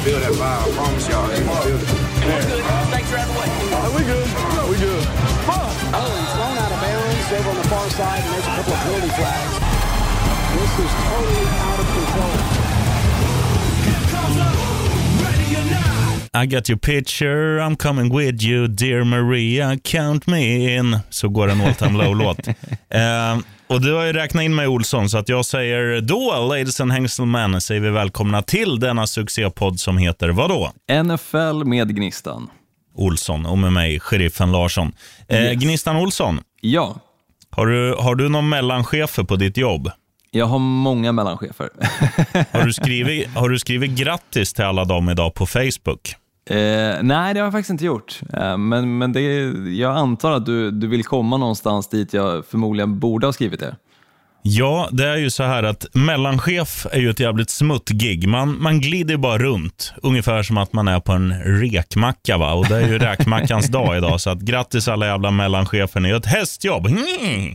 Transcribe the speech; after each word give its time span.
gonna 0.00 0.20
feel 0.20 0.20
that 0.20 0.32
vibe. 0.32 0.64
I 0.64 0.76
promise 0.76 1.08
y'all, 1.08 1.28
they 1.28 1.44
gonna 1.44 1.60
feel 1.60 1.76
it. 1.76 1.86
Thanks 2.90 3.10
for 3.10 3.16
having 3.16 3.36
way. 3.36 3.48
we 3.96 4.02
good. 4.04 4.26
we 4.70 4.76
good. 4.78 5.04
Oh, 5.92 6.16
he's 6.20 6.32
thrown 6.32 6.56
out 6.56 6.72
of 6.72 6.80
bounds 6.80 7.32
over 7.32 7.50
on 7.50 7.56
the 7.56 7.68
far 7.68 7.90
side, 7.90 8.22
and 8.22 8.32
there's 8.32 8.46
a 8.46 8.54
couple 8.56 8.72
of 8.72 8.80
penalty 8.80 9.08
flags. 9.08 9.54
This 10.56 10.72
is 10.78 10.92
totally 11.08 11.46
out 11.48 11.80
of 11.80 11.86
control. 11.94 12.36
I 16.32 16.46
got 16.46 16.68
your 16.68 16.78
picture, 16.78 17.58
I'm 17.58 17.74
coming 17.74 18.08
with 18.08 18.40
you, 18.40 18.68
dear 18.68 19.04
Maria, 19.04 19.76
count 19.82 20.28
me 20.28 20.76
in. 20.76 20.98
Så 21.10 21.28
går 21.28 21.50
en 21.50 21.60
all 21.60 21.74
time 21.74 21.98
low-låt. 21.98 22.48
Och 23.70 23.80
du 23.80 23.92
har 23.94 24.04
ju 24.04 24.12
räknat 24.12 24.42
in 24.44 24.54
mig 24.54 24.66
Olsson, 24.66 25.08
så 25.10 25.18
att 25.18 25.28
jag 25.28 25.44
säger 25.44 26.00
då, 26.00 26.46
ladies 26.48 26.80
and 26.80 26.92
gentlemen, 26.92 27.60
säger 27.60 27.80
vi 27.80 27.90
välkomna 27.90 28.42
till 28.42 28.80
denna 28.80 29.06
succépodd 29.06 29.80
som 29.80 29.98
heter 29.98 30.28
vadå? 30.28 30.72
NFL 31.04 31.64
med 31.68 31.96
Gnistan. 31.96 32.50
Olsson 32.94 33.46
och 33.46 33.58
med 33.58 33.72
mig, 33.72 34.00
sheriffen 34.00 34.52
Larsson. 34.52 34.92
Eh, 35.28 35.42
Yes. 35.42 35.62
Gnistan 35.62 35.96
Olsson, 35.96 36.40
Ja, 36.60 36.96
har 37.50 37.66
du, 37.66 37.94
har 37.98 38.14
du 38.14 38.28
någon 38.28 38.48
mellanchefer 38.48 39.22
på 39.22 39.36
ditt 39.36 39.56
jobb? 39.56 39.90
jag 40.32 40.46
har 40.46 40.58
många 40.58 41.12
mellanchefer. 41.12 41.68
Har 42.52 42.62
du 42.64 42.72
skrivit, 42.82 43.28
har 43.28 43.48
du 43.48 43.58
skrivit 43.58 43.90
grattis 43.90 44.52
till 44.52 44.64
alla 44.64 44.84
dem 44.84 45.08
idag 45.10 45.34
på 45.34 45.46
Facebook? 45.46 46.14
Eh, 46.50 47.02
nej, 47.02 47.34
det 47.34 47.40
har 47.40 47.46
jag 47.46 47.52
faktiskt 47.52 47.70
inte 47.70 47.84
gjort. 47.84 48.20
Eh, 48.32 48.56
men 48.58 48.98
men 48.98 49.12
det, 49.12 49.20
jag 49.78 49.96
antar 49.96 50.32
att 50.32 50.46
du, 50.46 50.70
du 50.70 50.86
vill 50.86 51.04
komma 51.04 51.36
någonstans 51.36 51.88
dit 51.88 52.14
jag 52.14 52.46
förmodligen 52.46 52.98
borde 52.98 53.26
ha 53.26 53.32
skrivit 53.32 53.60
det. 53.60 53.76
Ja, 54.42 54.88
det 54.92 55.08
är 55.08 55.16
ju 55.16 55.30
så 55.30 55.42
här 55.42 55.62
att 55.62 55.86
mellanchef 55.92 56.86
är 56.92 57.00
ju 57.00 57.10
ett 57.10 57.20
jävligt 57.20 57.50
smutt 57.50 57.88
gig. 57.88 58.28
Man, 58.28 58.62
man 58.62 58.80
glider 58.80 59.16
bara 59.16 59.38
runt, 59.38 59.92
ungefär 60.02 60.42
som 60.42 60.58
att 60.58 60.72
man 60.72 60.88
är 60.88 61.00
på 61.00 61.12
en 61.12 61.32
rekmacka. 61.42 62.38
Va? 62.38 62.52
Och 62.52 62.66
det 62.68 62.76
är 62.76 62.88
ju 62.88 62.98
räkmackans 62.98 63.66
dag 63.66 63.96
idag, 63.96 64.20
så 64.20 64.30
att 64.30 64.40
grattis 64.40 64.88
alla 64.88 65.06
jävla 65.06 65.30
mellanchefer. 65.30 66.00
Ni 66.00 66.08
gör 66.08 66.16
ett 66.16 66.26
hästjobb. 66.26 66.86
Mm. 66.86 67.54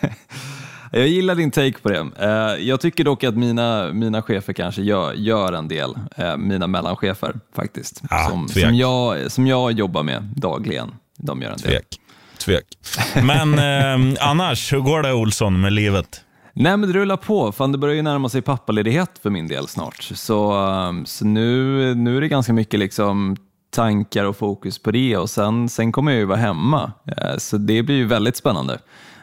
Jag 0.92 1.08
gillar 1.08 1.34
din 1.34 1.50
take 1.50 1.78
på 1.82 1.88
det. 1.88 2.06
Eh, 2.20 2.66
jag 2.68 2.80
tycker 2.80 3.04
dock 3.04 3.24
att 3.24 3.34
mina, 3.36 3.92
mina 3.92 4.22
chefer 4.22 4.52
kanske 4.52 4.82
gör, 4.82 5.12
gör 5.12 5.52
en 5.52 5.68
del, 5.68 5.90
eh, 6.16 6.36
mina 6.36 6.66
mellanchefer 6.66 7.34
faktiskt, 7.56 8.02
Ja, 8.10 8.26
som, 8.30 8.46
tvek. 8.46 8.64
som, 8.64 8.74
jag, 8.74 9.30
som 9.32 9.46
jag 9.46 9.72
jobbar 9.72 10.02
med 10.02 10.22
dagligen. 10.36 10.94
De 11.16 11.42
gör 11.42 11.50
en 11.50 11.56
del. 11.58 11.70
Tvek. 11.72 11.86
Tvek. 12.38 12.64
Men 13.24 13.58
eh, 13.58 14.16
annars, 14.28 14.72
hur 14.72 14.80
går 14.80 15.02
det 15.02 15.12
Olsson 15.12 15.60
med 15.60 15.72
livet? 15.72 16.20
Nej 16.52 16.76
men 16.76 16.92
det 16.92 16.98
rullar 16.98 17.16
på, 17.16 17.52
fan 17.52 17.72
det 17.72 17.78
börjar 17.78 17.94
ju 17.96 18.02
närma 18.02 18.28
sig 18.28 18.42
pappaledighet 18.42 19.10
för 19.22 19.30
min 19.30 19.48
del 19.48 19.68
snart. 19.68 20.02
Så, 20.02 20.52
um, 20.66 21.06
så 21.06 21.24
nu, 21.24 21.94
nu 21.94 22.16
är 22.16 22.20
det 22.20 22.28
ganska 22.28 22.52
mycket 22.52 22.80
liksom 22.80 23.36
tankar 23.74 24.24
och 24.24 24.36
fokus 24.36 24.78
på 24.82 24.90
det 24.90 25.16
och 25.16 25.30
sen, 25.30 25.68
sen 25.68 25.92
kommer 25.92 26.12
jag 26.12 26.18
ju 26.18 26.24
vara 26.24 26.38
hemma. 26.38 26.92
Eh, 27.06 27.36
Så 27.38 27.56
det 27.58 27.82
blir 27.82 27.96
ju 27.96 28.04
väldigt 28.06 28.36
spännande. 28.36 28.78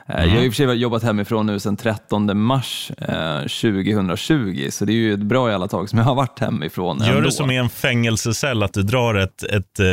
Eh, 0.09 0.23
Jag 0.25 0.29
har 0.29 0.43
i 0.45 0.49
och 0.49 0.53
för 0.53 0.67
sig 0.67 0.75
jobbat 0.75 1.03
hemifrån 1.03 1.45
nu 1.45 1.59
sedan 1.59 1.77
13 1.77 2.37
mars 2.41 2.91
eh, 2.97 3.39
2020 3.39 4.67
så 4.71 4.85
det 4.85 4.91
är 4.91 4.95
ju 4.95 5.13
ett 5.13 5.19
bra 5.19 5.51
jävla 5.51 5.67
tag 5.67 5.89
som 5.89 5.99
jag 5.99 6.05
har 6.05 6.15
varit 6.15 6.39
hemifrån 6.39 6.99
Gör 6.99 7.09
ändå. 7.09 7.21
du 7.21 7.31
som 7.31 7.51
i 7.51 7.57
en 7.57 7.69
fängelsecell, 7.69 8.63
att 8.63 8.73
du 8.73 8.83
drar 8.83 9.15
ett, 9.15 9.43
ett 9.43 9.79
eh, 9.79 9.85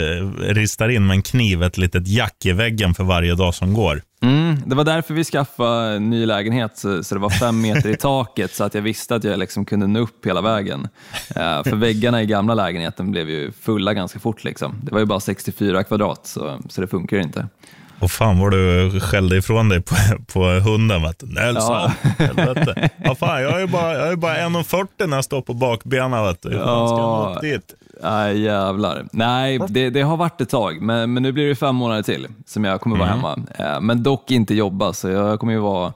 ristar 0.55 0.89
in 0.89 1.07
med 1.07 1.15
en 1.15 1.23
kniv 1.23 1.63
ett 1.63 1.79
litet 1.79 2.09
jack 2.09 2.47
i 2.47 2.53
väggen 2.53 2.95
för 2.95 3.05
varje 3.05 3.35
dag 3.35 3.55
som 3.55 3.75
går? 3.75 4.03
Mm, 4.23 4.57
det 4.67 4.75
var 4.75 4.85
därför 4.85 5.15
vi 5.15 5.25
skaffade 5.25 5.99
ny 5.99 6.27
lägenhet, 6.27 6.79
så, 6.79 7.05
så 7.05 7.15
det 7.15 7.21
var 7.21 7.31
fem 7.31 7.61
meter 7.61 7.89
i 7.91 7.97
taket 7.97 8.55
så 8.55 8.65
att 8.65 8.75
jag 8.75 8.83
visste 8.83 9.15
att 9.15 9.25
jag 9.25 9.39
liksom 9.39 9.65
kunde 9.65 9.87
nå 9.87 10.01
upp 10.01 10.27
hela 10.27 10.41
vägen. 10.41 10.89
Eh, 11.37 11.63
för 11.63 11.77
väggarna 11.77 12.23
i 12.23 12.27
gamla 12.27 12.55
lägenheten 12.55 13.11
blev 13.11 13.31
ju 13.31 13.53
fulla 13.53 13.95
ganska 13.95 14.19
fort. 14.19 14.45
Liksom. 14.45 14.75
Det 14.83 14.93
var 14.93 14.99
ju 15.01 15.07
bara 15.07 15.21
64 15.21 15.85
kvadrat, 15.85 16.27
så, 16.27 16.59
så 16.69 16.81
det 16.81 16.87
funkar 16.87 17.17
inte. 17.17 17.49
Och 18.03 18.11
fan 18.11 18.39
vad 18.39 18.53
du 18.53 19.01
skällde 19.01 19.37
ifrån 19.37 19.69
dig 19.69 19.81
på, 19.83 19.95
på 20.33 20.45
hunden. 20.45 21.03
Vet 21.03 21.19
du. 21.21 21.27
Nelson, 21.27 21.75
Ja. 21.75 21.93
helvete. 22.19 22.91
Ja, 23.05 23.15
fan, 23.15 23.43
jag 23.43 23.63
är 23.63 23.67
bara, 23.67 23.95
jag 23.95 24.09
är 24.13 24.17
bara 24.17 24.37
1,40 24.37 25.07
när 25.07 25.17
jag 25.17 25.25
står 25.25 25.41
på 25.43 25.55
bakbenen. 25.55 26.25
Vet 26.25 26.43
du. 26.43 26.49
Hur 26.49 26.59
fan 26.59 26.89
ska 26.89 26.97
jag 26.97 27.07
nå 27.07 27.29
Ja. 27.31 27.35
upp 27.37 27.41
dit? 27.43 27.75
Nej, 28.03 28.41
jävlar. 28.41 29.05
Nej, 29.13 29.61
det, 29.69 29.91
det 29.91 30.03
har 30.03 30.17
varit 30.17 30.41
ett 30.41 30.49
tag, 30.51 30.83
men, 30.83 31.13
men 31.13 31.23
nu 31.23 31.33
blir 31.33 31.49
det 31.49 31.55
fem 31.55 31.77
månader 31.77 32.03
till 32.03 32.27
som 32.47 32.65
jag 32.65 32.81
kommer 32.81 32.97
vara 32.97 33.09
Mm. 33.09 33.21
hemma. 33.21 33.39
Eh, 33.75 33.81
Men 33.81 34.03
dock 34.03 34.31
inte 34.31 34.55
jobba, 34.55 34.93
så 34.93 35.09
jag 35.09 35.41
kommer 35.41 35.53
ju 35.53 35.59
vara 35.59 35.93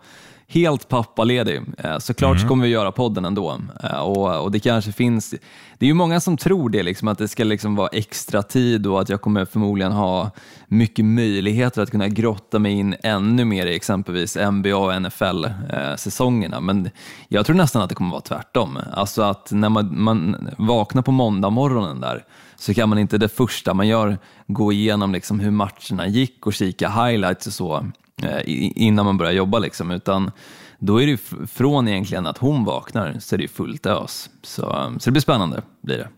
helt 0.49 0.89
pappaledig. 0.89 1.61
Eh, 1.79 1.99
Såklart 1.99 2.37
Mm. 2.37 2.49
kommer 2.49 2.65
vi 2.65 2.71
göra 2.71 2.93
podden 2.93 3.25
ändå. 3.25 3.61
Eh, 3.83 3.97
Och, 3.99 4.43
och 4.45 4.51
det 4.53 4.61
kanske 4.61 4.93
finns, 4.93 5.31
det 5.79 5.87
är 5.87 5.89
ju 5.89 5.95
många 5.95 6.21
som 6.21 6.37
tror 6.37 6.71
det, 6.71 6.83
liksom, 6.83 7.09
att 7.09 7.19
det 7.19 7.29
ska 7.29 7.45
liksom 7.45 7.77
vara 7.77 7.89
extra 7.89 8.43
tid 8.43 8.87
och 8.87 9.01
att 9.01 9.09
jag 9.09 9.21
kommer 9.21 9.45
förmodligen 9.45 9.93
ha 9.93 10.31
mycket 10.69 11.05
möjligheter 11.05 11.83
att 11.83 11.91
kunna 11.91 12.09
grotta 12.09 12.59
mig 12.59 12.73
in 12.73 12.97
ännu 13.03 13.45
mer 13.45 13.67
i 13.67 13.75
exempelvis 13.77 14.37
NBA 14.37 14.77
och 14.77 15.03
NFL-säsongerna. 15.03 16.61
Men 16.61 16.91
jag 17.29 17.47
tror 17.47 17.57
nästan 17.57 17.83
att 17.83 17.89
det 17.89 17.95
kommer 17.95 18.11
vara 18.11 18.21
tvärtom. 18.21 18.79
Alltså 18.93 19.23
att 19.23 19.53
när 19.53 19.69
man, 19.69 20.03
man 20.03 20.49
vaknar 20.59 21.03
på 21.03 21.13
måndag 21.13 21.51
morgonen 21.51 22.01
där 22.01 22.25
så 22.57 22.75
kan 22.75 22.89
man 22.89 22.99
inte 22.99 23.19
det 23.19 23.29
första 23.29 23.75
man 23.75 23.89
gör 23.89 24.19
gå 24.47 24.73
igenom 24.73 25.13
liksom 25.13 25.41
hur 25.41 25.51
matcherna 25.51 26.07
gick 26.07 26.47
och 26.47 26.53
kika 26.55 26.89
highlights 26.89 27.47
och 27.47 27.53
så 27.53 27.77
eh, 27.77 27.83
Eh, 28.23 28.41
innan 28.47 29.05
man 29.05 29.19
börjar 29.19 29.33
jobba. 29.33 29.59
Liksom. 29.59 29.91
Utan 29.91 30.31
då 30.79 31.03
är 31.03 31.07
det 31.07 31.11
ju 31.11 31.47
från 31.47 31.89
egentligen 31.89 32.27
att 32.27 32.39
hon 32.39 32.65
vaknar 32.65 33.17
så 33.19 33.35
är 33.35 33.39
det 33.39 33.49
fullt 33.49 33.87
ös. 33.87 34.31
Så, 34.43 34.63
så 34.99 35.05
det 35.05 35.11
blir 35.11 35.23
spännande. 35.23 35.63
Blir 35.83 35.99
det. 35.99 36.09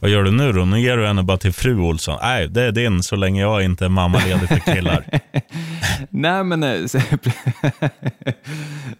Vad 0.00 0.10
gör 0.10 0.22
du 0.22 0.30
nu 0.30 0.52
då? 0.52 0.64
Nu 0.64 0.80
ger 0.80 0.96
du 0.96 1.06
henne 1.06 1.22
bara 1.22 1.38
till 1.38 1.52
fru 1.52 1.80
Olsson. 1.80 2.18
Nej, 2.22 2.48
det 2.48 2.62
är 2.62 2.72
din 2.72 3.02
så 3.02 3.16
länge 3.16 3.40
jag 3.40 3.64
inte 3.64 3.84
är 3.84 3.88
mammaledig 3.88 4.48
för 4.48 4.74
killar. 4.74 5.04
Nej 6.10 6.44
men 6.44 6.62
eh, 6.62 6.80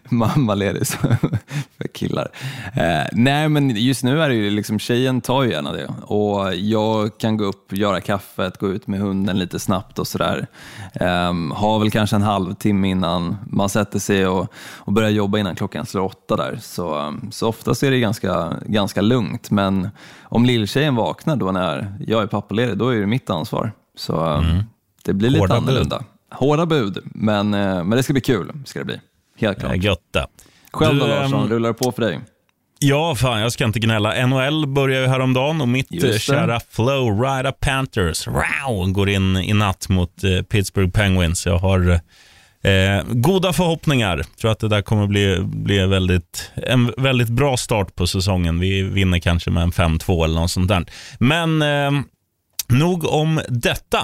mammaledig 0.09 0.87
för 1.77 1.87
killar. 1.93 2.27
Eh, 2.73 3.03
nej 3.11 3.49
men 3.49 3.69
just 3.69 4.03
nu 4.03 4.21
är 4.21 4.29
det 4.29 4.35
ju 4.35 4.49
liksom 4.49 4.79
tjejen 4.79 5.21
tar 5.21 5.43
ju 5.43 5.51
gärna 5.51 5.71
det 5.71 5.87
och 6.01 6.55
jag 6.55 7.17
kan 7.17 7.37
gå 7.37 7.45
upp, 7.45 7.73
göra 7.73 8.01
kaffet, 8.01 8.57
gå 8.57 8.67
ut 8.67 8.87
med 8.87 8.99
hunden 8.99 9.39
lite 9.39 9.59
snabbt 9.59 9.99
och 9.99 10.07
sådär. 10.07 10.47
Eh, 10.93 11.33
har 11.53 11.79
väl 11.79 11.91
kanske 11.91 12.15
en 12.15 12.21
halvtimme 12.21 12.89
innan 12.89 13.37
man 13.47 13.69
sätter 13.69 13.99
sig 13.99 14.27
och, 14.27 14.53
och 14.75 14.93
börjar 14.93 15.09
jobba 15.09 15.37
innan 15.37 15.55
klockan 15.55 15.85
slår 15.85 16.03
åtta 16.03 16.35
där. 16.35 16.59
Så, 16.61 16.99
ehm, 16.99 17.31
så 17.31 17.47
oftast 17.47 17.83
är 17.83 17.91
det 17.91 17.99
ganska, 17.99 18.53
ganska 18.65 19.01
lugnt 19.01 19.51
men 19.51 19.89
om 20.35 20.45
lilltjejen 20.45 20.95
vaknar 20.95 21.35
då 21.35 21.51
när 21.51 21.95
jag 22.07 22.23
är 22.23 22.27
pappaledig 22.27 22.77
då 22.77 22.89
är 22.89 22.99
det 22.99 23.05
mitt 23.05 23.29
ansvar. 23.29 23.71
Så 23.97 24.33
eh, 24.33 24.43
det 25.05 25.13
blir 25.13 25.29
lite 25.29 25.41
Hårda 25.41 25.61
bud. 25.61 25.69
annorlunda. 25.69 26.03
Hårda 26.31 26.65
bud, 26.65 26.97
men, 27.05 27.53
eh, 27.53 27.83
men 27.83 27.89
det 27.89 28.03
ska 28.03 28.13
bli 28.13 28.21
kul. 28.21 28.51
Ska 28.65 28.79
det 28.79 28.85
bli. 28.85 28.99
Helt 29.37 29.59
klart. 29.59 29.75
gött 29.75 30.13
det. 30.13 30.27
Själv 30.71 30.99
då 30.99 31.07
Larsson, 31.07 31.43
ehm, 31.43 31.49
rullar 31.49 31.69
det 31.69 31.73
på 31.73 31.91
för 31.91 32.01
dig? 32.01 32.19
Ja, 32.79 33.15
fan, 33.15 33.39
jag 33.39 33.51
ska 33.51 33.65
inte 33.65 33.79
gnälla. 33.79 34.27
NHL 34.27 34.67
börjar 34.67 35.01
ju 35.01 35.07
häromdagen 35.07 35.61
och 35.61 35.67
mitt 35.67 36.03
eh, 36.03 36.11
kära 36.17 36.59
Florida 36.69 37.51
Panthers 37.51 38.27
wow, 38.27 38.91
går 38.91 39.09
in 39.09 39.37
i 39.37 39.53
natt 39.53 39.89
mot 39.89 40.23
eh, 40.23 40.41
Pittsburgh 40.41 40.91
Penguins. 40.91 41.45
Jag 41.45 41.57
har 41.57 41.99
eh, 42.65 43.03
goda 43.07 43.53
förhoppningar. 43.53 44.23
tror 44.41 44.51
att 44.51 44.59
det 44.59 44.67
där 44.67 44.81
kommer 44.81 45.07
bli, 45.07 45.39
bli 45.43 45.85
väldigt, 45.85 46.51
en 46.55 46.93
väldigt 46.97 47.29
bra 47.29 47.57
start 47.57 47.95
på 47.95 48.07
säsongen. 48.07 48.59
Vi 48.59 48.81
vinner 48.81 49.19
kanske 49.19 49.51
med 49.51 49.63
en 49.63 49.71
5-2 49.71 50.23
eller 50.23 50.39
något 50.39 50.51
sånt 50.51 50.67
där. 50.67 50.85
Men 51.19 51.61
eh, 51.61 52.01
nog 52.67 53.05
om 53.05 53.41
detta. 53.49 53.99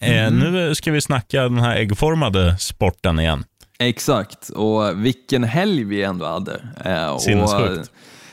Eh, 0.00 0.30
Nu 0.30 0.74
ska 0.74 0.92
vi 0.92 1.00
snacka 1.00 1.42
den 1.42 1.58
här 1.58 1.76
äggformade 1.76 2.56
sporten 2.58 3.18
igen. 3.20 3.44
Exakt, 3.78 4.48
och 4.48 5.04
vilken 5.04 5.44
helg 5.44 5.84
vi 5.84 6.02
ändå 6.02 6.26
hade. 6.26 6.60
Eh, 6.84 7.18
Sinnessjukt. 7.18 7.90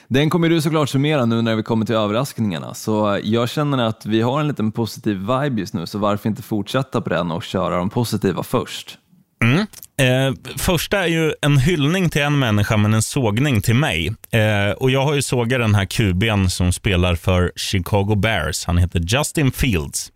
den 0.08 0.30
kommer 0.30 0.50
du 0.50 0.62
såklart 0.62 0.90
summera 0.90 1.26
nu 1.26 1.42
när 1.42 1.56
vi 1.56 1.64
kommer 1.64 1.86
till 1.86 1.96
överraskningarna. 1.96 2.74
Så 2.74 3.20
jag 3.24 3.50
känner 3.50 3.78
att 3.84 4.06
vi 4.06 4.22
har 4.22 4.40
en 4.40 4.48
liten 4.48 4.72
positiv 4.72 5.18
vibe 5.18 5.60
just 5.60 5.74
nu, 5.74 5.86
så 5.86 5.98
varför 6.00 6.30
inte 6.30 6.42
fortsätta 6.42 7.02
på 7.02 7.10
den 7.10 7.32
och 7.32 7.44
köra 7.44 7.78
de 7.78 7.90
positiva 7.90 8.44
först? 8.44 8.98
Mm. 9.44 9.68
Eh, 9.98 10.34
första 10.58 11.00
är 11.00 11.08
ju 11.08 11.34
en 11.42 11.58
hyllning 11.58 12.10
till 12.10 12.22
en 12.22 12.40
människa, 12.40 12.78
men 12.78 12.94
en 12.94 13.02
sågning 13.02 13.62
till 13.62 13.76
mig. 13.76 14.14
Eh, 14.32 14.72
och 14.72 14.92
Jag 14.92 15.04
har 15.04 15.14
ju 15.14 15.22
sågat 15.22 15.60
den 15.60 15.76
här 15.76 15.86
QB'n 15.86 16.48
som 16.48 16.74
spelar 16.74 17.16
för 17.16 17.52
Chicago 17.56 18.16
Bears. 18.16 18.66
Han 18.66 18.78
heter 18.78 19.00
Justin 19.00 19.52
Fields. 19.52 20.12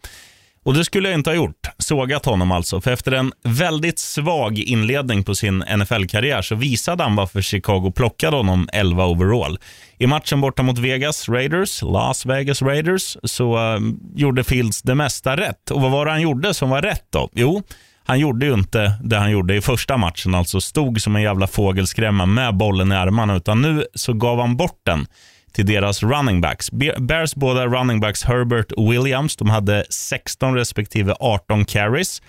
Och 0.66 0.74
Det 0.74 0.86
skulle 0.86 1.10
jag 1.10 1.20
inte 1.20 1.30
ha 1.30 1.36
gjort. 1.36 1.68
Sågat 1.78 2.26
honom 2.26 2.52
alltså. 2.52 2.82
För 2.82 2.92
efter 2.92 3.12
en 3.12 3.34
väldigt 3.44 4.00
svag 4.00 4.60
inledning 4.60 5.24
på 5.24 5.36
sin 5.36 5.64
NFL-karriär 5.78 6.42
så 6.42 6.56
visade 6.56 7.04
han 7.04 7.16
varför 7.16 7.42
Chicago 7.42 7.92
plockade 7.96 8.38
honom 8.38 8.70
11 8.74 9.06
overall. 9.06 9.60
I 9.98 10.08
matchen 10.08 10.42
borta 10.42 10.64
mot 10.64 10.78
Vegas 10.78 11.30
Raiders, 11.30 11.82
Las 11.82 12.26
Vegas 12.26 12.62
Raiders, 12.62 13.18
så 13.24 13.58
eh, 13.58 13.80
gjorde 14.16 14.44
Fields 14.44 14.82
det 14.82 14.96
mesta 14.96 15.38
rätt. 15.38 15.72
Och 15.72 15.82
vad 15.82 15.92
var 15.92 16.06
det 16.06 16.12
han 16.12 16.22
gjorde 16.22 16.54
som 16.54 16.70
var 16.70 16.82
rätt 16.82 17.06
då? 17.10 17.30
Jo, 17.34 17.64
han 18.08 18.20
gjorde 18.20 18.46
ju 18.46 18.54
inte 18.54 18.94
det 19.04 19.18
han 19.18 19.32
gjorde 19.32 19.56
i 19.56 19.62
första 19.62 19.98
matchen, 19.98 20.36
alltså 20.36 20.62
stod 20.62 21.02
som 21.02 21.16
en 21.16 21.22
jävla 21.22 21.48
fågelskrämma 21.48 22.26
med 22.26 22.58
bollen 22.58 22.92
i 22.92 22.96
armarna, 22.96 23.36
utan 23.36 23.62
nu 23.62 23.86
så 23.94 24.14
gav 24.14 24.40
han 24.40 24.58
bort 24.58 24.80
den 24.86 25.08
till 25.54 25.66
deras 25.66 26.04
running 26.04 26.42
backs. 26.42 26.72
Bears 27.00 27.36
båda 27.36 27.68
running 27.68 28.00
backs 28.00 28.24
Herbert 28.24 28.72
och 28.72 28.92
Williams, 28.92 29.36
de 29.36 29.50
hade 29.50 29.86
16 29.90 30.56
respektive 30.56 31.14
18 31.20 31.66
carries. 31.66 32.22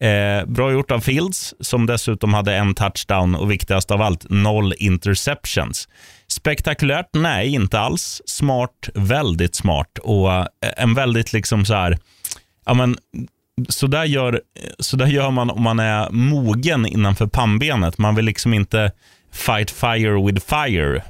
Eh, 0.00 0.46
bra 0.46 0.72
gjort 0.72 0.90
av 0.90 1.00
Fields, 1.00 1.54
som 1.60 1.86
dessutom 1.86 2.34
hade 2.34 2.54
en 2.56 2.74
touchdown 2.74 3.34
och 3.34 3.50
viktigast 3.50 3.90
av 3.90 4.02
allt, 4.02 4.30
noll 4.30 4.74
interceptions. 4.78 5.88
Spektakulärt? 6.26 7.08
Nej, 7.12 7.54
inte 7.54 7.80
alls. 7.80 8.22
Smart, 8.26 8.88
väldigt 8.94 9.54
smart 9.54 9.98
och 10.02 10.32
eh, 10.32 10.46
en 10.76 10.94
väldigt 10.94 11.32
liksom 11.32 11.64
så 11.64 11.74
här, 11.74 11.98
ja 12.66 12.74
men 12.74 12.96
så 13.68 13.86
där, 13.86 14.04
gör, 14.04 14.40
så 14.78 14.96
där 14.96 15.06
gör 15.06 15.30
man 15.30 15.50
om 15.50 15.62
man 15.62 15.78
är 15.78 16.10
mogen 16.10 16.86
innanför 16.86 17.26
pannbenet. 17.26 17.98
Man 17.98 18.14
vill 18.14 18.24
liksom 18.24 18.54
inte 18.54 18.92
fight 19.32 19.70
fire 19.70 20.26
with 20.26 20.46
fire. 20.46 21.02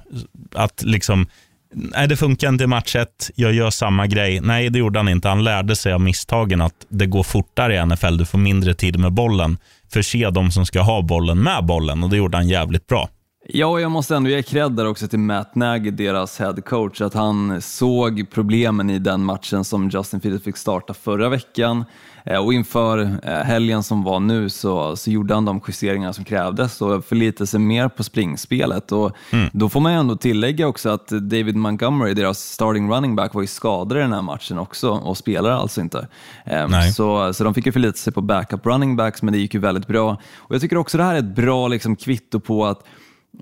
Att 0.55 0.83
liksom, 0.83 1.27
nej 1.75 2.09
det 2.09 2.17
funkar 2.17 2.49
inte 2.49 2.65
i 2.65 2.67
match 2.67 2.97
ett, 2.97 3.31
jag 3.35 3.53
gör 3.53 3.71
samma 3.71 4.07
grej. 4.07 4.41
Nej, 4.41 4.71
det 4.71 4.79
gjorde 4.79 4.99
han 4.99 5.09
inte. 5.09 5.29
Han 5.29 5.45
lärde 5.45 5.77
sig 5.77 5.93
av 5.93 6.01
misstagen 6.01 6.61
att 6.61 6.87
det 6.89 7.07
går 7.07 7.23
fortare 7.23 7.77
i 7.77 7.87
NFL. 7.87 8.17
Du 8.17 8.25
får 8.25 8.39
mindre 8.39 8.75
tid 8.75 8.99
med 8.99 9.13
bollen. 9.13 9.59
Förse 9.93 10.31
de 10.31 10.51
som 10.51 10.67
ska 10.67 10.81
ha 10.81 11.03
bollen 11.03 11.39
med 11.39 11.65
bollen 11.65 12.03
och 12.05 12.11
det 12.11 12.17
gjorde 12.17 12.37
han 12.37 12.49
jävligt 12.49 12.87
bra. 12.87 13.09
Ja, 13.47 13.81
jag 13.81 13.91
måste 13.91 14.17
ändå 14.17 14.31
ge 14.31 14.43
cred 14.43 14.73
där 14.73 14.87
också 14.87 15.09
till 15.09 15.19
Matt 15.19 15.55
Nagy, 15.55 15.91
deras 15.91 16.39
head 16.39 16.57
coach, 16.67 17.01
att 17.01 17.15
han 17.15 17.63
såg 17.63 18.27
problemen 18.31 18.91
i 18.91 18.99
den 18.99 19.25
matchen 19.25 19.65
som 19.65 19.89
Justin 19.89 20.21
Fields 20.21 20.45
fick 20.45 20.57
starta 20.57 20.95
förra 20.95 21.29
veckan. 21.29 21.85
Eh, 22.25 22.45
och 22.45 22.55
inför 22.55 23.19
eh, 23.23 23.33
helgen 23.33 23.83
som 23.83 24.03
var 24.03 24.21
nu 24.21 24.51
så, 24.51 24.97
så 24.97 25.11
gjorde 25.11 25.35
han 25.35 25.45
de 25.45 25.61
justeringar 25.69 26.13
som 26.13 26.25
krävdes 26.25 26.83
och 26.83 27.05
förlitade 27.05 27.47
sig 27.47 27.61
mer 27.61 27.89
på 27.89 28.05
springspelet. 28.05 28.93
Och 28.93 29.13
mm. 29.31 29.51
Då 29.53 29.69
får 29.69 29.81
man 29.81 29.93
ju 29.93 29.99
ändå 29.99 30.17
tillägga 30.17 30.67
också 30.67 30.89
att 30.89 31.09
David 31.09 31.57
Montgomery, 31.57 32.15
deras 32.15 32.39
starting 32.39 32.91
running 32.91 33.17
back, 33.17 33.35
var 33.35 33.43
ju 33.43 33.47
skadad 33.47 33.99
i 33.99 34.01
den 34.01 34.13
här 34.13 34.23
matchen 34.23 34.59
också 34.59 34.91
och 34.91 35.19
spelar 35.19 35.51
alltså 35.51 35.81
inte. 35.81 36.09
Um, 36.47 36.93
så, 36.95 37.33
så 37.35 37.45
de 37.45 37.55
fick 37.55 37.67
ju 37.67 37.73
förlita 37.73 37.97
sig 37.97 38.13
på 38.13 38.21
backup 38.21 38.67
running 38.67 38.97
backs, 38.97 39.23
men 39.23 39.33
det 39.33 39.39
gick 39.39 39.55
ju 39.55 39.61
väldigt 39.61 39.87
bra. 39.87 40.17
Och 40.37 40.55
Jag 40.55 40.61
tycker 40.61 40.77
också 40.77 40.99
det 40.99 41.05
här 41.05 41.15
är 41.15 41.19
ett 41.19 41.37
bra 41.37 41.69
liksom, 41.69 41.97
kvitto 41.97 42.41
på 42.41 42.67
att 42.67 42.85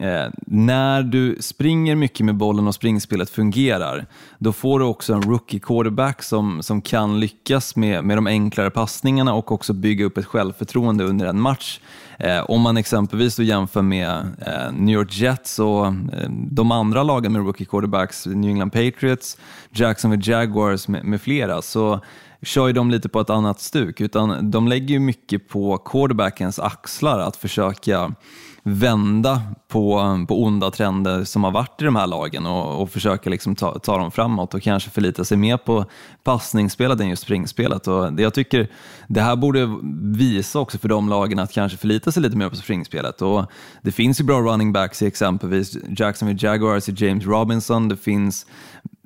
Eh, 0.00 0.30
när 0.46 1.02
du 1.02 1.36
springer 1.40 1.96
mycket 1.96 2.26
med 2.26 2.34
bollen 2.34 2.66
och 2.66 2.74
springspelet 2.74 3.30
fungerar, 3.30 4.06
då 4.38 4.52
får 4.52 4.78
du 4.78 4.84
också 4.84 5.14
en 5.14 5.22
rookie 5.22 5.60
quarterback 5.60 6.22
som, 6.22 6.62
som 6.62 6.82
kan 6.82 7.20
lyckas 7.20 7.76
med, 7.76 8.04
med 8.04 8.16
de 8.16 8.26
enklare 8.26 8.70
passningarna 8.70 9.34
och 9.34 9.52
också 9.52 9.72
bygga 9.72 10.04
upp 10.04 10.18
ett 10.18 10.26
självförtroende 10.26 11.04
under 11.04 11.26
en 11.26 11.40
match. 11.40 11.80
Eh, 12.18 12.50
om 12.50 12.60
man 12.60 12.76
exempelvis 12.76 13.36
då 13.36 13.42
jämför 13.42 13.82
med 13.82 14.10
eh, 14.46 14.72
New 14.72 14.94
York 14.94 15.12
Jets 15.12 15.58
och 15.58 15.86
eh, 15.86 15.92
de 16.30 16.72
andra 16.72 17.02
lagen 17.02 17.32
med 17.32 17.42
rookie 17.42 17.66
quarterbacks, 17.66 18.26
New 18.26 18.50
England 18.50 18.70
Patriots, 18.70 19.38
Jacksonville 19.70 20.22
Jaguars 20.32 20.88
med, 20.88 21.04
med 21.04 21.20
flera, 21.20 21.62
så 21.62 22.00
kör 22.42 22.66
ju 22.66 22.72
de 22.72 22.90
lite 22.90 23.08
på 23.08 23.20
ett 23.20 23.30
annat 23.30 23.60
stuk, 23.60 24.00
utan 24.00 24.50
de 24.50 24.68
lägger 24.68 24.88
ju 24.88 24.98
mycket 24.98 25.48
på 25.48 25.78
quarterbackens 25.78 26.58
axlar 26.58 27.18
att 27.18 27.36
försöka 27.36 28.14
vända 28.62 29.42
på, 29.68 30.24
på 30.28 30.42
onda 30.42 30.70
trender 30.70 31.24
som 31.24 31.44
har 31.44 31.50
varit 31.50 31.82
i 31.82 31.84
de 31.84 31.96
här 31.96 32.06
lagen 32.06 32.46
och, 32.46 32.82
och 32.82 32.90
försöka 32.90 33.30
liksom 33.30 33.56
ta, 33.56 33.78
ta 33.78 33.98
dem 33.98 34.10
framåt 34.10 34.54
och 34.54 34.62
kanske 34.62 34.90
förlita 34.90 35.24
sig 35.24 35.36
mer 35.36 35.56
på 35.56 35.84
passningsspelet 36.24 37.00
än 37.00 37.08
just 37.08 37.22
springspelet. 37.22 37.88
Och 37.88 38.12
det, 38.12 38.22
jag 38.22 38.34
tycker 38.34 38.68
det 39.08 39.20
här 39.20 39.36
borde 39.36 39.78
visa 40.02 40.58
också 40.58 40.78
för 40.78 40.88
de 40.88 41.08
lagen 41.08 41.38
att 41.38 41.52
kanske 41.52 41.78
förlita 41.78 42.12
sig 42.12 42.22
lite 42.22 42.36
mer 42.36 42.48
på 42.48 42.56
springspelet. 42.56 43.22
Och 43.22 43.46
det 43.82 43.92
finns 43.92 44.20
ju 44.20 44.24
bra 44.24 44.40
running 44.40 44.72
backs 44.72 45.02
i 45.02 45.06
exempelvis 45.06 45.76
Jacksonville 45.96 46.38
Jaguars 46.42 46.88
i 46.88 47.06
James 47.06 47.24
Robinson, 47.24 47.88
det 47.88 47.96
finns 47.96 48.46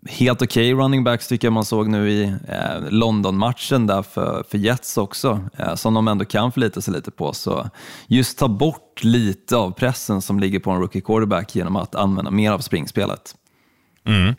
helt 0.09 0.43
okej 0.43 0.75
okay 0.75 0.85
running 0.85 1.05
backs 1.05 1.29
tycker 1.29 1.47
jag 1.47 1.53
man 1.53 1.65
såg 1.65 1.89
nu 1.89 2.11
i 2.11 2.23
eh, 2.25 2.91
London-matchen 2.91 3.87
där 3.87 4.03
för, 4.03 4.45
för 4.51 4.59
Jets 4.59 4.97
också, 4.97 5.41
eh, 5.59 5.75
som 5.75 5.95
de 5.95 6.09
ändå 6.09 6.25
kan 6.25 6.53
förlita 6.53 6.81
sig 6.81 6.95
lite 6.95 7.11
på. 7.11 7.33
Så 7.33 7.71
just 8.07 8.39
ta 8.39 8.49
bort 8.49 9.05
lite 9.05 9.57
av 9.57 9.71
pressen 9.71 10.23
som 10.23 10.41
ligger 10.41 10.59
på 10.59 10.71
en 10.71 10.81
rookie 10.81 11.01
quarterback 11.01 11.57
genom 11.57 11.77
att 11.77 11.95
använda 11.95 12.31
mer 12.31 12.53
av 12.53 12.59
springspelet. 12.59 13.35
Mm. 14.07 14.35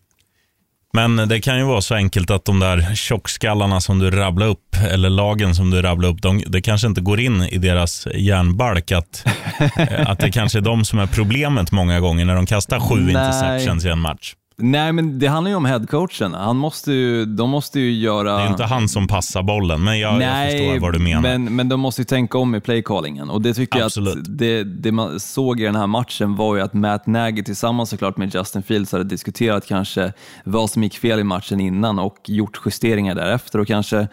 Men 0.94 1.30
det 1.30 1.42
kan 1.42 1.58
ju 1.58 1.64
vara 1.64 1.82
så 1.82 1.96
enkelt 1.96 2.32
att 2.32 2.46
de 2.46 2.60
där 2.60 2.96
tjockskallarna 2.96 3.82
som 3.82 4.00
du 4.00 4.12
rabblar 4.12 4.48
upp, 4.48 4.76
eller 4.92 5.10
lagen 5.10 5.56
som 5.56 5.72
du 5.72 5.82
rabblar 5.82 6.10
upp, 6.10 6.22
de, 6.22 6.44
det 6.48 6.62
kanske 6.62 6.88
inte 6.88 7.02
går 7.02 7.20
in 7.20 7.42
i 7.42 7.58
deras 7.58 8.08
hjärnbalk 8.16 8.92
att, 8.92 9.26
att 10.08 10.20
det 10.20 10.32
kanske 10.32 10.60
är 10.60 10.62
de 10.62 10.86
som 10.86 11.00
är 11.00 11.08
problemet 11.08 11.72
många 11.72 12.00
gånger 12.00 12.26
när 12.26 12.36
de 12.36 12.46
kastar 12.46 12.80
sju 12.80 12.96
Nej. 12.96 13.10
interceptions 13.10 13.86
i 13.86 13.90
en 13.90 14.00
match. 14.00 14.36
Nej, 14.62 14.94
men 14.94 15.20
det 15.20 15.28
handlar 15.28 15.50
ju 15.52 15.56
om 15.56 15.66
headcoachen. 15.66 16.34
Han 16.34 16.58
måste 16.58 16.92
ju, 16.92 17.26
de 17.26 17.50
måste 17.50 17.80
ju 17.80 17.92
göra... 17.92 18.38
Det 18.38 18.44
är 18.44 18.50
inte 18.50 18.64
han 18.64 18.90
som 18.90 19.08
passar 19.08 19.44
bollen, 19.44 19.84
men 19.84 20.00
jag, 20.00 20.18
Nej, 20.18 20.52
jag 20.52 20.60
förstår 20.60 20.80
vad 20.80 20.94
du 20.94 21.00
menar. 21.00 21.22
Men, 21.22 21.56
men 21.56 21.70
de 21.70 21.80
måste 21.80 22.02
ju 22.02 22.06
tänka 22.06 22.38
om 22.38 22.56
i 22.56 22.60
playcallingen. 22.60 23.30
Och 23.30 23.42
det 23.42 23.54
tycker 23.54 23.84
Absolut. 23.84 24.16
jag 24.16 24.22
att 24.22 24.38
det, 24.38 24.64
det 24.64 24.92
man 24.92 25.20
såg 25.20 25.60
i 25.60 25.64
den 25.64 25.76
här 25.76 25.88
matchen 25.88 26.36
var 26.36 26.56
ju 26.56 26.62
att 26.62 26.74
Matt 26.74 27.08
Nagy 27.08 27.44
tillsammans 27.44 27.90
såklart 27.90 28.18
med 28.18 28.36
Justin 28.36 28.64
Fields 28.64 28.92
hade 28.92 29.04
diskuterat 29.04 29.68
kanske 29.68 30.14
vad 30.44 30.70
som 30.70 30.84
gick 30.84 30.98
fel 30.98 31.20
i 31.20 31.24
matchen 31.24 31.60
innan 31.60 32.00
och 32.00 32.18
gjort 32.26 32.62
justeringar 32.66 33.16
därefter 33.16 33.60
och 33.60 33.68
kanske 33.68 34.08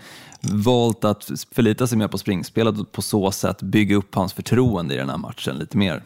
valt 0.52 1.04
att 1.04 1.30
förlita 1.52 1.86
sig 1.86 1.98
mer 1.98 2.08
på 2.08 2.18
springspelet 2.18 2.78
och 2.78 2.92
på 2.92 3.02
så 3.02 3.30
sätt 3.30 3.62
bygga 3.62 3.96
upp 3.96 4.14
hans 4.14 4.32
förtroende 4.32 4.94
i 4.94 4.96
den 4.96 5.10
här 5.10 5.18
matchen 5.18 5.56
lite 5.56 5.76
mer. 5.76 6.02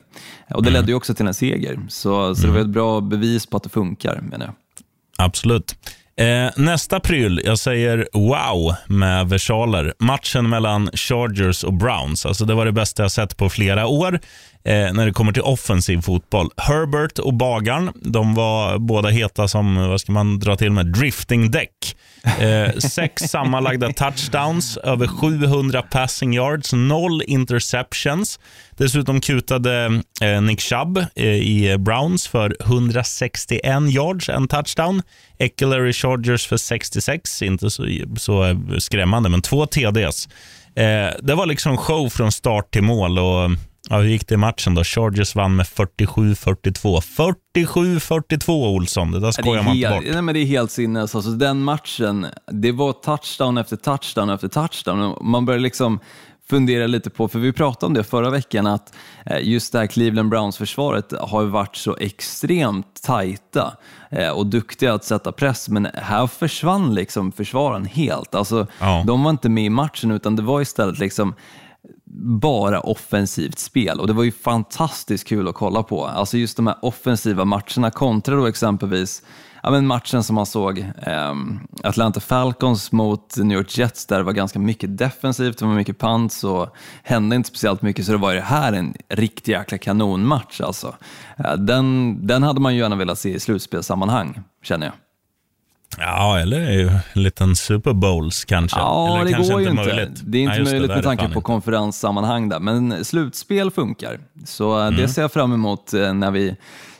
Och 0.54 0.62
Det 0.62 0.68
mm. 0.68 0.72
ledde 0.80 0.92
ju 0.92 0.94
också 0.94 1.14
till 1.14 1.26
en 1.26 1.34
seger, 1.34 1.80
så, 1.88 2.34
så 2.34 2.42
det 2.42 2.48
var 2.48 2.56
mm. 2.56 2.68
ett 2.68 2.74
bra 2.74 3.00
bevis 3.00 3.46
på 3.46 3.56
att 3.56 3.62
det 3.62 3.68
funkar 3.68 4.20
menar 4.20 4.46
jag. 4.46 4.54
Absolut. 5.26 5.76
Eh, 6.18 6.50
nästa 6.56 7.00
pryl, 7.00 7.40
jag 7.44 7.58
säger 7.58 8.08
wow 8.12 8.74
med 8.86 9.28
versaler. 9.28 9.94
Matchen 9.98 10.48
mellan 10.48 10.90
Chargers 10.92 11.64
och 11.64 11.72
Browns. 11.72 12.26
Alltså 12.26 12.44
det 12.44 12.54
var 12.54 12.64
det 12.64 12.72
bästa 12.72 13.02
jag 13.02 13.12
sett 13.12 13.36
på 13.36 13.48
flera 13.48 13.86
år 13.86 14.20
eh, 14.64 14.92
när 14.92 15.06
det 15.06 15.12
kommer 15.12 15.32
till 15.32 15.42
offensiv 15.42 16.00
fotboll. 16.00 16.50
Herbert 16.56 17.18
och 17.18 17.34
Bagarn, 17.34 17.92
de 17.94 18.34
var 18.34 18.78
båda 18.78 19.08
heta 19.08 19.48
som, 19.48 19.88
vad 19.88 20.00
ska 20.00 20.12
man 20.12 20.38
dra 20.38 20.56
till 20.56 20.72
med, 20.72 20.86
drifting 20.86 21.50
däck. 21.50 21.96
Eh, 22.40 22.72
sex 22.72 23.22
sammanlagda 23.30 23.92
touchdowns, 23.92 24.76
över 24.76 25.06
700 25.06 25.82
passing 25.82 26.34
yards, 26.34 26.72
noll 26.72 27.22
interceptions. 27.22 28.40
Dessutom 28.70 29.20
kutade 29.20 30.02
eh, 30.20 30.40
Nick 30.40 30.60
Chubb 30.60 30.98
eh, 31.14 31.26
i 31.26 31.76
Browns 31.78 32.28
för 32.28 32.56
161 32.60 33.62
yards, 33.90 34.28
en 34.28 34.48
touchdown. 34.48 35.02
Eckler 35.38 35.86
i 35.86 35.92
Chargers 35.92 36.46
för 36.46 36.56
66, 36.56 37.42
inte 37.42 37.70
så, 37.70 37.86
så 38.16 38.60
skrämmande, 38.78 39.28
men 39.28 39.42
två 39.42 39.66
TDs. 39.66 40.28
Eh, 40.74 41.10
det 41.22 41.34
var 41.34 41.46
liksom 41.46 41.76
show 41.76 42.08
från 42.08 42.32
start 42.32 42.70
till 42.70 42.82
mål. 42.82 43.18
och 43.18 43.50
Ja, 43.90 43.98
hur 43.98 44.08
gick 44.08 44.28
det 44.28 44.34
i 44.34 44.38
matchen 44.38 44.74
då? 44.74 44.84
Chargers 44.84 45.34
vann 45.34 45.56
med 45.56 45.66
47-42. 45.66 47.00
47-42 47.54 48.50
Olsson, 48.50 49.10
det 49.10 49.20
där 49.20 49.30
skojar 49.30 49.62
man 49.62 49.76
inte 49.76 49.90
bort. 49.90 50.04
Nej, 50.12 50.22
men 50.22 50.34
det 50.34 50.40
är 50.40 50.44
helt 50.44 50.70
sinnes. 50.70 51.14
Alltså, 51.14 51.30
den 51.30 51.62
matchen, 51.62 52.26
det 52.52 52.72
var 52.72 52.92
touchdown 52.92 53.58
efter 53.58 53.76
touchdown 53.76 54.30
efter 54.30 54.48
touchdown. 54.48 55.18
Man 55.20 55.44
börjar 55.44 55.60
liksom 55.60 56.00
fundera 56.50 56.86
lite 56.86 57.10
på, 57.10 57.28
för 57.28 57.38
vi 57.38 57.52
pratade 57.52 57.86
om 57.86 57.94
det 57.94 58.04
förra 58.04 58.30
veckan, 58.30 58.66
att 58.66 58.94
eh, 59.26 59.48
just 59.48 59.72
det 59.72 59.78
här 59.78 59.86
Cleveland 59.86 60.30
Browns-försvaret 60.30 61.12
har 61.20 61.44
varit 61.44 61.76
så 61.76 61.96
extremt 61.96 63.02
tajta 63.02 63.76
eh, 64.10 64.30
och 64.30 64.46
duktiga 64.46 64.94
att 64.94 65.04
sätta 65.04 65.32
press, 65.32 65.68
men 65.68 65.88
här 65.94 66.26
försvann 66.26 66.94
liksom 66.94 67.32
försvaren 67.32 67.84
helt. 67.84 68.34
Alltså, 68.34 68.66
ja. 68.80 69.04
De 69.06 69.22
var 69.22 69.30
inte 69.30 69.48
med 69.48 69.64
i 69.64 69.70
matchen, 69.70 70.10
utan 70.10 70.36
det 70.36 70.42
var 70.42 70.60
istället 70.60 70.98
liksom 70.98 71.34
bara 72.40 72.80
offensivt 72.80 73.58
spel 73.58 74.00
och 74.00 74.06
det 74.06 74.12
var 74.12 74.24
ju 74.24 74.32
fantastiskt 74.32 75.26
kul 75.26 75.48
att 75.48 75.54
kolla 75.54 75.82
på. 75.82 76.06
Alltså 76.06 76.38
just 76.38 76.56
de 76.56 76.66
här 76.66 76.76
offensiva 76.82 77.44
matcherna 77.44 77.90
kontra 77.90 78.36
då 78.36 78.46
exempelvis 78.46 79.22
ja, 79.68 79.72
men 79.72 79.86
matchen 79.86 80.22
som 80.22 80.34
man 80.34 80.46
såg 80.46 80.78
eh, 80.78 81.34
Atlanta 81.82 82.20
Falcons 82.20 82.92
mot 82.92 83.36
New 83.36 83.58
York 83.58 83.78
Jets 83.78 84.06
där 84.06 84.16
det 84.16 84.22
var 84.22 84.32
ganska 84.32 84.58
mycket 84.58 84.98
defensivt, 84.98 85.58
det 85.58 85.64
var 85.64 85.74
mycket 85.74 85.98
pants 85.98 86.44
och 86.44 86.76
hände 87.02 87.36
inte 87.36 87.48
speciellt 87.48 87.82
mycket 87.82 88.06
så 88.06 88.12
det 88.12 88.18
var 88.18 88.32
ju 88.32 88.40
här 88.40 88.72
en 88.72 88.94
riktig 89.08 89.52
jäkla 89.52 89.78
kanonmatch 89.78 90.60
alltså. 90.60 90.94
Eh, 91.38 91.54
den, 91.54 92.18
den 92.26 92.42
hade 92.42 92.60
man 92.60 92.74
ju 92.74 92.80
gärna 92.80 92.96
velat 92.96 93.18
se 93.18 93.34
i 93.34 93.40
slutspelssammanhang 93.40 94.40
känner 94.62 94.86
jag. 94.86 94.94
Ja, 95.98 96.38
eller 96.38 96.60
en 97.14 97.22
liten 97.22 97.56
Super 97.56 97.92
Bowls 97.92 98.44
kanske. 98.44 98.78
Ja, 98.78 99.14
eller 99.14 99.24
det 99.24 99.32
kanske 99.32 99.52
går 99.52 99.62
ju 99.62 99.70
inte. 99.70 99.84
Möjligt. 99.84 100.20
Det 100.24 100.38
är 100.38 100.42
inte 100.42 100.54
Nej, 100.54 100.64
möjligt 100.64 100.90
med 100.90 101.02
tanke 101.02 101.28
på 101.28 101.40
konferenssammanhang 101.40 102.48
där, 102.48 102.60
men 102.60 103.04
slutspel 103.04 103.70
funkar. 103.70 104.18
Så 104.46 104.78
mm. 104.78 104.96
det 104.96 105.08
ser 105.08 105.22
jag 105.22 105.32
fram 105.32 105.52
emot 105.52 105.94
eh, 105.94 106.14
när 106.14 106.30
vi 106.30 106.56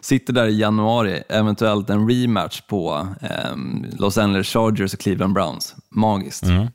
sitter 0.09 0.33
där 0.33 0.47
i 0.47 0.59
januari, 0.59 1.23
eventuellt 1.29 1.91
en 1.91 2.09
rematch 2.11 2.61
på 2.61 3.09
eh, 3.23 3.57
Los 3.99 4.19
Angeles 4.19 4.49
Chargers 4.49 4.95
och 4.95 5.01
Cleveland 5.01 5.35
Browns. 5.35 5.75
Magiskt. 5.91 6.43
Mm. 6.43 6.67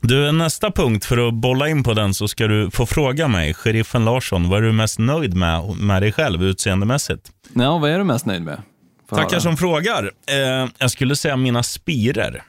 Du, 0.00 0.32
nästa 0.32 0.70
punkt, 0.70 1.04
för 1.04 1.28
att 1.28 1.34
bolla 1.34 1.68
in 1.68 1.82
på 1.84 1.94
den 1.94 2.14
så 2.14 2.28
ska 2.28 2.46
du 2.46 2.70
få 2.70 2.86
fråga 2.86 3.28
mig, 3.28 3.54
sheriffen 3.54 4.04
Larsson, 4.04 4.48
vad 4.48 4.58
är 4.58 4.62
du 4.62 4.72
mest 4.72 4.98
nöjd 4.98 5.34
med, 5.34 5.76
med 5.76 6.02
dig 6.02 6.12
själv 6.12 6.42
utseendemässigt? 6.44 7.30
Ja, 7.54 7.78
vad 7.78 7.90
är 7.90 7.98
du 7.98 8.04
mest 8.04 8.26
nöjd 8.26 8.42
med? 8.42 8.62
Tackar 9.10 9.30
höra. 9.30 9.40
som 9.40 9.56
frågar. 9.56 10.10
Eh, 10.28 10.68
jag 10.78 10.90
skulle 10.90 11.16
säga 11.16 11.36
mina 11.36 11.62
spirer. 11.62 12.42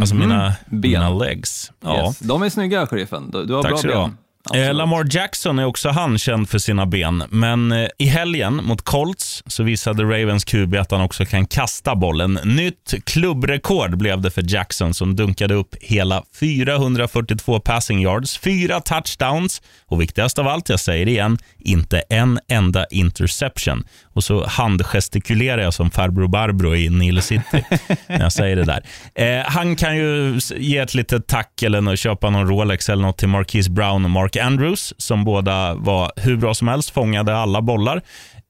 Alltså 0.00 0.14
mina, 0.14 0.44
Mhm. 0.44 0.80
Ben. 0.80 0.90
mina 0.90 1.10
legs. 1.10 1.72
Ja. 1.80 2.06
Yes. 2.06 2.18
De 2.18 2.42
är 2.42 2.48
snygga, 2.50 2.86
sheriffen. 2.86 3.30
Du, 3.30 3.44
du 3.44 3.54
har 3.54 3.62
Tack 3.62 3.82
bra 3.82 4.06
ben. 4.06 4.16
Eh. 4.54 4.74
Lamar 4.74 5.06
Jackson 5.10 5.58
är 5.58 5.64
också 5.64 5.88
han 5.88 6.18
känd 6.18 6.48
för 6.48 6.58
sina 6.58 6.86
ben, 6.86 7.24
men 7.30 7.72
eh, 7.72 7.88
i 7.98 8.06
helgen 8.06 8.54
mot 8.54 8.82
Colts 8.82 9.42
så 9.46 9.62
visade 9.62 10.02
Ravens 10.02 10.44
QB 10.44 10.74
att 10.74 10.90
han 10.90 11.00
också 11.00 11.24
kan 11.24 11.46
kasta 11.46 11.94
bollen. 11.94 12.38
Nytt 12.44 12.94
klubbrekord 13.04 13.96
blev 13.98 14.20
det 14.20 14.30
för 14.30 14.54
Jackson 14.54 14.94
som 14.94 15.16
dunkade 15.16 15.54
upp 15.54 15.74
hela 15.80 16.22
442 16.40 17.60
passing 17.60 18.02
yards, 18.02 18.38
fyra 18.38 18.80
touchdowns 18.80 19.62
och 19.86 20.00
viktigast 20.00 20.38
av 20.38 20.48
allt, 20.48 20.68
jag 20.68 20.80
säger 20.80 21.04
det 21.06 21.10
igen, 21.10 21.38
inte 21.58 22.00
en 22.00 22.40
enda 22.48 22.86
interception. 22.90 23.84
Och 24.04 24.24
så 24.24 24.46
handgestikulerar 24.46 25.62
jag 25.62 25.74
som 25.74 25.90
farbror 25.90 26.28
Barbro 26.28 26.76
i 26.76 26.88
Nile 26.88 27.22
City 27.22 27.64
när 28.06 28.20
jag 28.20 28.32
säger 28.32 28.56
det 28.56 28.64
där. 28.64 28.82
Eh, 29.14 29.44
han 29.46 29.76
kan 29.76 29.96
ju 29.96 30.40
ge 30.56 30.78
ett 30.78 30.94
litet 30.94 31.26
tack 31.26 31.62
eller 31.62 31.96
köpa 31.96 32.30
någon 32.30 32.48
Rolex 32.48 32.88
eller 32.88 33.02
något 33.02 33.18
till 33.18 33.28
Marquise 33.28 33.70
Brown 33.70 34.04
och 34.04 34.10
Mark 34.10 34.31
Andrews 34.40 34.94
som 34.96 35.24
båda 35.24 35.74
var 35.74 36.12
hur 36.16 36.36
bra 36.36 36.54
som 36.54 36.68
helst, 36.68 36.90
fångade 36.90 37.36
alla 37.36 37.62
bollar. 37.62 38.02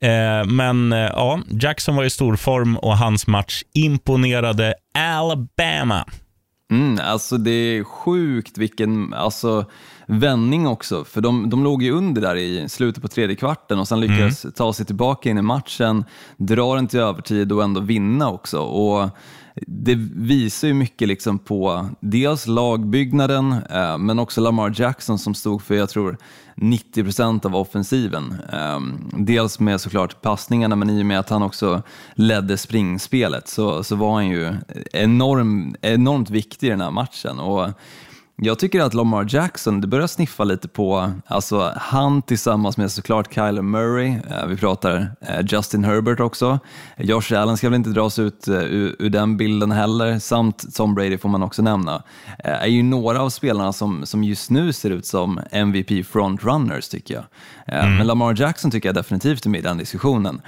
Eh, 0.03 0.47
men 0.47 0.93
eh, 0.93 0.99
ja, 0.99 1.41
Jackson 1.51 1.97
var 1.97 2.05
i 2.05 2.11
stor 2.11 2.37
form 2.37 2.77
och 2.77 2.99
hans 2.99 3.27
match 3.27 3.63
imponerade 3.75 4.75
Alabama. 4.95 6.05
Mm, 6.71 6.99
alltså 7.03 7.37
det 7.37 7.51
är 7.51 7.85
sjukt 7.85 8.59
vilken 8.59 9.15
alltså, 9.15 9.65
vändning 10.07 10.67
också, 10.67 11.05
för 11.05 11.21
de, 11.21 11.51
de 11.51 11.65
låg 11.65 11.83
ju 11.83 11.91
under 11.91 12.23
där 12.23 12.37
i 12.37 12.69
slutet 12.69 13.03
på 13.03 13.09
tredje 13.09 13.37
kvarten 13.37 13.79
och 13.79 13.89
sen 13.89 14.01
lyckades 14.01 14.47
ta 14.55 14.73
sig 14.73 14.87
tillbaka 14.87 15.31
in 15.31 15.39
i 15.39 15.43
matchen, 15.43 16.05
dra 16.37 16.75
den 16.75 16.89
till 16.89 17.01
övertid 17.01 17.53
och 17.53 17.63
ändå 17.63 17.81
vinna 17.81 18.31
också. 18.31 18.59
Och 18.59 19.11
det 19.55 19.95
visar 20.15 20.69
ju 20.69 20.75
mycket 20.75 21.09
liksom 21.09 21.39
på 21.39 21.89
dels 22.01 22.47
lagbyggnaden, 22.47 23.53
eh, 23.71 23.99
men 23.99 24.19
också 24.19 24.41
Lamar 24.41 24.75
Jackson 24.77 25.19
som 25.19 25.35
stod 25.35 25.63
för, 25.63 25.75
jag 25.75 25.89
tror, 25.91 26.17
90 26.55 27.05
procent 27.05 27.45
av 27.45 27.57
offensiven. 27.57 28.37
Eh, 28.53 28.81
dels 29.13 29.61
med 29.61 29.81
såklart 29.81 30.23
passningarna, 30.23 30.77
men 30.77 30.91
i 30.91 31.03
och 31.03 31.07
med 31.07 31.19
att 31.19 31.31
han 31.31 31.43
också 31.43 31.83
ledde 32.15 32.57
springspelet 32.57 33.49
så, 33.49 33.85
så 33.85 33.97
var 33.97 34.15
han 34.15 34.29
ju 34.29 34.55
enorm, 34.93 35.77
enormt 35.83 36.31
viktig 36.31 36.67
i 36.67 36.71
den 36.71 36.81
här 36.81 36.91
matchen. 36.91 37.39
Och 37.39 37.69
jag 38.45 38.59
tycker 38.59 38.81
att 38.81 38.95
Lamar 38.95 39.27
Jackson, 39.29 39.81
det 39.81 39.87
börjar 39.87 40.07
sniffa 40.07 40.45
lite 40.45 40.69
på, 40.69 41.13
alltså 41.27 41.73
han 41.77 42.23
tillsammans 42.23 42.77
med 42.77 42.93
såklart 42.93 43.35
Kyler 43.35 43.63
Murray, 43.63 44.09
eh, 44.09 44.47
vi 44.47 44.57
pratar 44.57 45.15
eh, 45.21 45.41
Justin 45.47 45.85
Herbert 45.85 46.21
också, 46.21 46.59
Josh 46.97 47.41
Allen 47.41 47.57
ska 47.57 47.69
väl 47.69 47.77
inte 47.77 47.91
dras 47.91 48.19
ut 48.19 48.49
eh, 48.49 48.55
ur, 48.55 48.97
ur 48.99 49.11
den 49.11 49.37
bilden 49.37 49.71
heller, 49.71 50.19
samt 50.19 50.75
Tom 50.75 50.95
Brady 50.95 51.19
får 51.19 51.29
man 51.29 51.43
också 51.43 51.63
nämna, 51.63 52.03
är 52.39 52.67
ju 52.67 52.83
några 52.83 53.23
av 53.23 53.31
spelarna 53.31 53.73
som, 53.73 54.07
som 54.07 54.25
just 54.25 54.51
nu 54.51 54.73
ser 54.73 54.91
ut 54.91 55.07
som 55.07 55.41
MVP 55.51 56.07
frontrunners 56.07 56.89
tycker 56.89 57.15
jag. 57.15 57.25
Eh, 57.67 57.89
Men 57.89 58.07
Lamar 58.07 58.41
Jackson 58.41 58.71
tycker 58.71 58.89
jag 58.89 58.97
definitivt 58.97 59.47
är 59.47 59.51
med 59.51 59.59
i 59.59 59.63
den 59.63 59.79
diskussionen. 59.79 60.41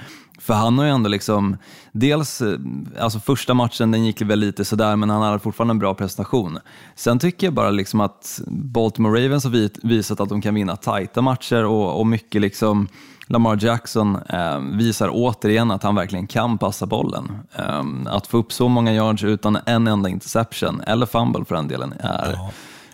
För 0.45 0.53
han 0.53 0.77
har 0.77 0.85
ju 0.85 0.91
ändå 0.91 1.09
liksom, 1.09 1.57
dels, 1.91 2.41
eh, 2.41 2.59
alltså 2.99 3.19
första 3.19 3.53
matchen 3.53 3.91
den 3.91 4.05
gick 4.05 4.21
väl 4.21 4.39
lite 4.39 4.65
sådär 4.65 4.95
men 4.95 5.09
han 5.09 5.21
hade 5.21 5.39
fortfarande 5.39 5.71
en 5.71 5.79
bra 5.79 5.93
prestation. 5.93 6.59
Sen 6.95 7.19
tycker 7.19 7.47
jag 7.47 7.53
bara 7.53 7.69
liksom 7.69 8.01
att 8.01 8.41
Baltimore 8.47 9.25
Ravens 9.25 9.43
har 9.43 9.87
visat 9.87 10.19
att 10.19 10.29
de 10.29 10.41
kan 10.41 10.55
vinna 10.55 10.75
tajta 10.75 11.21
matcher 11.21 11.65
och, 11.65 11.99
och 11.99 12.07
mycket 12.07 12.41
liksom 12.41 12.87
Lamar 13.27 13.57
Jackson 13.63 14.17
eh, 14.29 14.59
visar 14.59 15.09
återigen 15.11 15.71
att 15.71 15.83
han 15.83 15.95
verkligen 15.95 16.27
kan 16.27 16.57
passa 16.57 16.85
bollen. 16.85 17.31
Eh, 17.55 17.83
att 18.05 18.27
få 18.27 18.37
upp 18.37 18.53
så 18.53 18.67
många 18.67 18.93
yards 18.93 19.23
utan 19.23 19.57
en 19.65 19.87
enda 19.87 20.09
interception, 20.09 20.81
eller 20.81 21.05
fumble 21.05 21.45
för 21.45 21.55
den 21.55 21.67
delen, 21.67 21.93
är 21.99 22.37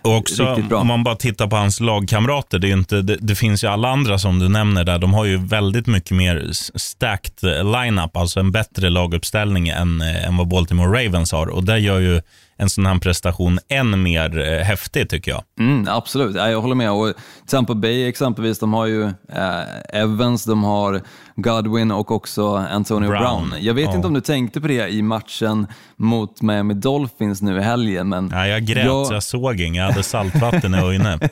och 0.02 0.16
också 0.16 0.54
om 0.70 0.86
man 0.86 1.04
bara 1.04 1.16
tittar 1.16 1.46
på 1.46 1.56
hans 1.56 1.80
lagkamrater, 1.80 2.58
det, 2.58 2.68
är 2.68 2.72
inte, 2.72 3.02
det, 3.02 3.16
det 3.20 3.34
finns 3.34 3.64
ju 3.64 3.68
alla 3.68 3.88
andra 3.88 4.18
som 4.18 4.38
du 4.38 4.48
nämner 4.48 4.84
där, 4.84 4.98
de 4.98 5.14
har 5.14 5.24
ju 5.24 5.36
väldigt 5.36 5.86
mycket 5.86 6.16
mer 6.16 6.50
stacked 6.74 7.64
lineup, 7.64 8.16
alltså 8.16 8.40
en 8.40 8.52
bättre 8.52 8.90
laguppställning 8.90 9.68
än, 9.68 10.00
eh, 10.00 10.26
än 10.26 10.36
vad 10.36 10.48
Baltimore 10.48 11.04
Ravens 11.04 11.32
har. 11.32 11.46
Och 11.46 11.64
det 11.64 11.78
gör 11.78 11.98
ju 12.00 12.22
en 12.62 12.70
sån 12.70 12.86
här 12.86 12.98
prestation 12.98 13.58
än 13.68 14.02
mer 14.02 14.38
eh, 14.38 14.64
häftig 14.64 15.08
tycker 15.10 15.30
jag. 15.30 15.42
Mm, 15.58 15.88
absolut, 15.88 16.36
ja, 16.36 16.50
jag 16.50 16.60
håller 16.60 16.74
med. 16.74 16.90
Och 16.92 17.12
Tampa 17.46 17.74
Bay 17.74 18.08
exempelvis, 18.08 18.58
de 18.58 18.72
har 18.72 18.86
ju 18.86 19.02
eh, 19.04 20.00
Evans, 20.02 20.44
de 20.44 20.64
har 20.64 21.00
Godwin 21.36 21.90
och 21.90 22.10
också 22.10 22.54
Antonio 22.56 23.08
Brown. 23.10 23.48
Brown, 23.48 23.62
Jag 23.64 23.74
vet 23.74 23.84
ja. 23.84 23.94
inte 23.94 24.06
om 24.08 24.14
du 24.14 24.20
tänkte 24.20 24.60
på 24.60 24.66
det 24.68 24.88
i 24.88 25.02
matchen 25.02 25.66
mot 25.96 26.42
Miami 26.42 26.74
Dolphins 26.74 27.42
nu 27.42 27.58
i 27.58 27.62
helgen, 27.62 28.08
men, 28.08 28.30
Ja, 28.34 28.46
jag 28.46 28.62
grät, 28.64 28.84
jag- 28.86 29.12
jag 29.12 29.22
såg 29.22 29.60
inget. 29.60 29.80
Jag 29.80 29.84
hade 29.90 30.02
saltvatten 30.02 30.74
i 30.74 30.78
ögonen. 30.78 31.20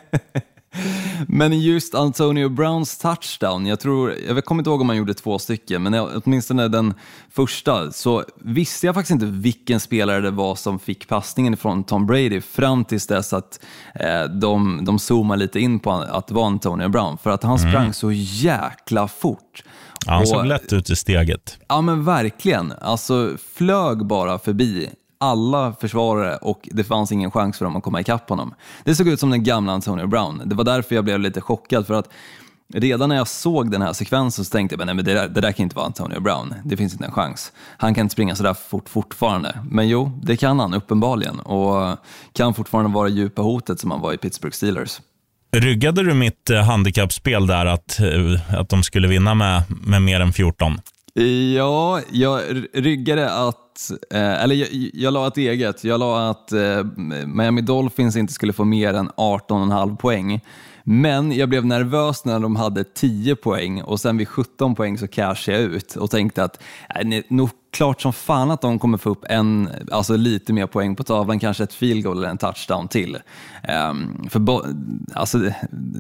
men 1.29 1.61
just 1.61 1.95
Antonio 1.95 2.49
Browns 2.49 2.99
touchdown, 2.99 3.67
jag, 3.67 3.81
tror, 3.81 4.15
jag 4.29 4.45
kommer 4.45 4.61
inte 4.61 4.71
ihåg 4.71 4.81
om 4.81 4.89
han 4.89 4.99
gjorde 4.99 5.15
två 5.15 5.39
stycken, 5.39 5.83
men 5.83 5.93
jag- 5.93 6.23
åtminstone 6.25 6.69
den 6.69 6.95
första, 7.31 7.93
så 7.93 8.25
visste 8.37 8.87
jag 8.87 8.95
faktiskt 8.95 9.11
inte 9.11 9.27
vilken 9.27 9.81
spelare 9.81 10.21
det 10.21 10.31
var 10.31 10.55
som 10.55 10.79
fick 10.79 11.09
passningen 11.09 11.57
från 11.57 11.85
Tom 11.85 12.07
Brady 12.07 12.41
fram 12.41 12.85
tills 12.85 13.07
dess 13.07 13.33
att 13.33 13.61
eh, 13.95 14.25
de, 14.25 14.85
de 14.85 14.99
zoomade 14.99 15.41
lite 15.43 15.61
in 15.61 15.81
på 15.81 15.91
att 15.93 16.27
det 16.27 16.35
var 16.35 16.47
Antonio 16.47 16.89
Brown, 16.89 17.19
för 17.19 17.31
att 17.31 17.43
han 17.43 17.59
sprang 17.59 17.93
så 17.93 18.13
jäkla 18.13 19.09
fort. 19.09 19.63
Ja, 20.07 20.13
han 20.13 20.27
såg 20.27 20.47
lätt 20.47 20.73
ut 20.73 20.91
i 20.91 20.97
steget. 20.97 21.59
Ja 21.69 21.81
men 21.81 22.05
verkligen, 22.05 22.73
alltså 22.81 23.37
flög 23.55 24.07
bara 24.07 24.39
förbi 24.39 24.91
alla 25.21 25.73
försvarare 25.81 26.37
och 26.37 26.69
det 26.73 26.85
fanns 26.85 27.13
ingen 27.13 27.31
chans 27.31 27.59
för 27.59 27.65
dem 27.65 27.77
att 27.77 27.83
komma 27.83 28.01
ikapp 28.01 28.29
honom. 28.29 28.55
Det 28.85 28.95
såg 28.95 29.09
ut 29.09 29.21
som 29.21 29.31
den 29.31 29.45
gamla 29.45 29.73
Antonio 29.73 30.07
Brown. 30.07 30.43
Det 30.45 30.55
var 30.55 30.65
därför 30.65 30.95
jag 30.95 31.05
blev 31.05 31.21
lite 31.21 31.41
chockad 31.41 31.87
för 31.87 31.95
att 31.95 32.09
redan 32.75 33.09
när 33.09 33.17
jag 33.17 33.29
såg 33.29 33.71
den 33.71 33.83
här 33.83 33.93
sekvensen 33.93 34.45
så 34.45 34.51
tänkte 34.51 34.77
jag 34.79 34.87
nej 34.87 34.95
men 34.95 35.05
det 35.05 35.15
där, 35.15 35.29
det 35.29 35.41
där 35.41 35.53
kan 35.53 35.63
inte 35.63 35.77
vara 35.77 35.87
Antonio 35.87 36.21
Brown. 36.21 36.55
Det 36.65 36.77
finns 36.77 36.93
inte 36.93 37.05
en 37.05 37.13
chans. 37.13 37.53
Han 37.77 37.95
kan 37.95 38.03
inte 38.03 38.13
springa 38.13 38.37
sådär 38.37 38.55
fort 38.55 38.89
fortfarande. 38.89 39.59
Men 39.71 39.89
jo, 39.89 40.21
det 40.23 40.37
kan 40.37 40.61
han 40.61 40.75
uppenbarligen 40.75 41.41
och 41.41 41.99
kan 42.33 42.55
fortfarande 42.55 42.91
vara 42.91 43.09
djupa 43.09 43.43
hotet 43.43 43.81
som 43.81 43.91
han 43.91 44.01
var 44.01 44.13
i 44.13 44.17
Pittsburgh 44.17 44.55
Steelers. 44.55 45.01
Ryggade 45.57 46.03
du 46.03 46.15
mitt 46.15 46.51
eh, 46.51 46.63
handikappspel 46.63 47.47
där 47.47 47.67
att, 47.67 48.01
eh, 48.01 48.59
att 48.61 48.69
de 48.69 48.83
skulle 48.83 49.09
vinna 49.09 49.35
med, 49.35 49.63
med 49.69 50.03
mer 50.03 50.21
än 50.21 50.33
14? 50.33 50.81
Ja, 51.57 52.01
jag 52.11 52.43
ryggade 52.73 53.33
att, 53.33 53.91
eh, 54.11 54.43
eller 54.43 54.55
jag, 54.55 54.69
jag 54.95 55.13
la 55.13 55.27
ett 55.27 55.37
eget, 55.37 55.85
jag 55.85 56.01
la 56.01 56.31
att 56.31 56.53
eh, 56.53 56.85
Miami 57.27 57.61
Dolphins 57.61 58.17
inte 58.17 58.33
skulle 58.33 58.53
få 58.53 58.65
mer 58.65 58.95
än 58.95 59.11
18,5 59.11 59.97
poäng. 59.97 60.41
Men 60.85 61.33
jag 61.33 61.49
blev 61.49 61.67
nervös 61.67 62.25
när 62.25 62.41
de 62.41 62.57
hade 62.57 62.85
10 62.85 63.37
poäng 63.37 63.83
och 63.83 64.01
sen 64.01 64.17
vid 64.17 64.29
17 64.29 64.75
poäng 64.75 64.99
så 64.99 65.09
cashade 65.09 65.61
jag 65.61 65.71
ut 65.73 65.97
och 65.97 66.11
tänkte 66.11 66.45
att 66.45 66.63
eh, 66.95 67.23
nog 67.29 67.51
klart 67.71 68.01
som 68.01 68.13
fan 68.13 68.51
att 68.51 68.61
de 68.61 68.79
kommer 68.79 68.99
få 68.99 69.11
upp 69.11 69.25
en, 69.29 69.69
alltså 69.93 70.17
lite 70.17 70.53
mer 70.53 70.67
poäng 70.67 70.97
på 70.97 71.03
tavlan, 71.05 71.39
kanske 71.39 71.65
ett 71.65 71.75
field 71.75 72.05
goal 72.05 72.19
eller 72.19 72.29
en 72.29 72.39
touchdown 72.39 72.89
till. 72.89 73.19
Ehm, 73.63 74.29
för 74.31 74.39
bo- 74.41 74.63
alltså, 75.15 75.39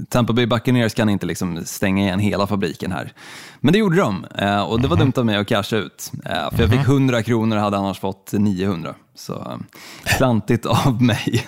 Tampa 0.09 0.33
Bay 0.33 0.47
Buccaneers 0.47 0.95
kan 0.95 1.09
inte 1.09 1.27
liksom 1.27 1.65
stänga 1.65 2.03
igen 2.05 2.19
hela 2.21 2.47
fabriken 2.47 2.93
här. 2.93 3.13
Men 3.61 3.73
det 3.73 3.79
gjorde 3.79 3.97
de 3.97 4.27
eh, 4.39 4.61
och 4.63 4.81
det 4.81 4.89
var 4.89 4.97
dumt 4.97 5.13
av 5.17 5.27
mig 5.27 5.37
att 5.37 5.47
casha 5.49 5.77
ut. 5.77 6.13
Eh, 6.25 6.51
för 6.51 6.63
jag 6.63 6.71
fick 6.71 6.81
100 6.89 7.23
kronor 7.23 7.57
och 7.57 7.63
hade 7.63 7.77
annars 7.77 7.99
fått 8.01 8.33
900. 8.33 8.95
Så 9.15 9.35
eh, 9.35 9.57
klantigt 10.05 10.67
av 10.67 11.03
mig. 11.03 11.47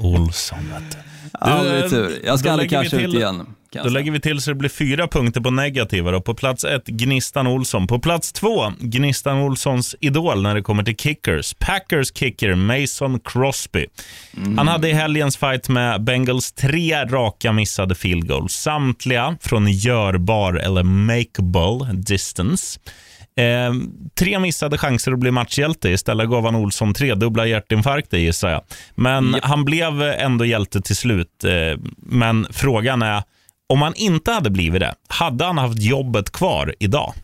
Olsson, 0.00 0.58
vet. 0.58 0.96
Aldrig 1.32 1.90
tur. 1.90 2.20
Jag 2.24 2.38
ska 2.38 2.52
aldrig 2.52 2.70
casha 2.70 2.96
ut 2.96 3.14
igen. 3.14 3.46
Då 3.72 3.88
lägger 3.88 4.12
vi 4.12 4.20
till 4.20 4.40
så 4.40 4.50
det 4.50 4.54
blir 4.54 4.68
fyra 4.68 5.08
punkter 5.08 5.40
på 5.40 5.50
negativa. 5.50 6.10
Då. 6.10 6.20
På 6.20 6.34
plats 6.34 6.64
ett, 6.64 6.86
Gnistan 6.86 7.46
Olsson. 7.46 7.86
På 7.86 7.98
plats 7.98 8.32
två, 8.32 8.72
Gnistan 8.78 9.38
Olssons 9.38 9.96
idol 10.00 10.42
när 10.42 10.54
det 10.54 10.62
kommer 10.62 10.82
till 10.82 10.96
kickers. 10.96 11.54
Packers 11.58 12.12
kicker 12.14 12.54
Mason 12.54 13.20
Crosby. 13.20 13.86
Han 14.56 14.68
hade 14.68 14.88
i 14.88 14.92
helgens 14.92 15.36
fight 15.36 15.68
med 15.68 16.04
Bengals 16.04 16.52
tre 16.52 17.04
raka 17.04 17.52
missade 17.52 17.94
field 17.94 18.28
goals. 18.28 18.52
Samtliga 18.52 19.36
från 19.40 19.72
görbar 19.72 20.54
eller 20.54 20.82
makeable 20.82 21.92
distance. 21.92 22.80
Eh, 23.36 23.74
tre 24.18 24.38
missade 24.38 24.78
chanser 24.78 25.12
att 25.12 25.18
bli 25.18 25.30
matchhjälte. 25.30 25.88
Istället 25.88 26.30
gav 26.30 26.44
han 26.44 26.54
Olsson 26.54 26.94
tre 26.94 27.14
dubbla 27.14 27.46
hjärtinfarkter 27.46 28.18
gissar 28.18 28.50
jag. 28.50 28.62
Men 28.94 29.36
han 29.42 29.64
blev 29.64 30.02
ändå 30.02 30.44
hjälte 30.44 30.80
till 30.80 30.96
slut. 30.96 31.44
Eh, 31.44 31.80
men 31.96 32.46
frågan 32.50 33.02
är, 33.02 33.22
om 33.68 33.82
han 33.82 33.94
inte 33.94 34.32
hade 34.32 34.50
blivit 34.50 34.80
det, 34.80 34.94
hade 35.08 35.44
han 35.44 35.58
haft 35.58 35.82
jobbet 35.82 36.32
kvar 36.32 36.74
idag? 36.78 37.14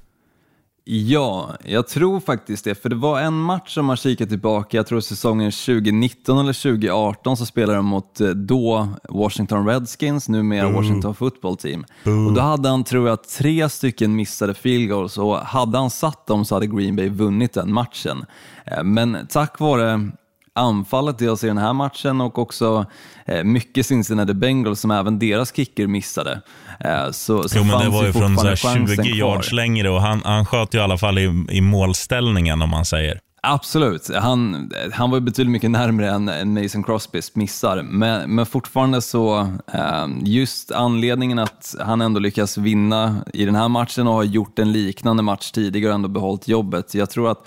Ja, 0.88 1.50
jag 1.64 1.88
tror 1.88 2.21
faktiskt 2.21 2.64
det. 2.64 2.75
För 2.75 2.88
det 2.88 2.97
var 2.97 3.21
en 3.21 3.35
match 3.35 3.75
som 3.75 3.87
man 3.87 3.97
kikade 3.97 4.31
tillbaka, 4.31 4.76
jag 4.76 4.87
tror 4.87 5.00
säsongen 5.00 5.50
2019 5.52 6.38
eller 6.38 6.52
2018 6.52 7.37
så 7.37 7.47
spelade 7.47 7.78
de 7.78 7.87
mot 7.87 8.21
eh, 8.21 8.28
då 8.28 8.88
Washington 9.09 9.66
Redskins, 9.66 10.28
numera 10.28 10.66
Washington 10.73 11.14
Football 11.14 11.57
Team. 11.57 11.85
Och 12.26 12.33
då 12.33 12.40
hade 12.40 12.69
han, 12.69 12.85
tror 12.85 13.09
jag, 13.09 13.25
tre 13.25 13.69
stycken 13.69 14.16
missade 14.16 14.55
field 14.55 14.90
goals 14.90 15.19
och 15.19 15.37
hade 15.37 15.78
han 15.78 15.90
satt 15.90 16.26
dem 16.26 16.45
så 16.45 16.55
hade 16.55 16.66
Green 16.66 16.97
Bay 16.97 17.09
vunnit 17.09 17.52
den 17.52 17.73
matchen. 17.73 18.25
Eh, 18.64 18.83
Men 18.85 19.26
tack 19.28 19.61
vare 19.61 20.11
anfallet 20.52 21.19
dels 21.19 21.45
i 21.45 21.47
den 21.47 21.59
här 21.59 21.73
matchen 21.73 22.21
och 22.21 22.38
också 22.38 22.87
eh, 23.25 23.45
mycket 23.45 23.87
Cincinnati 23.87 24.35
Bengals 24.35 24.81
som 24.81 24.90
även 24.90 25.19
deras 25.19 25.52
kicker 25.57 25.87
missade. 25.87 26.43
Eh, 26.80 27.11
så, 27.11 27.49
så 27.49 27.59
Jo, 27.59 27.64
men 27.64 27.80
det 27.80 27.88
var 27.88 28.04
ju 28.06 28.12
från 28.12 28.37
så 28.37 28.47
här 28.47 28.50
fortfarande 28.50 28.87
20 28.87 28.97
chansen 28.97 29.04
kvar. 29.04 29.16
yards 29.16 29.52
längre 29.52 29.90
och 29.90 30.00
han, 30.00 30.23
han 30.25 30.47
sköt 30.47 30.75
ju 30.75 30.78
i 30.78 30.83
alla 30.83 30.99
fall 30.99 31.18
i, 31.18 31.45
i 31.50 31.61
målställningen 31.61 32.62
om 32.62 32.71
man 32.71 32.85
säger. 32.85 33.21
Absolut, 33.49 34.11
han, 34.14 34.71
han 34.92 35.11
var 35.11 35.18
ju 35.18 35.25
betydligt 35.25 35.52
mycket 35.52 35.71
närmare 35.71 36.11
än, 36.11 36.28
än 36.28 36.62
Mason 36.62 36.83
Crosbys 36.83 37.35
missar, 37.37 37.83
men, 37.83 38.35
men 38.35 38.47
fortfarande 38.47 39.02
så, 39.02 39.38
eh, 39.73 40.06
just 40.23 40.73
anledningen 40.73 41.38
att 41.38 41.75
han 41.80 42.00
ändå 42.00 42.21
lyckas 42.21 42.59
vinna 42.59 43.16
i 43.33 43.45
den 43.45 43.54
här 43.54 43.68
matchen 43.68 44.06
och 44.06 44.14
har 44.14 44.25
gjort 44.25 44.59
en 44.59 44.73
liknande 44.73 45.23
match 45.23 45.50
tidigare 45.50 45.90
och 45.90 45.95
ändå 45.95 46.09
behållit 46.09 46.49
jobbet. 46.49 46.95
Jag 46.95 47.11
tror 47.11 47.30
att 47.30 47.47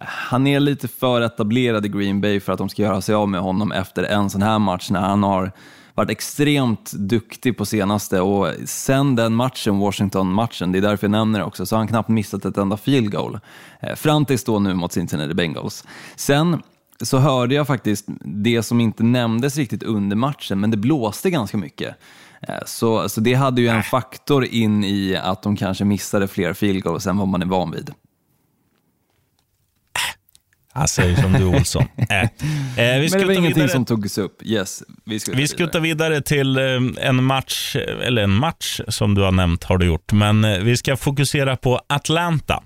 han 0.00 0.46
är 0.46 0.60
lite 0.60 0.88
för 0.88 1.20
etablerad 1.20 1.86
i 1.86 1.88
Green 1.88 2.20
Bay 2.20 2.40
för 2.40 2.52
att 2.52 2.58
de 2.58 2.68
ska 2.68 2.82
göra 2.82 3.00
sig 3.00 3.14
av 3.14 3.28
med 3.28 3.40
honom 3.40 3.72
efter 3.72 4.02
en 4.02 4.30
sån 4.30 4.42
här 4.42 4.58
match 4.58 4.90
när 4.90 5.00
han 5.00 5.22
har 5.22 5.52
varit 5.94 6.10
extremt 6.10 6.92
duktig 6.92 7.56
på 7.58 7.64
senaste 7.64 8.20
och 8.20 8.54
sen 8.64 9.16
den 9.16 9.34
matchen, 9.34 9.78
Washington-matchen, 9.78 10.72
det 10.72 10.78
är 10.78 10.82
därför 10.82 11.06
jag 11.06 11.10
nämner 11.10 11.38
det 11.38 11.44
också, 11.44 11.66
så 11.66 11.76
har 11.76 11.78
han 11.78 11.88
knappt 11.88 12.08
missat 12.08 12.44
ett 12.44 12.56
enda 12.56 12.76
field 12.76 13.12
goal. 13.12 13.38
Eh, 13.80 13.94
Fram 13.94 14.24
tills 14.24 14.44
då 14.44 14.58
nu 14.58 14.74
mot 14.74 14.92
Cincinnati 14.92 15.34
Bengals. 15.34 15.84
Sen 16.16 16.62
så 17.02 17.18
hörde 17.18 17.54
jag 17.54 17.66
faktiskt 17.66 18.04
det 18.24 18.62
som 18.62 18.80
inte 18.80 19.02
nämndes 19.02 19.56
riktigt 19.56 19.82
under 19.82 20.16
matchen, 20.16 20.60
men 20.60 20.70
det 20.70 20.76
blåste 20.76 21.30
ganska 21.30 21.56
mycket. 21.56 21.96
Eh, 22.40 22.54
Så, 22.66 23.08
så 23.08 23.20
det 23.20 23.34
hade 23.34 23.60
ju 23.60 23.68
en 23.68 23.82
faktor 23.82 24.44
in 24.44 24.84
i 24.84 25.16
att 25.16 25.42
de 25.42 25.56
kanske 25.56 25.84
missade 25.84 26.28
fler 26.28 26.52
field 26.52 26.82
goals 26.82 27.06
än 27.06 27.16
vad 27.16 27.28
man 27.28 27.42
är 27.42 27.46
van 27.46 27.70
vid. 27.70 27.90
Jag 30.74 30.88
säger 30.88 31.16
som 31.16 31.32
du 31.32 31.44
Olsson. 31.44 31.84
äh. 32.08 32.22
eh, 32.22 32.28
vi 32.76 33.08
Men 33.10 33.20
det 33.20 33.24
var 33.24 33.32
ingenting 33.32 33.54
vidare, 33.54 33.68
som 33.68 33.84
togs 33.84 34.18
upp. 34.18 34.42
Yes, 34.42 34.82
vi 35.04 35.20
skuttar 35.20 35.36
vi 35.36 35.42
vidare. 35.42 35.56
skuttar 35.56 35.80
vidare 35.80 36.22
till 36.22 36.56
eh, 36.58 36.64
en 37.08 37.24
match, 37.24 37.76
eller 37.76 38.22
en 38.22 38.30
match 38.30 38.80
som 38.88 39.14
du 39.14 39.22
har 39.22 39.32
nämnt 39.32 39.64
har 39.64 39.78
du 39.78 39.86
gjort, 39.86 40.12
men 40.12 40.44
eh, 40.44 40.58
vi 40.58 40.76
ska 40.76 40.96
fokusera 40.96 41.56
på 41.56 41.80
Atlanta. 41.86 42.62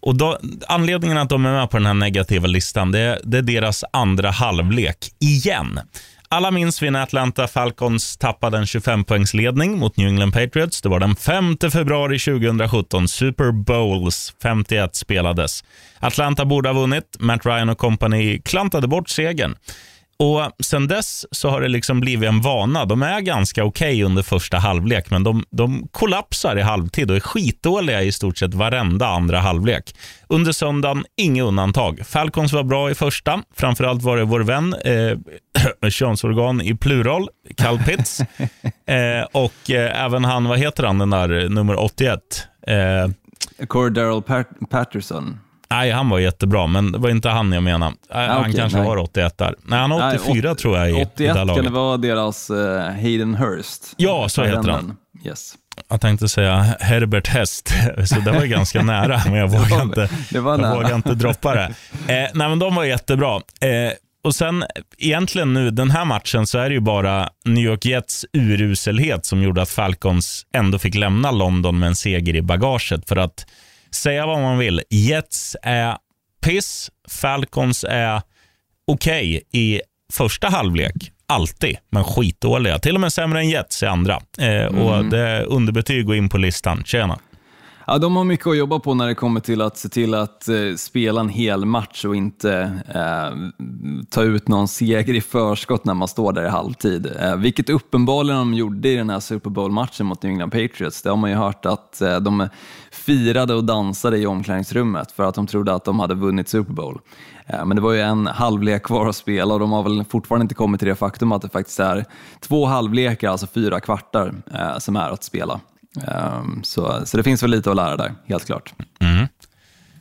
Och 0.00 0.16
då, 0.16 0.38
anledningen 0.68 1.18
att 1.18 1.28
de 1.28 1.46
är 1.46 1.52
med 1.52 1.70
på 1.70 1.76
den 1.76 1.86
här 1.86 1.94
negativa 1.94 2.46
listan, 2.46 2.92
det 2.92 2.98
är, 2.98 3.20
det 3.24 3.38
är 3.38 3.42
deras 3.42 3.84
andra 3.92 4.30
halvlek, 4.30 4.98
igen. 5.20 5.80
Alla 6.34 6.50
minns 6.50 6.82
vi 6.82 6.90
när 6.90 7.02
Atlanta 7.02 7.46
Falcons 7.46 8.16
tappade 8.16 8.58
en 8.58 8.64
25-poängsledning 8.64 9.76
mot 9.76 9.96
New 9.96 10.08
England 10.08 10.32
Patriots. 10.32 10.82
Det 10.82 10.88
var 10.88 11.00
den 11.00 11.16
5 11.16 11.56
februari 11.72 12.18
2017. 12.18 13.08
Super 13.08 13.52
Bowls 13.52 14.34
51 14.42 14.96
spelades. 14.96 15.64
Atlanta 15.98 16.44
borde 16.44 16.68
ha 16.68 16.80
vunnit. 16.80 17.16
Matt 17.18 17.46
Ryan 17.46 17.68
och 17.68 17.78
company 17.78 18.40
klantade 18.44 18.88
bort 18.88 19.08
segern. 19.08 19.56
Och 20.24 20.50
Sen 20.64 20.88
dess 20.88 21.26
så 21.30 21.48
har 21.48 21.60
det 21.60 21.68
liksom 21.68 22.00
blivit 22.00 22.28
en 22.28 22.40
vana. 22.40 22.84
De 22.84 23.02
är 23.02 23.20
ganska 23.20 23.64
okej 23.64 24.02
under 24.02 24.22
första 24.22 24.58
halvlek, 24.58 25.10
men 25.10 25.22
de, 25.24 25.44
de 25.50 25.88
kollapsar 25.92 26.58
i 26.58 26.62
halvtid 26.62 27.10
och 27.10 27.16
är 27.16 27.20
skitdåliga 27.20 28.02
i 28.02 28.12
stort 28.12 28.38
sett 28.38 28.54
varenda 28.54 29.06
andra 29.06 29.38
halvlek. 29.38 29.94
Under 30.28 30.52
söndagen, 30.52 31.04
inget 31.16 31.44
undantag. 31.44 32.00
Falcons 32.06 32.52
var 32.52 32.62
bra 32.62 32.90
i 32.90 32.94
första. 32.94 33.42
Framförallt 33.56 34.02
var 34.02 34.16
det 34.16 34.24
vår 34.24 34.40
vän, 34.40 34.74
eh, 34.84 35.88
könsorgan 35.90 36.60
i 36.60 36.74
plural, 36.74 37.28
Cal 37.56 37.78
Pitts. 37.78 38.20
eh, 38.86 39.24
och 39.32 39.70
eh, 39.70 40.04
även 40.04 40.24
han, 40.24 40.44
vad 40.44 40.58
heter 40.58 40.84
han, 40.84 40.98
den 40.98 41.10
där 41.10 41.48
nummer 41.48 41.80
81? 41.80 42.20
Eh, 42.66 43.66
Cordero 43.66 44.20
Pat- 44.20 44.70
Patterson. 44.70 45.38
Nej, 45.76 45.90
han 45.90 46.08
var 46.08 46.18
jättebra, 46.18 46.66
men 46.66 46.92
det 46.92 46.98
var 46.98 47.10
inte 47.10 47.28
han 47.28 47.52
jag 47.52 47.62
menade. 47.62 47.94
Nej, 48.14 48.28
han 48.28 48.40
okej, 48.40 48.54
kanske 48.54 48.78
nej. 48.78 48.86
har 48.88 48.96
81 48.96 49.38
där. 49.38 49.54
Nej, 49.64 49.78
han 49.78 49.90
har 49.90 49.98
Nej, 49.98 50.18
84 50.18 50.50
åt- 50.52 50.58
tror 50.58 50.78
jag 50.78 50.90
i, 50.90 50.92
i 50.92 50.94
81 51.04 51.12
det 51.16 51.26
kan 51.34 51.46
laget. 51.46 51.64
det 51.64 51.70
vara 51.70 51.96
deras 51.96 52.50
eh, 52.50 52.92
Hayden 52.92 53.34
Hurst. 53.34 53.82
Ja, 53.96 54.28
så 54.28 54.44
heter 54.44 54.68
han. 54.70 54.96
Yes. 55.26 55.54
Jag 55.90 56.00
tänkte 56.00 56.28
säga 56.28 56.56
Herbert 56.80 57.28
Hest, 57.28 57.68
så 58.06 58.20
det 58.20 58.30
var 58.32 58.42
ju 58.42 58.48
ganska 58.48 58.82
nära, 58.92 59.20
men 59.24 59.34
jag 59.34 59.48
vågar 59.48 59.82
inte, 59.82 60.08
det 60.30 60.40
var 60.40 60.52
jag 60.52 60.60
nära. 60.60 60.74
vågar 60.74 60.94
inte 60.94 61.14
droppa 61.14 61.54
det. 61.54 61.64
Eh, 62.08 62.30
nej, 62.34 62.48
men 62.48 62.58
de 62.58 62.74
var 62.74 62.84
jättebra. 62.84 63.34
Eh, 63.60 63.92
och 64.24 64.34
sen 64.34 64.64
egentligen 64.98 65.54
nu, 65.54 65.70
den 65.70 65.90
här 65.90 66.04
matchen, 66.04 66.46
så 66.46 66.58
är 66.58 66.68
det 66.68 66.74
ju 66.74 66.80
bara 66.80 67.28
New 67.44 67.64
York 67.64 67.84
Jets 67.84 68.26
uruselhet 68.32 69.26
som 69.26 69.42
gjorde 69.42 69.62
att 69.62 69.70
Falcons 69.70 70.46
ändå 70.54 70.78
fick 70.78 70.94
lämna 70.94 71.30
London 71.30 71.78
med 71.78 71.86
en 71.86 71.96
seger 71.96 72.36
i 72.36 72.42
bagaget. 72.42 73.08
För 73.08 73.16
att 73.16 73.46
säga 73.94 74.26
vad 74.26 74.40
man 74.40 74.58
vill, 74.58 74.82
Jets 74.90 75.56
är 75.62 75.96
piss, 76.44 76.90
Falcons 77.08 77.84
är 77.88 78.22
okej 78.86 79.42
i 79.52 79.80
första 80.12 80.48
halvlek. 80.48 80.94
Alltid, 81.26 81.76
men 81.90 82.04
skitdåliga. 82.04 82.78
Till 82.78 82.94
och 82.94 83.00
med 83.00 83.12
sämre 83.12 83.40
än 83.40 83.48
Jets 83.50 83.82
i 83.82 83.86
andra. 83.86 84.20
Eh, 84.38 84.64
Och 84.66 85.04
det 85.04 85.18
är 85.18 85.42
underbetyg 85.42 86.06
gå 86.06 86.14
in 86.14 86.28
på 86.28 86.38
listan. 86.38 86.82
Tjena. 86.86 87.18
Ja, 87.86 87.98
de 87.98 88.16
har 88.16 88.24
mycket 88.24 88.46
att 88.46 88.56
jobba 88.56 88.78
på 88.78 88.94
när 88.94 89.06
det 89.06 89.14
kommer 89.14 89.40
till 89.40 89.60
att 89.60 89.76
se 89.76 89.88
till 89.88 90.14
att 90.14 90.48
eh, 90.48 90.74
spela 90.76 91.20
en 91.20 91.28
hel 91.28 91.64
match 91.64 92.04
och 92.04 92.16
inte 92.16 92.80
eh, 92.94 93.62
ta 94.10 94.22
ut 94.22 94.48
någon 94.48 94.68
seger 94.68 95.14
i 95.14 95.20
förskott 95.20 95.84
när 95.84 95.94
man 95.94 96.08
står 96.08 96.32
där 96.32 96.44
i 96.44 96.48
halvtid. 96.48 97.12
Eh, 97.20 97.36
vilket 97.36 97.70
uppenbarligen 97.70 98.38
de 98.38 98.54
gjorde 98.54 98.88
i 98.88 98.96
den 98.96 99.10
här 99.10 99.20
Super 99.20 99.50
Bowl-matchen 99.50 100.06
mot 100.06 100.22
New 100.22 100.32
England 100.32 100.50
Patriots. 100.50 101.02
Det 101.02 101.10
har 101.10 101.16
man 101.16 101.30
ju 101.30 101.36
hört 101.36 101.66
att 101.66 102.00
eh, 102.00 102.20
de 102.20 102.48
firade 102.90 103.54
och 103.54 103.64
dansade 103.64 104.18
i 104.18 104.26
omklädningsrummet 104.26 105.12
för 105.12 105.24
att 105.24 105.34
de 105.34 105.46
trodde 105.46 105.74
att 105.74 105.84
de 105.84 106.00
hade 106.00 106.14
vunnit 106.14 106.48
Super 106.48 106.72
Bowl. 106.72 107.00
Eh, 107.46 107.64
men 107.64 107.76
det 107.76 107.82
var 107.82 107.92
ju 107.92 108.00
en 108.00 108.26
halvlek 108.26 108.82
kvar 108.82 109.06
att 109.08 109.16
spela 109.16 109.54
och 109.54 109.60
de 109.60 109.72
har 109.72 109.82
väl 109.82 110.04
fortfarande 110.04 110.42
inte 110.44 110.54
kommit 110.54 110.80
till 110.80 110.88
det 110.88 110.94
faktum 110.94 111.32
att 111.32 111.42
det 111.42 111.48
faktiskt 111.48 111.80
är 111.80 112.04
två 112.40 112.66
halvlekar, 112.66 113.30
alltså 113.30 113.46
fyra 113.46 113.80
kvartar, 113.80 114.34
eh, 114.54 114.78
som 114.78 114.96
är 114.96 115.10
att 115.10 115.24
spela. 115.24 115.60
Ehm, 116.02 116.60
så, 116.64 117.02
så 117.06 117.16
det 117.16 117.22
finns 117.22 117.42
väl 117.42 117.50
lite 117.50 117.70
att 117.70 117.76
lära 117.76 117.96
där, 117.96 118.14
helt 118.26 118.46
klart. 118.46 118.74
Mm. 119.00 119.26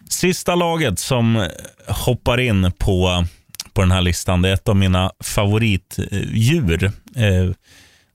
Sista 0.10 0.56
laget 0.56 1.00
som 1.00 1.48
hoppar 1.88 2.40
in 2.40 2.72
på, 2.78 3.26
på 3.74 3.82
den 3.82 3.92
här 3.92 4.02
listan, 4.02 4.42
det 4.42 4.50
är 4.50 4.54
ett 4.54 4.70
av 4.70 4.76
mina 4.76 5.12
favoritdjur. 5.20 6.92
Ehm, 7.16 7.54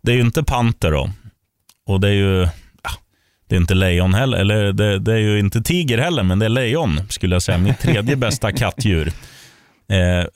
det 0.03 0.13
är 0.13 0.17
ju 0.17 0.23
inte 0.23 0.43
panter 0.43 0.91
då. 0.91 1.11
Och 1.87 2.01
det 2.01 2.09
är 2.09 2.13
ju 2.13 2.49
det 3.49 3.55
är 3.55 3.61
inte 3.61 3.75
lejon 3.75 4.15
heller, 4.15 4.39
eller 4.39 4.73
det, 4.73 4.99
det 4.99 5.13
är 5.13 5.19
ju 5.19 5.39
inte 5.39 5.63
tiger 5.63 5.99
heller, 5.99 6.23
men 6.23 6.39
det 6.39 6.45
är 6.45 6.51
lejon 6.51 7.01
skulle 7.09 7.35
jag 7.35 7.43
säga. 7.43 7.59
Mitt 7.59 7.79
tredje 7.79 8.17
bästa 8.17 8.53
kattdjur. 8.53 9.13
Eh, 9.89 10.27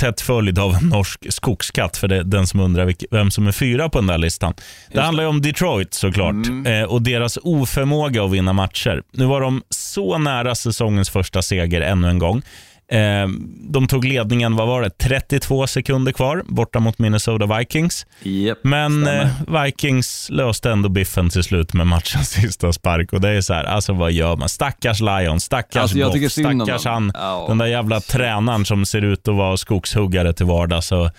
tätt 0.00 0.20
följd 0.20 0.58
av 0.58 0.74
en 0.74 0.88
norsk 0.88 1.32
skogskatt, 1.32 1.96
för 1.96 2.08
det 2.08 2.22
den 2.22 2.46
som 2.46 2.60
undrar 2.60 2.84
vilk, 2.84 3.04
vem 3.10 3.30
som 3.30 3.46
är 3.46 3.52
fyra 3.52 3.88
på 3.88 3.98
den 3.98 4.06
där 4.06 4.18
listan. 4.18 4.54
Det 4.92 5.00
handlar 5.00 5.24
ju 5.24 5.28
om 5.30 5.42
Detroit 5.42 5.94
såklart 5.94 6.34
eh, 6.66 6.82
och 6.82 7.02
deras 7.02 7.38
oförmåga 7.42 8.24
att 8.24 8.30
vinna 8.30 8.52
matcher. 8.52 9.02
Nu 9.12 9.24
var 9.24 9.40
de 9.40 9.62
så 9.70 10.18
nära 10.18 10.54
säsongens 10.54 11.10
första 11.10 11.42
seger 11.42 11.80
ännu 11.80 12.08
en 12.08 12.18
gång. 12.18 12.42
Eh, 12.90 13.28
de 13.70 13.88
tog 13.88 14.04
ledningen, 14.04 14.56
vad 14.56 14.68
var 14.68 14.82
det, 14.82 14.90
32 14.90 15.66
sekunder 15.66 16.12
kvar 16.12 16.42
borta 16.46 16.80
mot 16.80 16.98
Minnesota 16.98 17.58
Vikings. 17.58 18.06
Yep, 18.22 18.58
Men 18.62 19.02
stämmer. 19.02 19.22
eh, 19.56 19.62
Vikings 19.64 20.28
löste 20.30 20.70
ändå 20.70 20.88
biffen 20.88 21.30
till 21.30 21.42
slut 21.42 21.72
med 21.74 21.86
matchens 21.86 22.30
sista 22.42 22.72
spark. 22.72 23.12
Och 23.12 23.20
det 23.20 23.28
är 23.28 23.40
så 23.40 23.54
här, 23.54 23.64
alltså 23.64 23.92
vad 23.92 24.12
gör 24.12 24.36
man? 24.36 24.48
Stackars 24.48 25.00
Lions, 25.00 25.44
stackars 25.44 25.76
Alltså, 25.82 25.98
jag 25.98 26.30
stackars 26.30 26.84
han, 26.84 27.12
Ja. 27.14 27.44
den 27.48 27.58
där 27.58 27.66
jävla 27.66 28.00
tränaren 28.00 28.64
som 28.64 28.86
ser 28.86 29.02
ut 29.04 29.28
att 29.28 29.34
vara 29.34 29.56
skogshuggare 29.56 30.32
till 30.32 30.46
vardags. 30.46 30.86
Så, 30.86 31.10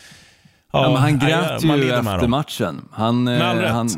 Ja, 0.73 0.89
men 0.91 1.01
han 1.01 1.19
grät 1.19 1.63
ju 1.63 1.67
efter 1.99 2.27
matchen. 2.27 2.87
Han, 2.91 3.23
Med 3.23 3.63
eh, 3.63 3.71
han, 3.73 3.89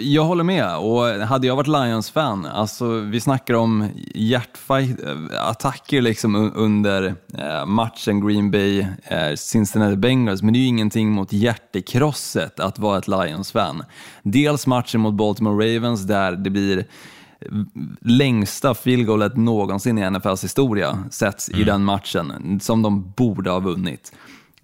jag 0.00 0.24
håller 0.24 0.44
med. 0.44 0.76
Och 0.76 1.04
hade 1.26 1.46
jag 1.46 1.56
varit 1.56 1.66
Lions-fan, 1.66 2.46
alltså, 2.46 2.88
vi 3.00 3.20
snackar 3.20 3.54
om 3.54 3.88
hjärtattacker 4.14 6.02
liksom 6.02 6.36
un- 6.36 6.52
under 6.54 7.14
eh, 7.38 7.66
matchen 7.66 8.26
Green 8.26 8.50
Bay, 8.50 8.86
eh, 9.04 9.34
Cincinnati 9.36 9.96
Bengals, 9.96 10.42
men 10.42 10.52
det 10.52 10.58
är 10.58 10.60
ju 10.60 10.66
ingenting 10.66 11.10
mot 11.10 11.32
hjärtekrosset 11.32 12.60
att 12.60 12.78
vara 12.78 12.98
ett 12.98 13.08
Lions-fan. 13.08 13.82
Dels 14.22 14.66
matchen 14.66 15.00
mot 15.00 15.14
Baltimore 15.14 15.76
Ravens 15.76 16.02
där 16.06 16.32
det 16.32 16.50
blir 16.50 16.84
längsta 18.00 18.74
field 18.74 19.06
goalet 19.06 19.36
någonsin 19.36 19.98
i 19.98 20.10
NFLs 20.10 20.44
historia 20.44 20.98
sätts 21.10 21.48
i 21.50 21.64
den 21.64 21.84
matchen, 21.84 22.58
som 22.62 22.82
de 22.82 23.12
borde 23.16 23.50
ha 23.50 23.58
vunnit. 23.60 24.12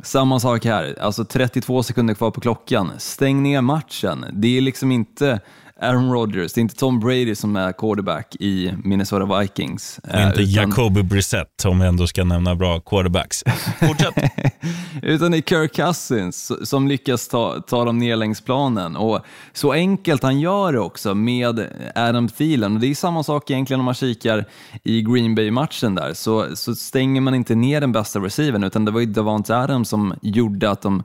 Samma 0.05 0.40
sak 0.40 0.64
här, 0.64 0.97
alltså 1.01 1.25
32 1.25 1.83
sekunder 1.83 2.14
kvar 2.14 2.31
på 2.31 2.40
klockan. 2.40 2.93
Stäng 2.99 3.43
ner 3.43 3.61
matchen. 3.61 4.25
Det 4.33 4.57
är 4.59 4.61
liksom 4.61 4.93
inte 4.93 5.40
Aaron 5.85 6.12
Rodgers, 6.12 6.53
det 6.53 6.59
är 6.59 6.62
inte 6.62 6.75
Tom 6.75 7.01
Brady 7.01 7.35
som 7.35 7.57
är 7.57 7.73
quarterback 7.73 8.37
i 8.40 8.73
Minnesota 8.85 9.40
Vikings. 9.40 10.01
Och 10.03 10.09
inte 10.09 10.20
eh, 10.20 10.29
utan- 10.31 10.44
Jacoby 10.44 11.03
Brissett, 11.03 11.64
om 11.64 11.81
vi 11.81 11.87
ändå 11.87 12.07
ska 12.07 12.25
nämna 12.25 12.55
bra 12.55 12.81
quarterbacks. 12.81 13.44
Fortsätt. 13.81 14.14
Utan 15.03 15.31
det 15.31 15.37
är 15.37 15.42
Kirk 15.42 15.75
Cousins 15.77 16.53
som 16.68 16.88
lyckas 16.88 17.29
ta, 17.29 17.61
ta 17.61 17.85
dem 17.85 17.99
ner 17.99 18.16
längs 18.16 18.40
planen. 18.40 18.97
Och 18.97 19.20
så 19.53 19.73
enkelt 19.73 20.23
han 20.23 20.40
gör 20.40 20.73
det 20.73 20.79
också 20.79 21.14
med 21.14 21.66
Adam 21.94 22.29
Thielen. 22.29 22.75
Och 22.75 22.81
det 22.81 22.87
är 22.87 22.94
samma 22.94 23.23
sak 23.23 23.51
egentligen 23.51 23.81
om 23.81 23.85
man 23.85 23.94
kikar 23.94 24.44
i 24.85 25.03
Green 25.03 25.35
Bay-matchen 25.35 25.94
där. 25.94 26.14
Så, 26.14 26.57
så 26.57 26.75
stänger 26.75 27.20
man 27.20 27.35
inte 27.35 27.55
ner 27.55 27.81
den 27.81 27.92
bästa 27.92 28.18
receivern, 28.18 28.64
utan 28.64 28.85
det 28.85 28.90
var 28.90 29.01
ju 29.01 29.07
Davante 29.07 29.57
Adams 29.57 29.88
som 29.88 30.14
gjorde 30.23 30.70
att 30.70 30.83
de 30.83 31.03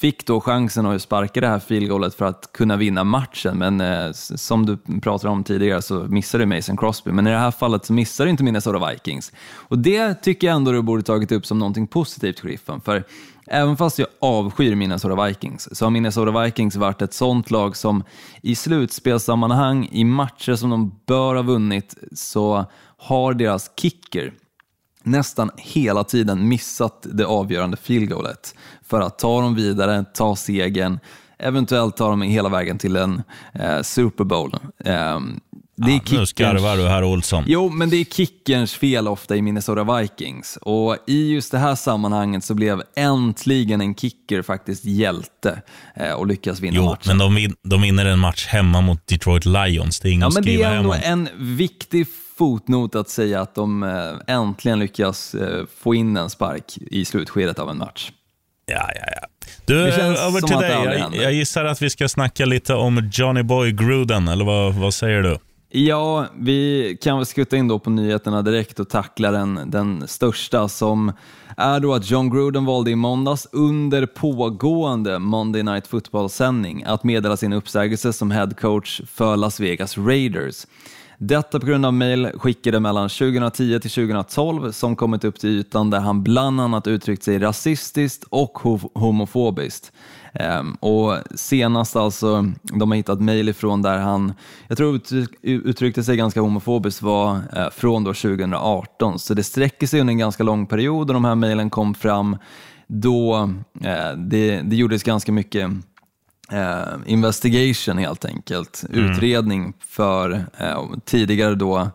fick 0.00 0.26
då 0.26 0.40
chansen 0.40 0.86
att 0.86 1.02
sparka 1.02 1.40
det 1.40 1.46
här 1.46 1.58
fieldgoalet 1.58 2.14
för 2.14 2.24
att 2.24 2.52
kunna 2.52 2.76
vinna 2.76 3.04
matchen. 3.04 3.58
Men 3.58 3.80
eh, 3.80 4.12
som 4.12 4.66
du 4.66 5.00
pratade 5.00 5.32
om 5.32 5.44
tidigare 5.44 5.82
så 5.82 5.94
missade 5.94 6.46
Mason 6.46 6.76
Crosby. 6.76 7.12
Men 7.12 7.26
i 7.26 7.30
det 7.30 7.38
här 7.38 7.50
fallet 7.50 7.84
så 7.84 7.92
missade 7.92 8.30
inte 8.30 8.42
Minnesota 8.42 8.90
Vikings. 8.90 9.32
Och 9.54 9.78
det 9.78 10.14
tycker 10.14 10.46
jag 10.46 10.56
ändå 10.56 10.72
du 10.72 10.82
borde 10.82 11.02
tagit 11.02 11.32
upp 11.32 11.46
som 11.46 11.58
någonting 11.58 11.86
positivt, 11.86 12.42
Griffen. 12.42 12.80
För 12.80 13.04
även 13.46 13.76
fast 13.76 13.98
jag 13.98 14.08
avskyr 14.18 14.74
Minnesota 14.74 15.24
Vikings 15.24 15.76
så 15.78 15.86
har 15.86 15.90
Minnesota 15.90 16.42
Vikings 16.42 16.76
varit 16.76 17.02
ett 17.02 17.14
sånt 17.14 17.50
lag 17.50 17.76
som 17.76 18.04
i 18.42 18.54
slutspelssammanhang, 18.54 19.88
i 19.92 20.04
matcher 20.04 20.54
som 20.54 20.70
de 20.70 21.00
bör 21.06 21.34
ha 21.34 21.42
vunnit, 21.42 21.94
så 22.12 22.64
har 22.96 23.34
deras 23.34 23.70
kicker 23.76 24.32
nästan 25.10 25.50
hela 25.56 26.04
tiden 26.04 26.48
missat 26.48 27.06
det 27.12 27.26
avgörande 27.26 27.76
field 27.76 28.08
goalet 28.10 28.54
för 28.88 29.00
att 29.00 29.18
ta 29.18 29.40
dem 29.40 29.54
vidare, 29.54 30.04
ta 30.14 30.36
segern, 30.36 30.98
eventuellt 31.38 31.96
ta 31.96 32.08
dem 32.10 32.22
hela 32.22 32.48
vägen 32.48 32.78
till 32.78 32.96
en 32.96 33.22
eh, 33.54 33.82
Super 33.82 34.24
Bowl. 34.24 34.54
Eh, 34.84 35.20
det 35.80 35.84
är 35.84 35.88
Nu 35.94 35.98
kickerns- 35.98 36.26
skarvar 36.28 36.76
du 36.76 36.82
här 36.88 37.04
Olsson. 37.04 37.44
Jo, 37.46 37.68
men 37.68 37.90
det 37.90 37.96
är 37.96 38.04
kickerns 38.04 38.72
fel 38.74 39.08
ofta 39.08 39.36
i 39.36 39.42
Minnesota 39.42 39.96
Vikings. 40.00 40.58
Och 40.62 40.96
i 41.06 41.32
just 41.32 41.52
det 41.52 41.58
här 41.58 41.74
sammanhanget 41.74 42.44
så 42.44 42.54
blev 42.54 42.82
äntligen 42.96 43.80
en 43.80 43.94
kicker 43.94 44.42
faktiskt 44.42 44.84
hjälte 44.84 45.62
eh, 45.96 46.12
och 46.12 46.26
lyckas 46.26 46.60
vinna 46.60 46.76
Jo, 46.76 46.84
matchen. 46.84 47.02
men 47.06 47.18
de, 47.18 47.34
vin- 47.34 47.54
de 47.62 47.82
vinner 47.82 48.06
en 48.06 48.18
match 48.18 48.46
hemma 48.46 48.80
mot 48.80 49.06
Detroit 49.06 49.44
Lions. 49.44 50.00
Det 50.00 50.08
är 50.08 50.12
inget 50.12 50.20
Ja, 50.22 50.28
att 50.28 50.34
men 50.34 50.42
det 50.42 50.48
skriva 50.50 50.66
är 50.68 50.74
hem 50.74 50.78
ändå 50.84 50.94
en 51.04 51.28
viktig 51.56 52.06
fotnot 52.38 52.94
att 52.94 53.08
säga 53.08 53.40
att 53.40 53.54
de 53.54 53.82
eh, 53.82 54.34
äntligen 54.34 54.78
lyckas 54.78 55.34
eh, 55.34 55.64
få 55.78 55.94
in 55.94 56.16
en 56.16 56.30
spark 56.30 56.78
i 56.78 57.04
slutskedet 57.04 57.58
av 57.58 57.70
en 57.70 57.78
match. 57.78 58.12
Ja, 58.66 58.90
ja, 58.94 59.06
ja. 59.20 59.28
Du, 59.64 59.92
känns 59.96 60.18
över 60.18 60.40
till 60.40 60.56
dig. 60.56 60.98
Jag, 61.00 61.16
jag 61.16 61.32
gissar 61.32 61.64
att 61.64 61.82
vi 61.82 61.90
ska 61.90 62.08
snacka 62.08 62.44
lite 62.44 62.74
om 62.74 63.10
Johnny 63.12 63.42
Boy 63.42 63.72
Gruden, 63.72 64.28
eller 64.28 64.44
vad, 64.44 64.74
vad 64.74 64.94
säger 64.94 65.22
du? 65.22 65.38
Ja, 65.70 66.26
vi 66.38 66.98
kan 67.00 67.16
väl 67.16 67.26
skutta 67.26 67.56
in 67.56 67.68
då 67.68 67.78
på 67.78 67.90
nyheterna 67.90 68.42
direkt 68.42 68.80
och 68.80 68.88
tackla 68.88 69.30
den, 69.30 69.60
den 69.66 70.08
största 70.08 70.68
som 70.68 71.12
är 71.56 71.80
då 71.80 71.94
att 71.94 72.10
John 72.10 72.30
Gruden 72.30 72.64
valde 72.64 72.90
i 72.90 72.96
måndags 72.96 73.48
under 73.52 74.06
pågående 74.06 75.18
Monday 75.18 75.62
Night 75.62 75.86
Football-sändning 75.86 76.84
att 76.86 77.04
meddela 77.04 77.36
sin 77.36 77.52
uppsägelse 77.52 78.12
som 78.12 78.30
head 78.30 78.50
coach 78.60 79.00
för 79.06 79.36
Las 79.36 79.60
Vegas 79.60 79.98
Raiders. 79.98 80.66
Detta 81.20 81.60
på 81.60 81.66
grund 81.66 81.86
av 81.86 81.94
mejl 81.94 82.30
skickade 82.34 82.80
mellan 82.80 83.08
2010 83.08 83.80
till 83.80 83.90
2012 83.90 84.72
som 84.72 84.96
kommit 84.96 85.24
upp 85.24 85.38
till 85.38 85.50
ytan 85.50 85.90
där 85.90 86.00
han 86.00 86.22
bland 86.22 86.60
annat 86.60 86.86
uttryckt 86.86 87.22
sig 87.22 87.38
rasistiskt 87.38 88.24
och 88.30 88.58
homofobiskt. 88.94 89.92
Ehm, 90.32 90.74
och 90.74 91.16
senast 91.34 91.96
alltså, 91.96 92.52
de 92.62 92.90
har 92.90 92.96
hittat 92.96 93.20
mejl 93.20 93.48
ifrån 93.48 93.82
där 93.82 93.98
han, 93.98 94.32
jag 94.68 94.76
tror 94.76 95.00
uttryckte 95.42 96.04
sig 96.04 96.16
ganska 96.16 96.40
homofobiskt 96.40 97.02
var 97.02 97.36
eh, 97.56 97.70
från 97.70 98.04
då 98.04 98.14
2018. 98.14 99.18
Så 99.18 99.34
det 99.34 99.42
sträcker 99.42 99.86
sig 99.86 100.00
under 100.00 100.12
en 100.12 100.18
ganska 100.18 100.42
lång 100.42 100.66
period 100.66 101.10
och 101.10 101.14
de 101.14 101.24
här 101.24 101.34
mejlen 101.34 101.70
kom 101.70 101.94
fram 101.94 102.36
då 102.86 103.50
eh, 103.84 104.12
det, 104.16 104.60
det 104.60 104.76
gjordes 104.76 105.02
ganska 105.02 105.32
mycket 105.32 105.70
eh, 106.52 106.94
investigation 107.06 107.98
helt 107.98 108.24
enkelt, 108.24 108.84
utredning 108.90 109.72
för 109.80 110.44
eh, 110.58 110.84
tidigare 111.04 111.54
då 111.54 111.90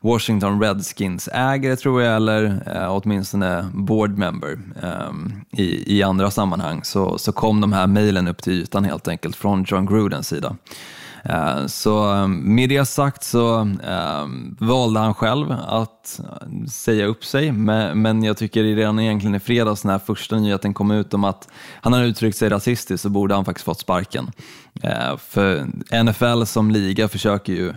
Washington 0.00 0.62
Redskins 0.62 1.28
ägare 1.32 1.76
tror 1.76 2.02
jag, 2.02 2.16
eller 2.16 2.62
eh, 2.66 2.96
åtminstone 2.96 3.70
board 3.74 4.18
member 4.18 4.58
eh, 4.82 5.12
i, 5.60 5.96
i 5.98 6.02
andra 6.02 6.30
sammanhang, 6.30 6.84
så, 6.84 7.18
så 7.18 7.32
kom 7.32 7.60
de 7.60 7.72
här 7.72 7.86
mejlen 7.86 8.28
upp 8.28 8.42
till 8.42 8.52
ytan 8.52 8.84
helt 8.84 9.08
enkelt 9.08 9.36
från 9.36 9.64
John 9.68 9.86
Grudens 9.86 10.28
sida. 10.28 10.56
Eh, 11.28 11.66
så 11.66 12.14
eh, 12.14 12.28
med 12.28 12.68
det 12.68 12.84
sagt 12.84 13.24
så 13.24 13.60
eh, 13.84 14.26
valde 14.58 15.00
han 15.00 15.14
själv 15.14 15.52
att 15.68 16.20
säga 16.70 17.06
upp 17.06 17.24
sig, 17.24 17.52
men, 17.52 18.22
jag 18.22 18.36
tycker 18.36 18.62
redan 18.62 18.98
egentligen 18.98 19.34
i 19.34 19.40
fredags 19.40 19.84
när 19.84 19.98
första 19.98 20.36
nyheten 20.36 20.74
kom 20.74 20.90
ut 20.90 21.14
om 21.14 21.24
att 21.24 21.48
han 21.80 21.92
har 21.92 22.02
uttryckt 22.02 22.36
sig 22.36 22.48
rasistiskt 22.48 23.02
så 23.02 23.08
borde 23.08 23.34
han 23.34 23.44
faktiskt 23.44 23.64
fått 23.64 23.80
sparken. 23.80 24.30
För 25.18 25.66
NFL 26.04 26.44
som 26.44 26.70
liga 26.70 27.08
försöker 27.08 27.52
ju 27.52 27.74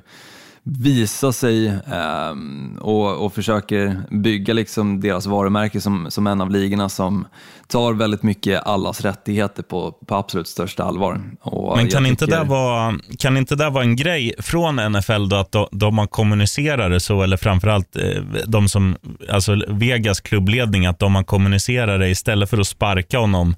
visa 0.64 1.32
sig 1.32 1.68
eh, 1.68 2.36
och, 2.80 3.26
och 3.26 3.34
försöker 3.34 4.02
bygga 4.12 4.54
liksom 4.54 5.02
deras 5.02 5.26
varumärke 5.26 5.82
som, 5.82 6.12
som 6.12 6.28
en 6.28 6.42
av 6.42 6.52
ligorna 6.52 6.90
som 6.90 7.28
tar 7.68 7.94
väldigt 7.94 8.24
mycket 8.24 8.64
allas 8.64 9.02
rättigheter 9.02 9.64
på, 9.64 9.92
på 9.92 10.16
absolut 10.16 10.48
största 10.48 10.84
allvar. 10.84 11.22
Och 11.42 11.78
Men 11.78 11.88
kan 11.88 12.06
inte, 12.06 12.26
tycker- 12.26 12.40
det 12.40 12.44
vara, 12.44 13.00
kan 13.20 13.38
inte 13.38 13.56
det 13.56 13.70
vara 13.70 13.84
en 13.84 13.96
grej 13.96 14.34
från 14.40 14.76
NFL 14.76 15.28
då, 15.30 15.36
att 15.36 15.52
de, 15.52 15.68
de 15.72 15.98
har 15.98 16.08
kommunicerat 16.08 16.92
det 16.92 17.00
så, 17.00 17.22
eller 17.24 17.38
framförallt 17.38 17.96
eh, 17.96 18.22
de 18.48 18.70
som, 18.70 18.96
alltså 19.30 19.56
Vegas 19.68 20.20
klubbledning, 20.22 20.86
att 20.86 21.00
de 21.00 21.16
har 21.16 21.24
kommunicerat 21.24 22.00
det 22.00 22.10
istället 22.10 22.50
för 22.50 22.58
att 22.58 22.68
sparka 22.68 23.20
honom 23.20 23.56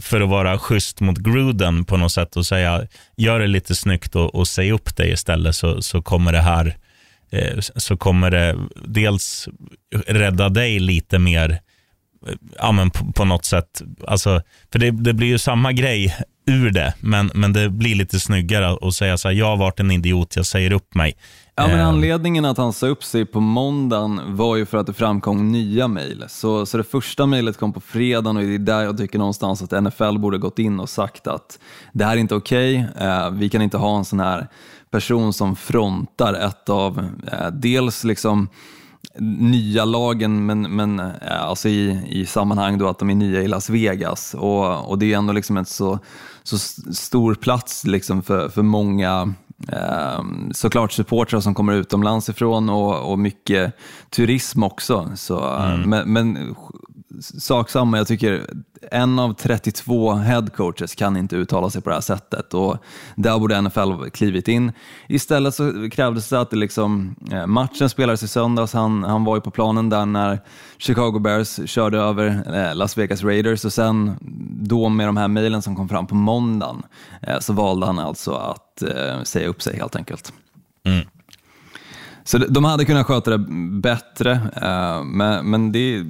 för 0.00 0.20
att 0.20 0.28
vara 0.28 0.58
schysst 0.58 1.00
mot 1.00 1.18
Gruden 1.18 1.84
på 1.84 1.96
något 1.96 2.12
sätt 2.12 2.36
och 2.36 2.46
säga, 2.46 2.86
gör 3.16 3.40
det 3.40 3.46
lite 3.46 3.74
snyggt 3.74 4.16
och, 4.16 4.34
och 4.34 4.48
säg 4.48 4.72
upp 4.72 4.96
dig 4.96 5.12
istället 5.12 5.56
så, 5.56 5.82
så 5.82 6.02
kommer 6.02 6.32
det 6.32 6.40
här, 6.40 6.76
eh, 7.30 7.58
så 7.58 7.96
kommer 7.96 8.30
det 8.30 8.56
dels 8.84 9.48
rädda 10.06 10.48
dig 10.48 10.78
lite 10.78 11.18
mer 11.18 11.50
eh, 12.26 12.34
ja, 12.58 12.72
men 12.72 12.90
på, 12.90 13.12
på 13.12 13.24
något 13.24 13.44
sätt. 13.44 13.82
Alltså, 14.06 14.42
för 14.72 14.78
det, 14.78 14.90
det 14.90 15.12
blir 15.12 15.28
ju 15.28 15.38
samma 15.38 15.72
grej 15.72 16.16
ur 16.46 16.70
det, 16.70 16.94
men, 17.00 17.30
men 17.34 17.52
det 17.52 17.70
blir 17.70 17.94
lite 17.94 18.20
snyggare 18.20 18.78
att 18.88 18.94
säga 18.94 19.18
så 19.18 19.28
här, 19.28 19.34
jag 19.34 19.46
har 19.46 19.56
varit 19.56 19.80
en 19.80 19.90
idiot, 19.90 20.36
jag 20.36 20.46
säger 20.46 20.72
upp 20.72 20.94
mig. 20.94 21.16
Ja, 21.56 21.66
men 21.66 21.78
Eh, 21.78 21.88
anledningen 21.88 22.44
att 22.44 22.58
han 22.58 22.72
sa 22.72 22.86
upp 22.86 23.04
sig 23.04 23.24
på 23.24 23.40
måndagen 23.40 24.36
var 24.36 24.56
ju 24.56 24.66
för 24.66 24.78
att 24.78 24.86
det 24.86 24.92
framkom 24.92 25.52
nya 25.52 25.88
mejl. 25.88 26.24
Så, 26.28 26.66
så 26.66 26.76
det 26.76 26.84
första 26.84 27.26
mejlet 27.26 27.56
kom 27.56 27.72
på 27.72 27.80
fredagen 27.80 28.36
och 28.36 28.42
det 28.42 28.54
är 28.54 28.58
där 28.58 28.82
jag 28.82 28.98
tycker 28.98 29.18
någonstans 29.18 29.62
att 29.62 29.84
NFL 29.84 30.18
borde 30.18 30.38
gått 30.38 30.58
in 30.58 30.80
och 30.80 30.88
sagt 30.88 31.26
att 31.26 31.58
det 31.92 32.04
här 32.04 32.12
är 32.12 32.20
inte 32.20 32.34
okej, 32.34 32.86
eh, 33.00 33.30
vi 33.30 33.48
kan 33.48 33.62
inte 33.62 33.76
ha 33.76 33.98
en 33.98 34.04
sån 34.04 34.20
här 34.20 34.48
person 34.90 35.32
som 35.32 35.56
frontar 35.56 36.34
ett 36.34 36.68
av, 36.68 37.08
eh, 37.32 37.50
dels 37.50 38.04
liksom 38.04 38.48
nya 39.18 39.84
lagen, 39.84 40.46
men, 40.46 40.62
men 40.62 41.00
eh, 41.00 41.42
alltså 41.42 41.68
i, 41.68 42.02
i 42.08 42.26
sammanhang 42.26 42.78
då 42.78 42.88
att 42.88 42.98
de 42.98 43.10
är 43.10 43.14
nya 43.14 43.42
i 43.42 43.48
Las 43.48 43.70
Vegas. 43.70 44.34
Och, 44.34 44.90
och 44.90 44.98
det 44.98 45.12
är 45.12 45.16
ändå 45.18 45.32
liksom 45.32 45.56
en 45.56 45.64
så, 45.64 45.98
så 46.42 46.58
stor 46.94 47.34
plats 47.34 47.84
liksom 47.84 48.22
för, 48.22 48.48
för 48.48 48.62
många 48.62 49.34
såklart 50.52 50.92
supportrar 50.92 51.40
som 51.40 51.54
kommer 51.54 51.72
utomlands 51.72 52.28
ifrån 52.28 52.68
och, 52.68 53.12
och 53.12 53.18
mycket 53.18 53.76
turism 54.10 54.62
också. 54.62 55.10
Så, 55.16 55.56
eh, 55.56 55.76
Men, 55.76 56.12
men 56.12 56.54
sak 57.20 57.70
samma, 57.70 57.96
jag 57.96 58.06
tycker 58.06 58.46
en 58.90 59.18
av 59.18 59.32
32 59.32 60.12
headcoaches 60.12 60.94
kan 60.94 61.16
inte 61.16 61.36
uttala 61.36 61.70
sig 61.70 61.82
på 61.82 61.90
det 61.90 61.96
här 61.96 62.00
sättet 62.00 62.54
och 62.54 62.76
där 63.16 63.38
borde 63.38 63.60
NFL 63.60 64.10
klivit 64.12 64.48
in. 64.48 64.72
Istället 65.08 65.54
så 65.54 65.90
krävdes 65.90 66.28
det 66.28 66.40
att 66.40 66.50
det 66.50 66.56
liksom, 66.56 67.14
eh, 67.32 67.46
matchen 67.46 67.88
spelades 67.88 68.22
i 68.22 68.28
söndags, 68.28 68.72
han, 68.72 69.04
han 69.04 69.24
var 69.24 69.36
ju 69.36 69.40
på 69.40 69.50
planen 69.50 69.88
där 69.88 70.06
när 70.06 70.40
Chicago 70.78 71.18
Bears 71.18 71.60
körde 71.70 71.98
över 71.98 72.26
eh, 72.54 72.74
Las 72.74 72.98
Vegas 72.98 73.22
Raiders 73.22 73.64
och 73.64 73.72
sen 73.72 74.16
då 74.60 74.88
med 74.88 75.08
de 75.08 75.16
här 75.16 75.28
mejlen 75.28 75.62
som 75.62 75.76
kom 75.76 75.88
fram 75.88 76.06
på 76.06 76.14
måndagen 76.14 76.82
eh, 77.22 77.38
så 77.38 77.52
valde 77.52 77.86
han 77.86 77.98
alltså 77.98 78.34
att 78.34 78.82
säga 79.24 79.48
upp 79.48 79.62
sig 79.62 79.76
helt 79.76 79.96
enkelt. 79.96 80.32
Mm. 80.84 81.06
Så 82.24 82.38
de- 82.38 82.64
hade 82.64 82.84
kunnat 82.84 83.06
sköta 83.06 83.30
det 83.30 83.46
bättre, 83.80 84.32
eh, 84.62 85.04
men, 85.04 85.50
men 85.50 85.72
det, 85.72 86.04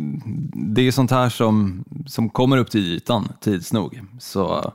det 0.75 0.83
är 0.89 0.93
sånt 0.93 1.11
här 1.11 1.29
som, 1.29 1.85
som 2.07 2.29
kommer 2.31 2.57
upp 2.57 2.71
till 2.71 2.93
ytan 2.93 3.29
tids 3.41 3.73
nog. 3.73 4.01
Så, 4.19 4.73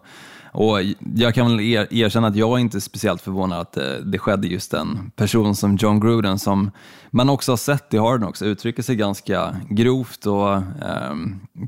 och 0.52 0.78
jag 1.16 1.34
kan 1.36 1.48
väl 1.52 1.60
er, 1.60 1.88
erkänna 1.92 2.28
att 2.28 2.36
jag 2.36 2.58
är 2.58 2.62
inte 2.62 2.82
speciellt 2.82 3.22
förvånad 3.22 3.60
att 3.60 3.74
det, 3.74 4.02
det 4.04 4.20
skedde 4.20 4.48
just 4.48 4.74
en 4.74 5.12
person 5.16 5.56
som 5.56 5.76
John 5.76 6.00
Gruden 6.00 6.40
som 6.40 6.72
man 7.12 7.30
också 7.30 7.52
har 7.52 7.58
sett 7.58 7.94
i 7.94 7.98
Harden 7.98 8.28
också, 8.28 8.46
uttrycker 8.46 8.84
sig 8.84 8.96
ganska 8.96 9.56
grovt 9.70 10.26
och 10.26 10.54
eh, 10.56 11.16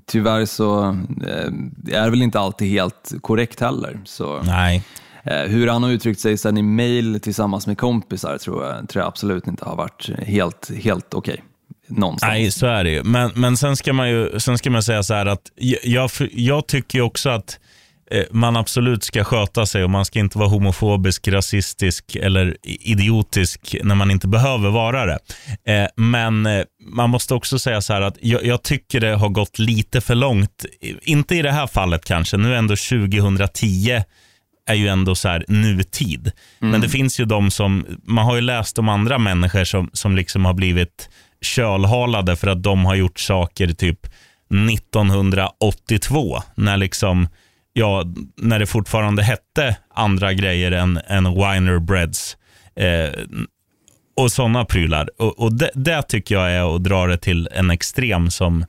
tyvärr 0.06 0.46
så 0.46 0.84
eh, 1.28 1.98
är 1.98 2.04
det 2.04 2.10
väl 2.10 2.22
inte 2.22 2.40
alltid 2.40 2.68
helt 2.68 3.14
korrekt 3.22 3.60
heller. 3.60 4.00
Så, 4.06 4.42
Nej. 4.44 4.84
Eh, 5.24 5.42
hur 5.42 5.68
han 5.68 5.84
har 5.84 5.90
uttryckt 5.90 6.20
sig 6.20 6.38
sen 6.38 6.58
i 6.58 6.62
mail 6.62 7.20
tillsammans 7.20 7.68
med 7.68 7.78
kompisar 7.78 8.38
tror 8.38 8.66
jag, 8.66 8.90
tror 8.90 9.02
jag 9.02 9.08
absolut 9.08 9.48
inte 9.48 9.66
har 9.66 9.76
varit 9.76 10.10
helt, 10.18 10.72
helt 10.84 11.14
okej. 11.14 11.34
Okay. 11.34 11.46
Någonstans. 11.88 12.32
Nej, 12.32 12.52
så 12.52 12.66
är 12.66 12.84
det 12.84 12.90
ju. 12.90 13.04
Men, 13.04 13.32
men 13.36 13.58
sen, 13.58 13.76
ska 13.76 13.94
man 13.94 14.10
ju 14.10 14.40
sen 14.40 14.58
ska 14.58 14.70
man 14.70 14.84
säga 14.84 15.04
så 15.04 15.14
här 15.14 15.26
att 15.26 15.52
jag, 15.84 16.10
jag 16.32 16.68
tycker 16.68 17.02
också 17.02 17.30
att 17.30 17.60
eh, 18.12 18.24
man 18.32 18.58
absolut 18.58 19.04
ska 19.04 19.24
sköta 19.24 19.66
sig 19.66 19.84
och 19.84 19.90
man 19.90 20.06
ska 20.06 20.20
inte 20.20 20.38
vara 20.38 20.50
homofobisk, 20.50 21.28
rasistisk 21.28 22.16
eller 22.16 22.58
idiotisk 22.64 23.76
när 23.84 23.96
man 23.96 24.12
inte 24.12 24.28
behöver 24.28 24.70
vara 24.70 25.06
det. 25.06 25.20
Eh, 25.74 25.88
men 25.96 26.48
man 26.86 27.10
måste 27.10 27.34
också 27.34 27.60
säga 27.60 27.82
så 27.82 27.94
här 27.94 28.02
att 28.02 28.18
jag, 28.22 28.46
jag, 28.46 28.64
tycker 28.64 29.00
det 29.00 29.16
har 29.16 29.30
gått 29.30 29.60
lite 29.60 30.02
för 30.02 30.16
långt. 30.16 30.66
Inte 31.02 31.36
i 31.36 31.42
det 31.42 31.52
här 31.52 31.68
fallet 31.68 32.06
kanske, 32.06 32.38
nu 32.38 32.54
är 32.54 32.58
ändå 32.58 32.76
2010 32.76 34.02
är 34.70 34.76
ju 34.76 34.88
ändå 34.88 35.16
så 35.16 35.28
här 35.28 35.46
nutid. 35.48 36.32
Mm. 36.62 36.72
Men 36.72 36.82
det 36.82 36.90
finns 36.90 37.20
ju 37.20 37.26
de 37.26 37.52
som, 37.52 37.86
man 38.04 38.26
har 38.26 38.36
ju 38.36 38.42
läst 38.42 38.80
om 38.80 38.90
andra 38.90 39.18
människor 39.18 39.64
som, 39.64 39.90
som 39.94 40.16
liksom 40.16 40.46
har 40.46 40.54
blivit 40.54 41.10
kölhalade 41.42 42.36
för 42.36 42.48
att 42.48 42.64
de 42.64 42.86
har 42.86 42.96
gjort 42.96 43.20
saker 43.20 43.68
typ 43.68 44.06
1982 44.70 46.42
när 46.56 46.78
liksom 46.78 47.28
ja, 47.74 48.04
när 48.38 48.60
det 48.60 48.66
fortfarande 48.66 49.24
hette 49.24 49.78
andra 49.94 50.34
grejer 50.34 50.72
än, 50.72 51.00
än 51.08 51.34
Winer 51.34 51.80
Breads 51.80 52.38
eh, 52.76 53.10
och 54.16 54.32
sådana 54.32 54.66
prylar. 54.66 55.10
Och, 55.18 55.40
och 55.40 55.54
det, 55.54 55.72
det, 55.76 56.02
tycker 56.02 56.36
jag 56.36 56.52
är 56.52 56.76
att 56.76 56.84
dra 56.84 57.08
det 57.08 57.18
till 57.18 57.50
en 57.52 57.72
extrem 57.72 58.32
som, 58.32 58.66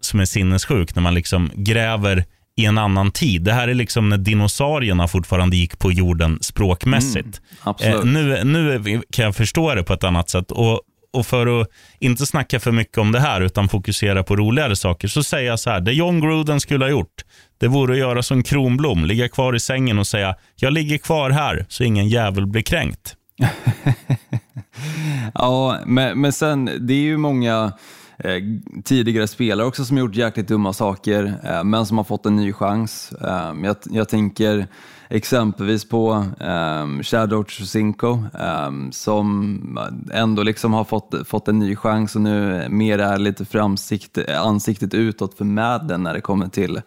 som 0.00 0.20
är 0.20 0.24
sinnessjuk, 0.24 0.94
när 0.94 1.02
man 1.02 1.14
liksom 1.14 1.50
gräver 1.54 2.24
i 2.56 2.64
en 2.64 2.78
annan 2.78 3.10
tid. 3.10 3.42
Det 3.42 3.52
här 3.52 3.68
är 3.68 3.74
liksom 3.74 4.08
när 4.08 4.18
dinosaurierna 4.18 5.08
fortfarande 5.08 5.56
gick 5.56 5.78
på 5.78 5.92
jorden 5.92 6.38
språkmässigt. 6.40 7.40
Mm, 7.82 7.92
eh, 7.94 8.04
nu, 8.04 8.44
nu 8.44 9.02
kan 9.10 9.24
jag 9.24 9.36
förstå 9.36 9.74
det 9.74 9.82
på 9.82 9.92
ett 9.92 10.04
annat 10.04 10.30
sätt. 10.30 10.50
Och, 10.50 10.80
och 11.12 11.26
för 11.26 11.60
att 11.60 11.68
inte 11.98 12.26
snacka 12.26 12.60
för 12.60 12.72
mycket 12.72 12.98
om 12.98 13.12
det 13.12 13.20
här, 13.20 13.40
utan 13.40 13.68
fokusera 13.68 14.22
på 14.22 14.36
roligare 14.36 14.76
saker, 14.76 15.08
så 15.08 15.22
säger 15.22 15.50
jag 15.50 15.60
så 15.60 15.70
här, 15.70 15.80
det 15.80 15.92
John 15.92 16.20
Gruden 16.20 16.60
skulle 16.60 16.84
ha 16.84 16.90
gjort, 16.90 17.24
det 17.58 17.68
vore 17.68 17.92
att 17.92 17.98
göra 17.98 18.22
som 18.22 18.42
Kronblom, 18.42 19.04
ligga 19.04 19.28
kvar 19.28 19.56
i 19.56 19.60
sängen 19.60 19.98
och 19.98 20.06
säga, 20.06 20.34
jag 20.56 20.72
ligger 20.72 20.98
kvar 20.98 21.30
här, 21.30 21.66
så 21.68 21.84
ingen 21.84 22.08
jävel 22.08 22.46
blir 22.46 22.62
kränkt. 22.62 23.16
ja, 25.34 25.80
men, 25.86 26.20
men 26.20 26.32
sen, 26.32 26.70
det 26.80 26.94
är 26.94 27.02
ju 27.02 27.16
många 27.16 27.72
eh, 28.18 28.42
tidigare 28.84 29.26
spelare 29.26 29.66
också 29.66 29.84
som 29.84 29.98
gjort 29.98 30.14
jäkligt 30.14 30.48
dumma 30.48 30.72
saker, 30.72 31.34
eh, 31.44 31.64
men 31.64 31.86
som 31.86 31.96
har 31.96 32.04
fått 32.04 32.26
en 32.26 32.36
ny 32.36 32.52
chans. 32.52 33.12
Eh, 33.12 33.52
jag, 33.62 33.76
jag 33.84 34.08
tänker 34.08 34.66
exempelvis 35.08 35.88
på 35.88 36.24
um, 36.40 37.02
Shadow 37.02 37.42
Trosinko 37.42 38.24
um, 38.66 38.92
som 38.92 39.78
ändå 40.12 40.42
liksom 40.42 40.72
har 40.72 40.84
fått, 40.84 41.14
fått 41.28 41.48
en 41.48 41.58
ny 41.58 41.76
chans 41.76 42.14
och 42.14 42.20
nu 42.20 42.66
mer 42.68 42.98
är 42.98 43.18
lite 43.18 43.44
för 43.44 43.58
ansikte, 43.58 44.38
ansiktet 44.38 44.94
utåt 44.94 45.34
för 45.38 45.44
Madden 45.44 46.02
när 46.02 46.14
det 46.14 46.20
kommer 46.20 46.48
till 46.48 46.80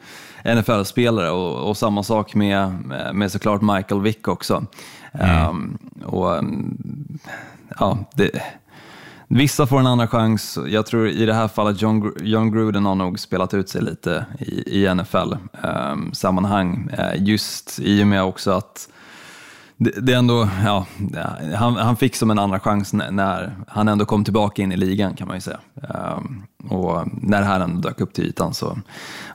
NFL-spelare 0.44 1.30
och, 1.32 1.70
och, 1.70 1.78
samma 1.78 2.04
sak 2.04 2.36
med, 2.36 2.72
med 3.14 3.32
såklart 3.32 3.62
Michael 3.62 4.02
Vick 4.02 4.28
också. 4.28 4.66
Mm. 5.14 5.50
Um, 5.50 5.78
och, 6.06 6.44
ja, 7.80 7.98
det, 8.16 8.32
Vissa 9.32 9.68
får 9.68 9.80
en 9.80 9.88
andra 9.88 10.08
chans. 10.08 10.60
Jag 10.68 10.86
tror 10.86 11.08
i 11.08 11.26
det 11.26 11.34
här 11.34 11.48
fallet 11.48 11.82
John, 11.82 12.14
John 12.22 12.52
Gruden 12.52 12.86
har 12.86 12.96
nog 12.96 13.20
spelat 13.20 13.54
ut 13.54 13.70
sig 13.70 13.82
lite 13.82 14.26
i, 14.40 14.84
i 14.84 14.96
NFL-sammanhang. 14.96 16.90
Ehm, 16.94 17.00
eh, 17.00 17.24
just 17.24 17.80
i 17.80 18.04
och 18.04 18.08
med 18.08 18.24
också 18.24 18.52
att 18.52 18.90
det, 19.78 19.92
det 20.02 20.14
ändå, 20.14 20.50
ja, 20.66 20.86
han, 21.56 21.76
han 21.76 21.96
fick 21.96 22.16
som 22.16 22.32
en 22.32 22.40
andra 22.40 22.60
chans 22.60 22.94
när, 22.94 23.12
när, 23.12 23.56
han 23.68 23.88
ändå 23.88 24.06
kom 24.06 24.24
tillbaka 24.24 24.62
in 24.62 24.72
i 24.72 24.78
ligan 24.78 25.14
kan 25.14 25.28
man 25.28 25.38
ju 25.38 25.42
säga. 25.42 25.60
Eh, 25.84 26.20
och 26.68 27.08
när 27.22 27.40
det 27.40 27.46
här 27.46 27.60
ändå 27.60 27.82
dök 27.82 28.02
upp 28.02 28.14
till 28.14 28.26
ytan 28.26 28.54
så 28.54 28.78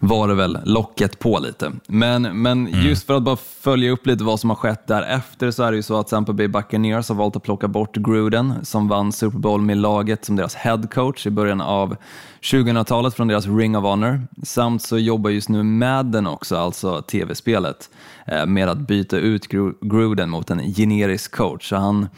var 0.01 0.29
det 0.29 0.35
väl 0.35 0.59
locket 0.65 1.19
på 1.19 1.39
lite. 1.39 1.73
Men, 1.87 2.23
men 2.43 2.67
mm. 2.67 2.87
just 2.87 3.07
för 3.07 3.15
att 3.15 3.23
bara 3.23 3.37
följa 3.37 3.91
upp 3.91 4.07
lite 4.07 4.25
vad 4.25 4.41
som 4.41 4.51
har 4.51 4.57
skett 4.57 4.87
därefter 4.87 5.51
så 5.51 5.63
är 5.63 5.71
det 5.71 5.77
ju 5.77 5.83
så 5.83 6.01
att 6.01 6.09
Tampa 6.09 6.33
Bay 6.33 6.49
Buccaneers 6.49 7.09
har 7.09 7.17
valt 7.17 7.37
att 7.37 7.43
plocka 7.43 7.69
bort 7.69 7.97
Gruden 7.97 8.55
som 8.63 8.89
vann 8.89 9.13
Super 9.13 9.39
Bowl 9.39 9.61
med 9.61 9.77
laget 9.77 10.25
som 10.25 10.37
deras 10.37 10.55
head 10.55 10.83
coach 10.95 11.27
i 11.27 11.31
början 11.31 11.61
av 11.61 11.97
2000-talet 12.43 13.15
från 13.15 13.29
deras 13.29 13.47
Ring 13.47 13.77
of 13.77 13.85
Honor. 13.85 14.23
Samt 14.43 14.83
så 14.83 14.99
jobbar 14.99 15.31
just 15.31 15.49
nu 15.49 15.63
Madden 15.63 16.27
också, 16.27 16.57
alltså 16.57 17.03
tv-spelet, 17.03 17.91
eh, 18.27 18.47
med 18.47 18.69
att 18.69 18.79
byta 18.79 19.17
ut 19.17 19.47
Gruden 19.81 20.31
mot 20.31 20.51
en 20.51 20.75
generisk 20.75 21.37
coach. 21.37 21.69
Så 21.69 21.77
han 21.77 22.09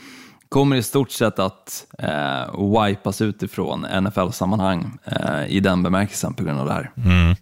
kommer 0.48 0.76
i 0.76 0.82
stort 0.82 1.10
sett 1.10 1.38
att 1.38 1.86
eh, 1.98 2.86
wipas 2.86 3.20
utifrån 3.20 3.86
NFL-sammanhang 4.02 4.98
eh, 5.04 5.46
i 5.46 5.60
den 5.60 5.82
bemärkelsen 5.82 6.34
på 6.34 6.44
grund 6.44 6.60
av 6.60 6.66
det 6.66 6.72
här. 6.72 6.90
Mm. 6.96 7.36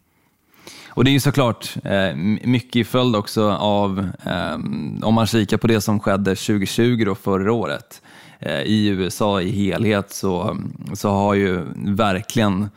Och 0.89 1.05
det 1.05 1.11
är 1.11 1.13
ju 1.13 1.21
såklart 1.21 1.77
eh, 1.85 2.17
mycket 2.45 2.77
i 2.77 2.85
följd 2.85 3.17
också 3.17 3.51
av, 3.51 4.09
eh, 4.25 4.55
om 5.03 5.15
man 5.15 5.27
kikar 5.27 5.57
på 5.57 5.67
det 5.67 5.81
som 5.81 6.01
skedde 6.01 6.31
2020 6.37 7.05
då 7.07 7.15
förra 7.15 7.53
året, 7.53 8.03
eh, 8.39 8.61
i 8.61 8.87
USA 8.87 9.41
i 9.41 9.51
helhet 9.51 10.13
så, 10.13 10.57
så 10.93 11.11
har 11.11 11.35
ju 11.35 11.65
verkligen 11.77 12.69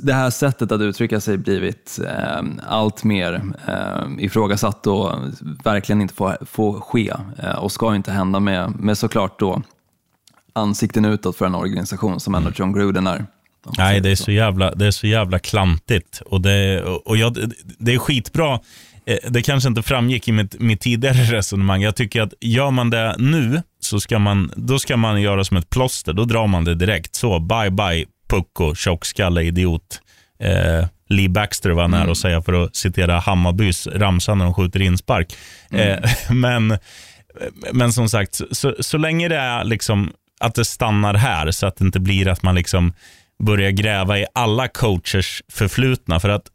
det 0.00 0.12
här 0.12 0.30
sättet 0.30 0.72
att 0.72 0.80
uttrycka 0.80 1.20
sig 1.20 1.38
blivit 1.38 1.98
eh, 2.06 2.42
allt 2.66 3.04
mer 3.04 3.42
eh, 3.68 4.24
ifrågasatt 4.24 4.86
och 4.86 5.12
verkligen 5.64 6.00
inte 6.00 6.14
får, 6.14 6.36
får 6.46 6.80
ske 6.80 7.12
eh, 7.42 7.58
och 7.58 7.72
ska 7.72 7.94
inte 7.94 8.12
hända 8.12 8.40
med, 8.40 8.70
med 8.76 8.98
såklart 8.98 9.40
då 9.40 9.62
ansikten 10.52 11.04
utåt 11.04 11.36
för 11.36 11.46
en 11.46 11.54
organisation 11.54 12.20
som 12.20 12.34
ändå 12.34 12.50
John 12.54 12.72
Gruden 12.72 13.06
är. 13.06 13.26
Nej, 13.78 14.00
det 14.00 14.10
är, 14.10 14.16
så 14.16 14.30
jävla, 14.30 14.74
det 14.74 14.86
är 14.86 14.90
så 14.90 15.06
jävla 15.06 15.38
klantigt 15.38 16.22
och 16.26 16.40
det, 16.40 16.82
och 16.82 17.16
jag, 17.16 17.52
det 17.78 17.94
är 17.94 17.98
skitbra. 17.98 18.60
Eh, 19.06 19.16
det 19.28 19.42
kanske 19.42 19.68
inte 19.68 19.82
framgick 19.82 20.28
i 20.28 20.32
mitt, 20.32 20.60
mitt 20.60 20.80
tidigare 20.80 21.16
resonemang. 21.36 21.82
Jag 21.82 21.96
tycker 21.96 22.22
att 22.22 22.34
gör 22.40 22.70
man 22.70 22.90
det 22.90 23.16
nu, 23.18 23.62
så 23.80 24.00
ska 24.00 24.18
man, 24.18 24.52
då 24.56 24.78
ska 24.78 24.96
man 24.96 25.22
göra 25.22 25.44
som 25.44 25.56
ett 25.56 25.70
plåster. 25.70 26.12
Då 26.12 26.24
drar 26.24 26.46
man 26.46 26.64
det 26.64 26.74
direkt. 26.74 27.14
Så, 27.14 27.38
bye 27.38 27.70
bye 27.70 28.06
pucko, 28.30 28.74
tjockskalle, 28.74 29.42
idiot. 29.42 30.00
Eh, 30.42 30.86
Lee 31.08 31.28
Baxter 31.28 31.70
var 31.70 31.88
nära 31.88 32.00
mm. 32.00 32.12
att 32.12 32.18
säga 32.18 32.42
för 32.42 32.64
att 32.64 32.76
citera 32.76 33.18
Hammarbys 33.18 33.86
ramsa 33.86 34.34
när 34.34 34.44
de 34.44 34.54
skjuter 34.54 34.82
inspark. 34.82 35.36
Mm. 35.70 35.88
Eh, 35.88 36.10
men, 36.30 36.78
men 37.72 37.92
som 37.92 38.08
sagt, 38.08 38.40
så, 38.50 38.74
så 38.80 38.98
länge 38.98 39.28
det 39.28 39.36
är 39.36 39.64
liksom 39.64 40.12
att 40.40 40.54
det 40.54 40.64
stannar 40.64 41.14
här 41.14 41.50
så 41.50 41.66
att 41.66 41.76
det 41.76 41.84
inte 41.84 42.00
blir 42.00 42.28
att 42.28 42.42
man 42.42 42.54
liksom 42.54 42.92
börjar 43.42 43.70
gräva 43.70 44.18
i 44.18 44.26
alla 44.34 44.68
coachers 44.68 45.42
förflutna. 45.52 46.20
För 46.20 46.28
att 46.28 46.46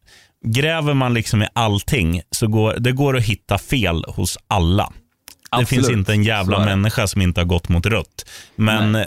gräver 0.45 0.93
man 0.93 1.13
liksom 1.13 1.41
i 1.41 1.47
allting 1.53 2.21
så 2.31 2.47
går 2.47 2.75
det 2.79 2.91
går 2.91 3.17
att 3.17 3.23
hitta 3.23 3.57
fel 3.57 4.03
hos 4.07 4.38
alla. 4.47 4.93
Absolut. 5.49 5.69
Det 5.69 5.75
finns 5.75 5.97
inte 5.97 6.12
en 6.12 6.23
jävla 6.23 6.65
människa 6.65 7.08
som 7.08 7.21
inte 7.21 7.41
har 7.41 7.45
gått 7.45 7.69
mot 7.69 7.86
rött. 7.86 8.25
Men 8.55 8.95
eh, 8.95 9.03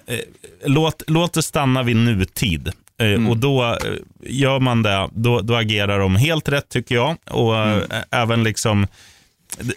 låt, 0.64 1.03
låt 1.07 1.33
det 1.33 1.42
stanna 1.42 1.83
vid 1.83 1.96
nutid. 1.96 2.72
Eh, 2.98 3.07
mm. 3.07 3.29
Och 3.29 3.37
då 3.37 3.64
eh, 3.64 3.77
gör 4.20 4.61
man 4.61 4.83
det, 4.83 5.09
då, 5.12 5.40
då 5.40 5.55
agerar 5.55 5.98
de 5.98 6.16
helt 6.16 6.48
rätt 6.48 6.68
tycker 6.68 6.94
jag. 6.94 7.16
Och 7.31 7.57
mm. 7.57 7.85
även 8.11 8.44
liksom 8.44 8.87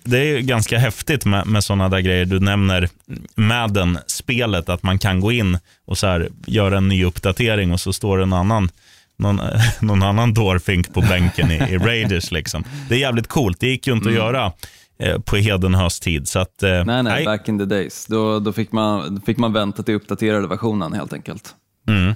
det 0.03 0.17
är 0.17 0.39
ganska 0.39 0.77
häftigt 0.77 1.25
med, 1.25 1.47
med 1.47 1.63
sådana 1.63 1.89
där 1.89 1.99
grejer. 1.99 2.25
Du 2.25 2.39
nämner 2.39 2.89
Madden-spelet, 3.35 4.69
att 4.69 4.83
man 4.83 4.99
kan 4.99 5.19
gå 5.19 5.31
in 5.31 5.57
och 5.85 5.97
så 5.97 6.07
här, 6.07 6.29
göra 6.45 6.77
en 6.77 6.87
ny 6.87 7.05
uppdatering 7.05 7.71
och 7.71 7.79
så 7.79 7.93
står 7.93 8.21
en 8.21 8.33
annan 8.33 8.69
någon, 9.17 9.41
någon 9.79 10.03
annan 10.03 10.33
dårfink 10.33 10.93
på 10.93 11.01
bänken 11.01 11.51
i, 11.51 11.55
i 11.55 11.77
Raiders. 11.77 12.31
Liksom. 12.31 12.63
Det 12.89 12.95
är 12.95 12.99
jävligt 12.99 13.27
coolt. 13.27 13.59
Det 13.59 13.67
gick 13.67 13.87
ju 13.87 13.93
inte 13.93 14.09
mm. 14.09 14.21
att 14.21 14.25
göra 14.25 14.45
Eh, 14.45 14.51
på 15.25 15.35
Hedenhös 15.35 15.99
tid. 15.99 16.27
Så 16.27 16.39
att, 16.39 16.63
eh, 16.63 16.69
nej, 16.69 16.85
nej, 16.85 17.03
nej, 17.03 17.25
back 17.25 17.49
in 17.49 17.59
the 17.59 17.65
days. 17.65 18.05
Då, 18.05 18.39
då, 18.39 18.53
fick 18.53 18.71
man, 18.71 19.15
då 19.15 19.21
fick 19.21 19.37
man 19.37 19.53
vänta 19.53 19.83
till 19.83 19.95
uppdaterade 19.95 20.47
versionen 20.47 20.93
helt 20.93 21.13
enkelt. 21.13 21.55
Mm. 21.87 22.15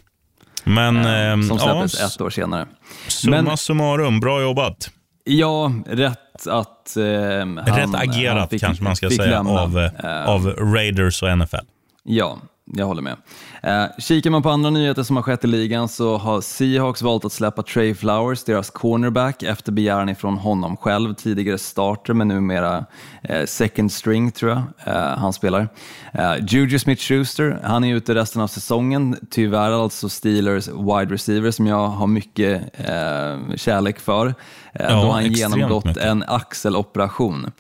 Men, 0.64 0.98
eh, 0.98 1.48
som 1.48 1.60
släpptes 1.60 2.00
ja, 2.00 2.08
ett 2.08 2.22
år 2.22 2.30
senare. 2.30 2.68
Summa 3.08 3.42
Men, 3.42 3.58
summarum, 3.58 4.20
bra 4.20 4.42
jobbat. 4.42 4.90
Ja, 5.24 5.72
rätt 5.86 6.48
att 6.48 6.98
eh, 6.98 7.04
han, 7.04 7.58
Rätt 7.58 7.96
agerat 7.96 8.50
fick, 8.50 8.62
kanske 8.62 8.84
man 8.84 8.96
ska 8.96 9.10
säga 9.10 9.40
av, 9.40 9.78
uh, 9.78 10.30
av 10.30 10.48
Raiders 10.48 11.24
och 11.24 11.38
NFL. 11.38 11.56
Ja, 12.04 12.38
jag 12.74 12.86
håller 12.86 13.02
med. 13.02 13.18
Eh, 13.64 13.86
kikar 14.00 14.30
man 14.30 14.42
på 14.44 14.50
andra 14.50 14.70
nyheter 14.70 15.04
som 15.04 15.16
har 15.16 15.24
skett 15.24 15.44
i 15.44 15.48
ligan 15.48 15.88
så 15.88 16.18
har 16.18 16.42
Seahawks 16.42 17.02
valt 17.02 17.26
att 17.26 17.32
släppa 17.32 17.64
Trey 17.64 17.96
Flowers, 17.96 18.44
deras 18.44 18.70
cornerback, 18.70 19.44
efter 19.44 19.72
begäran 19.72 20.10
ifrån 20.10 20.38
honom 20.38 20.78
själv, 20.78 21.14
tidigare 21.14 21.58
starter 21.58 22.14
men 22.14 22.28
numera 22.28 22.86
eh, 23.24 23.46
second 23.46 23.92
string 23.92 24.32
tror 24.32 24.52
jag 24.52 24.64
eh, 24.96 25.18
han 25.18 25.34
spelar. 25.34 25.68
Eh, 26.14 26.34
Juju 26.48 26.78
Smith-Schuster, 26.78 27.60
han 27.64 27.84
är 27.84 27.96
ute 27.96 28.16
resten 28.16 28.42
av 28.42 28.48
säsongen, 28.48 29.16
tyvärr 29.30 29.72
alltså 29.72 30.10
Steelers 30.10 30.68
wide 30.68 31.14
receiver 31.14 31.52
som 31.52 31.68
jag 31.68 31.88
har 31.88 32.08
mycket 32.08 32.62
eh, 32.74 33.56
kärlek 33.56 34.00
för, 34.00 34.28
eh, 34.28 34.34
ja, 34.74 35.02
då 35.02 35.12
han 35.12 35.32
genomgått 35.32 35.86
mycket. 35.86 36.04
en 36.04 36.24
axeloperation. 36.28 37.52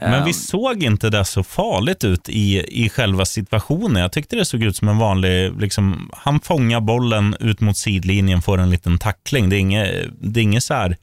Men 0.00 0.24
vi 0.24 0.32
såg 0.32 0.82
inte 0.82 1.10
det 1.10 1.24
så 1.24 1.42
farligt 1.42 2.04
ut 2.04 2.28
i, 2.28 2.64
i 2.84 2.88
själva 2.88 3.24
situationen. 3.24 4.02
Jag 4.02 4.12
tyckte 4.12 4.36
det 4.36 4.44
såg 4.44 4.62
ut 4.62 4.76
som 4.76 4.88
en 4.88 4.98
vanlig, 4.98 5.60
liksom, 5.60 6.10
han 6.12 6.40
fångar 6.40 6.80
bollen 6.80 7.36
ut 7.40 7.60
mot 7.60 7.76
sidlinjen, 7.76 8.42
får 8.42 8.58
en 8.58 8.70
liten 8.70 8.98
tackling. 8.98 9.48
Det 9.48 9.56
är 9.56 9.60
inget, 9.60 10.06
det 10.20 10.40
är 10.40 10.44
inget, 10.44 10.64
så 10.64 10.74
här, 10.74 10.96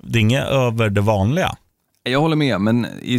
det 0.00 0.18
är 0.18 0.20
inget 0.20 0.44
över 0.44 0.90
det 0.90 1.00
vanliga. 1.00 1.56
Jag 2.02 2.20
håller 2.20 2.36
med, 2.36 2.60
men 2.60 2.86
i, 3.02 3.18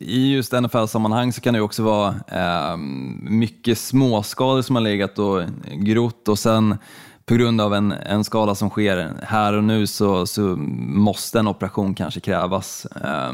i 0.00 0.32
just 0.32 0.52
NFL-sammanhang 0.52 1.32
så 1.32 1.40
kan 1.40 1.54
det 1.54 1.60
också 1.60 1.82
vara 1.82 2.14
eh, 2.28 2.76
mycket 3.22 3.78
småskador 3.78 4.62
som 4.62 4.76
har 4.76 4.82
legat 4.82 5.18
och 5.18 5.42
grott 5.72 6.28
och 6.28 6.38
sen 6.38 6.78
på 7.26 7.34
grund 7.34 7.60
av 7.60 7.74
en, 7.74 7.92
en 7.92 8.24
skada 8.24 8.54
som 8.54 8.70
sker 8.70 9.12
här 9.22 9.52
och 9.52 9.64
nu 9.64 9.86
så, 9.86 10.26
så 10.26 10.40
måste 10.88 11.38
en 11.38 11.48
operation 11.48 11.94
kanske 11.94 12.20
krävas. 12.20 12.86
Eh, 13.04 13.32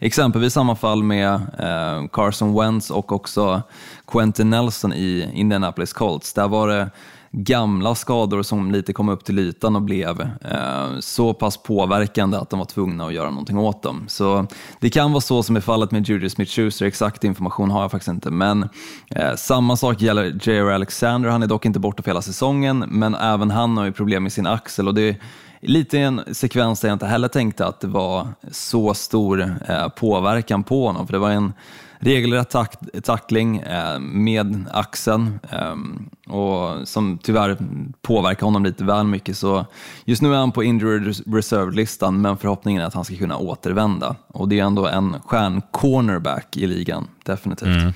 exempelvis 0.00 0.52
samma 0.52 0.76
fall 0.76 1.02
med 1.02 1.34
eh, 1.58 2.08
Carson 2.12 2.54
Wentz 2.54 2.90
och 2.90 3.12
också 3.12 3.62
Quentin 4.06 4.50
Nelson 4.50 4.92
i 4.92 5.30
Indianapolis 5.34 5.92
Colts. 5.92 6.32
Där 6.32 6.48
var 6.48 6.68
det 6.68 6.90
gamla 7.32 7.94
skador 7.94 8.42
som 8.42 8.72
lite 8.72 8.92
kom 8.92 9.08
upp 9.08 9.24
till 9.24 9.38
ytan 9.38 9.76
och 9.76 9.82
blev 9.82 10.20
eh, 10.20 10.98
så 11.00 11.34
pass 11.34 11.56
påverkande 11.56 12.36
att 12.36 12.50
de 12.50 12.58
var 12.58 12.66
tvungna 12.66 13.06
att 13.06 13.14
göra 13.14 13.30
någonting 13.30 13.58
åt 13.58 13.82
dem. 13.82 14.04
Så 14.08 14.46
det 14.80 14.90
kan 14.90 15.12
vara 15.12 15.20
så 15.20 15.42
som 15.42 15.56
i 15.56 15.60
fallet 15.60 15.90
med 15.90 16.08
Judy 16.08 16.28
Smith-Schuster, 16.28 16.86
exakt 16.86 17.24
information 17.24 17.70
har 17.70 17.82
jag 17.82 17.90
faktiskt 17.90 18.08
inte. 18.08 18.30
Men 18.30 18.68
eh, 19.10 19.34
samma 19.36 19.76
sak 19.76 20.00
gäller 20.00 20.24
J.R. 20.42 20.70
Alexander, 20.70 21.28
han 21.28 21.42
är 21.42 21.46
dock 21.46 21.66
inte 21.66 21.78
borta 21.78 22.02
för 22.02 22.10
hela 22.10 22.22
säsongen, 22.22 22.84
men 22.88 23.14
även 23.14 23.50
han 23.50 23.76
har 23.76 23.84
ju 23.84 23.92
problem 23.92 24.22
med 24.22 24.32
sin 24.32 24.46
axel 24.46 24.88
och 24.88 24.94
det 24.94 25.08
är 25.08 25.16
lite 25.60 25.98
i 25.98 26.02
en 26.02 26.20
sekvens 26.32 26.80
där 26.80 26.88
jag 26.88 26.94
inte 26.94 27.06
heller 27.06 27.28
tänkte 27.28 27.66
att 27.66 27.80
det 27.80 27.86
var 27.86 28.28
så 28.50 28.94
stor 28.94 29.56
eh, 29.68 29.88
påverkan 29.88 30.64
på 30.64 30.86
honom, 30.86 31.06
för 31.06 31.12
det 31.12 31.18
var 31.18 31.30
en 31.30 31.52
regelrätt 32.02 32.50
tack, 32.50 32.76
tackling 33.02 33.56
eh, 33.56 33.98
med 33.98 34.64
axeln 34.72 35.38
eh, 35.50 35.74
och 36.34 36.88
som 36.88 37.18
tyvärr 37.22 37.56
påverkar 38.02 38.46
honom 38.46 38.64
lite 38.64 38.84
väl 38.84 39.06
mycket. 39.06 39.36
Så 39.36 39.66
just 40.04 40.22
nu 40.22 40.34
är 40.34 40.38
han 40.38 40.52
på 40.52 40.62
injured 40.62 41.14
reserve-listan 41.34 42.20
men 42.20 42.36
förhoppningen 42.36 42.82
är 42.82 42.86
att 42.86 42.94
han 42.94 43.04
ska 43.04 43.16
kunna 43.16 43.36
återvända. 43.36 44.16
Och 44.26 44.48
det 44.48 44.60
är 44.60 44.64
ändå 44.64 44.86
en 44.86 45.16
stjärn-cornerback 45.20 46.56
i 46.56 46.66
ligan, 46.66 47.08
definitivt. 47.24 47.94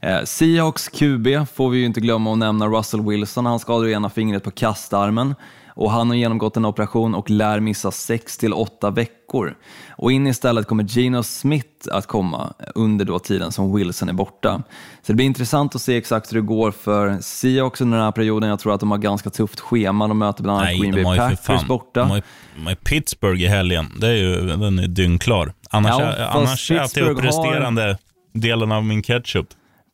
Eh, 0.00 0.24
Seahawks 0.24 0.88
QB 0.88 1.26
får 1.54 1.70
vi 1.70 1.78
ju 1.78 1.84
inte 1.84 2.00
glömma 2.00 2.32
att 2.32 2.38
nämna 2.38 2.66
Russell 2.66 3.00
Wilson. 3.00 3.46
Han 3.46 3.58
skadade 3.58 3.90
ena 3.90 4.10
fingret 4.10 4.44
på 4.44 4.50
kastarmen 4.50 5.34
och 5.78 5.90
han 5.90 6.08
har 6.08 6.16
genomgått 6.16 6.56
en 6.56 6.64
operation 6.64 7.14
och 7.14 7.30
lär 7.30 7.60
missa 7.60 7.90
6 7.90 8.38
till 8.38 8.52
8 8.52 8.90
veckor. 8.90 9.54
Och 9.90 10.12
in 10.12 10.26
istället 10.26 10.66
kommer 10.66 10.84
Geno 10.84 11.22
Smith 11.22 11.68
att 11.92 12.06
komma 12.06 12.52
under 12.74 13.04
då 13.04 13.18
tiden 13.18 13.52
som 13.52 13.74
Wilson 13.76 14.08
är 14.08 14.12
borta. 14.12 14.62
Så 15.02 15.12
det 15.12 15.14
blir 15.14 15.26
intressant 15.26 15.74
att 15.74 15.80
se 15.82 15.96
exakt 15.96 16.32
hur 16.32 16.40
det 16.40 16.46
går 16.46 16.70
för 16.70 17.18
Seahawks 17.20 17.80
under 17.80 17.96
den 17.98 18.04
här 18.04 18.12
perioden. 18.12 18.48
Jag 18.48 18.58
tror 18.58 18.74
att 18.74 18.80
de 18.80 18.90
har 18.90 18.98
ganska 18.98 19.30
tufft 19.30 19.60
schema. 19.60 20.08
De 20.08 20.18
möter 20.18 20.42
bland 20.42 20.58
annat 20.58 20.70
Nej, 20.78 20.90
Green 20.90 21.04
Bay 21.04 21.18
Packers 21.18 21.66
borta. 21.66 22.00
De 22.00 22.08
har 22.10 22.16
ju, 22.16 22.22
de 22.56 22.62
har 22.62 22.70
ju 22.70 22.76
Pittsburgh 22.76 23.42
i 23.42 23.46
helgen. 23.46 23.86
Det 24.00 24.08
är 24.08 24.14
ju, 24.14 24.46
den 24.46 24.78
är 24.78 24.86
dyngklar. 24.88 25.52
Annars, 25.70 25.94
Ja, 25.98 26.26
annars 26.26 26.70
äter 26.70 27.02
jag 27.02 27.10
upp 27.10 27.20
Pittsburgh 27.22 27.46
har- 27.46 27.52
resterande 27.52 27.98
delen 28.34 28.72
av 28.72 28.84
min 28.84 29.02
ketchup. 29.02 29.46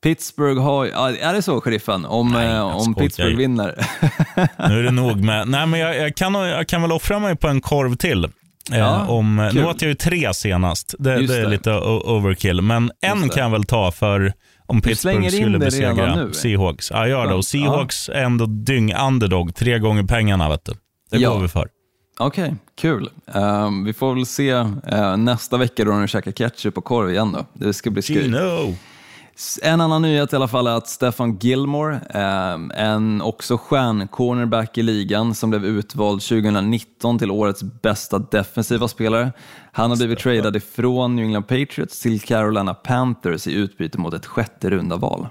Pittsburgh 0.05 0.63
har, 0.63 0.87
ja, 0.87 1.11
är 1.17 1.33
det 1.33 1.43
så 1.43 1.61
sheriffen? 1.61 2.05
Om, 2.05 2.33
Nej, 2.33 2.47
eh, 2.55 2.77
om 2.77 2.95
Pittsburgh 2.95 3.37
vinner? 3.37 3.75
Nu 4.69 4.79
är 4.79 4.83
det 4.83 4.91
nog 4.91 5.17
med. 5.25 5.49
Nej, 5.49 5.67
men 5.67 5.81
jag, 5.81 5.97
jag, 5.97 6.17
kan, 6.17 6.35
jag 6.35 6.69
kan 6.69 6.83
väl 6.83 6.93
offra 6.93 7.19
mig 7.19 7.37
på 7.37 7.49
en 7.49 7.61
korv 7.61 7.97
till. 7.97 8.29
Ja, 8.71 9.01
eh, 9.01 9.11
om, 9.11 9.49
kul. 9.53 9.63
nu 9.63 9.69
åt 9.69 9.83
jag 9.83 9.89
ju 9.89 9.95
tre 9.95 10.35
senast. 10.35 10.95
Det, 10.99 11.17
Just 11.17 11.29
det 11.29 11.39
är 11.39 11.43
det. 11.43 11.49
lite 11.49 11.73
overkill. 12.05 12.61
Men 12.63 12.91
en 13.01 13.21
det. 13.21 13.29
kan 13.29 13.43
jag 13.43 13.51
väl 13.51 13.65
ta 13.65 13.93
för 13.93 14.33
om 14.67 14.77
Du 14.81 14.89
Pittsburgh 14.89 15.29
skulle 15.29 15.59
besegra. 15.59 16.33
Seahawks. 16.33 16.91
Ja, 16.91 17.09
gör 17.09 17.27
det. 17.27 17.35
Och. 17.35 17.45
Seahawks 17.45 18.09
är 18.09 18.23
ändå 18.23 18.47
dyng-underdog. 18.47 19.55
Tre 19.55 19.79
gånger 19.79 20.03
pengarna, 20.03 20.49
vet 20.49 20.65
du. 20.65 20.73
Det 21.11 21.19
Ja. 21.19 21.33
går 21.35 21.41
vi 21.41 21.49
för. 21.49 21.69
Okej, 22.19 22.55
kul. 22.81 23.11
Ehm, 23.35 23.85
vi 23.85 23.93
får 23.93 24.15
väl 24.15 24.27
se 24.27 24.51
eh, 24.51 25.17
nästa 25.17 25.57
vecka 25.57 25.85
då 25.85 25.93
när 25.93 26.03
du 26.03 26.09
käkar 26.09 26.33
ketchup 26.33 26.79
och 26.79 26.85
korv 26.85 27.11
igen 27.11 27.33
då. 27.33 27.47
Det 27.53 27.73
ska 27.73 27.91
bli 27.91 28.03
skoj. 28.03 28.23
Gino! 28.23 28.75
En 29.63 29.81
annan 29.81 30.03
nyhet 30.03 30.33
i 30.33 30.37
alla 30.37 30.49
fall 30.49 30.67
är 30.67 30.77
att 30.77 30.89
Stefan 30.89 31.39
Gilmore, 31.39 31.95
eh, 31.95 32.85
en 32.85 33.23
också 33.23 33.57
stjärn-cornerback 33.57 34.79
i 34.79 34.83
ligan 34.83 35.35
som 35.35 35.51
blev 35.51 35.65
utvald 35.65 36.23
2019 36.23 37.19
till 37.19 37.31
årets 37.31 37.63
bästa 37.63 38.19
defensiva 38.19 38.89
spelare. 38.89 39.33
Han 39.73 39.91
har 39.91 39.97
blivit 39.97 40.19
tradad 40.19 40.57
ifrån 40.57 41.17
New 41.17 41.25
England 41.25 41.43
Patriots 41.43 42.01
till 42.01 42.21
Carolina 42.21 42.75
Panthers 42.75 43.47
i 43.47 43.53
utbyte 43.53 43.99
mot 43.99 44.15
ett 44.15 44.27
sjätte 44.27 44.71
runda 44.71 44.97
val. 44.97 45.27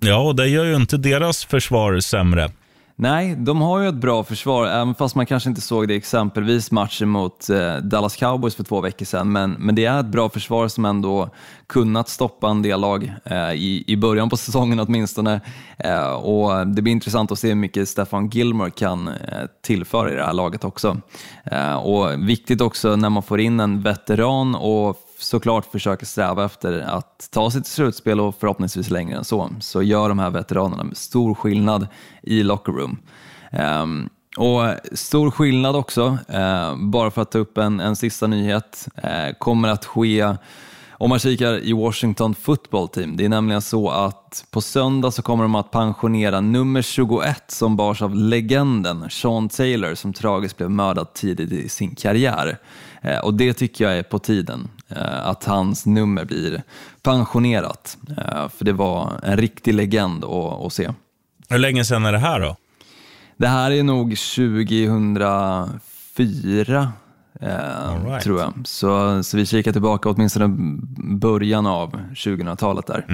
Ja, 0.00 0.18
och 0.18 0.36
det 0.36 0.48
gör 0.48 0.64
ju 0.64 0.76
inte 0.76 0.96
deras 0.96 1.44
försvar 1.44 2.00
sämre. 2.00 2.50
Nej, 3.02 3.36
de 3.36 3.60
har 3.60 3.80
ju 3.80 3.88
ett 3.88 3.94
bra 3.94 4.24
försvar, 4.24 4.66
även 4.66 4.94
fast 4.94 5.14
man 5.14 5.26
kanske 5.26 5.48
inte 5.48 5.60
såg 5.60 5.88
det 5.88 5.94
exempelvis 5.94 6.70
matchen 6.70 7.08
mot 7.08 7.50
eh, 7.50 7.76
Dallas 7.76 8.16
Cowboys 8.16 8.54
för 8.54 8.64
två 8.64 8.80
veckor 8.80 9.06
sedan. 9.06 9.32
Men, 9.32 9.50
men 9.52 9.74
det 9.74 9.84
är 9.84 10.00
ett 10.00 10.06
bra 10.06 10.28
försvar 10.28 10.68
som 10.68 10.84
ändå 10.84 11.30
kunnat 11.66 12.08
stoppa 12.08 12.48
en 12.48 12.62
del 12.62 12.80
lag 12.80 13.12
eh, 13.24 13.52
i, 13.52 13.84
i 13.86 13.96
början 13.96 14.30
på 14.30 14.36
säsongen 14.36 14.80
åtminstone. 14.80 15.40
Eh, 15.78 16.12
och 16.12 16.66
det 16.66 16.82
blir 16.82 16.92
intressant 16.92 17.32
att 17.32 17.38
se 17.38 17.48
hur 17.48 17.54
mycket 17.54 17.88
Stefan 17.88 18.28
Gilmore 18.28 18.70
kan 18.70 19.08
eh, 19.08 19.14
tillföra 19.62 20.12
i 20.12 20.14
det 20.14 20.24
här 20.24 20.32
laget 20.32 20.64
också. 20.64 21.00
Eh, 21.44 21.74
och 21.74 22.28
viktigt 22.28 22.60
också 22.60 22.96
när 22.96 23.10
man 23.10 23.22
får 23.22 23.40
in 23.40 23.60
en 23.60 23.82
veteran 23.82 24.54
och 24.54 24.96
såklart 25.20 25.72
försöker 25.72 26.06
sträva 26.06 26.44
efter 26.44 26.80
att 26.80 27.28
ta 27.32 27.50
sig 27.50 27.62
till 27.62 27.72
slutspel 27.72 28.20
och 28.20 28.34
förhoppningsvis 28.40 28.90
längre 28.90 29.16
än 29.16 29.24
så, 29.24 29.50
så 29.60 29.82
gör 29.82 30.08
de 30.08 30.18
här 30.18 30.30
veteranerna 30.30 30.94
stor 30.94 31.34
skillnad 31.34 31.86
i 32.22 32.42
locker 32.42 32.72
room. 32.72 32.98
Um, 33.82 34.08
och 34.36 34.62
stor 34.92 35.30
skillnad 35.30 35.76
också, 35.76 36.18
eh, 36.28 36.76
bara 36.76 37.10
för 37.10 37.22
att 37.22 37.30
ta 37.30 37.38
upp 37.38 37.58
en, 37.58 37.80
en 37.80 37.96
sista 37.96 38.26
nyhet, 38.26 38.88
eh, 38.96 39.34
kommer 39.38 39.68
att 39.68 39.84
ske 39.84 40.34
om 41.00 41.08
man 41.08 41.18
kikar 41.18 41.58
i 41.64 41.72
Washington 41.72 42.34
football 42.34 42.88
team. 42.88 43.16
Det 43.16 43.24
är 43.24 43.28
nämligen 43.28 43.62
så 43.62 43.90
att 43.90 44.44
på 44.50 44.60
söndag 44.60 45.10
så 45.10 45.22
kommer 45.22 45.44
de 45.44 45.54
att 45.54 45.70
pensionera 45.70 46.40
nummer 46.40 46.82
21 46.82 47.50
som 47.50 47.76
bars 47.76 48.02
av 48.02 48.14
legenden 48.14 49.10
Sean 49.10 49.48
Taylor 49.48 49.94
som 49.94 50.12
tragiskt 50.12 50.56
blev 50.56 50.70
mördad 50.70 51.12
tidigt 51.14 51.52
i 51.52 51.68
sin 51.68 51.94
karriär. 51.94 52.58
Eh, 53.02 53.18
och 53.18 53.34
det 53.34 53.52
tycker 53.52 53.84
jag 53.84 53.98
är 53.98 54.02
på 54.02 54.18
tiden, 54.18 54.68
att 54.98 55.44
hans 55.44 55.86
nummer 55.86 56.24
blir 56.24 56.62
pensionerat. 57.02 57.98
Eh, 58.08 58.48
för 58.48 58.64
det 58.64 58.72
var 58.72 59.20
en 59.22 59.36
riktig 59.36 59.74
legend 59.74 60.24
att, 60.24 60.66
att 60.66 60.72
se. 60.72 60.90
Hur 61.48 61.58
länge 61.58 61.84
sedan 61.84 62.04
är 62.04 62.12
det 62.12 62.18
här 62.18 62.40
då? 62.40 62.56
Det 63.36 63.48
här 63.48 63.70
är 63.70 63.82
nog 63.82 64.18
2004, 64.18 66.92
eh, 67.40 68.04
right. 68.04 68.22
tror 68.22 68.40
jag. 68.40 68.52
Så, 68.64 69.22
så 69.22 69.36
vi 69.36 69.46
kikar 69.46 69.72
tillbaka 69.72 70.08
åtminstone 70.08 70.48
början 71.18 71.66
av 71.66 71.96
2000-talet 72.14 72.86
där. 72.86 73.04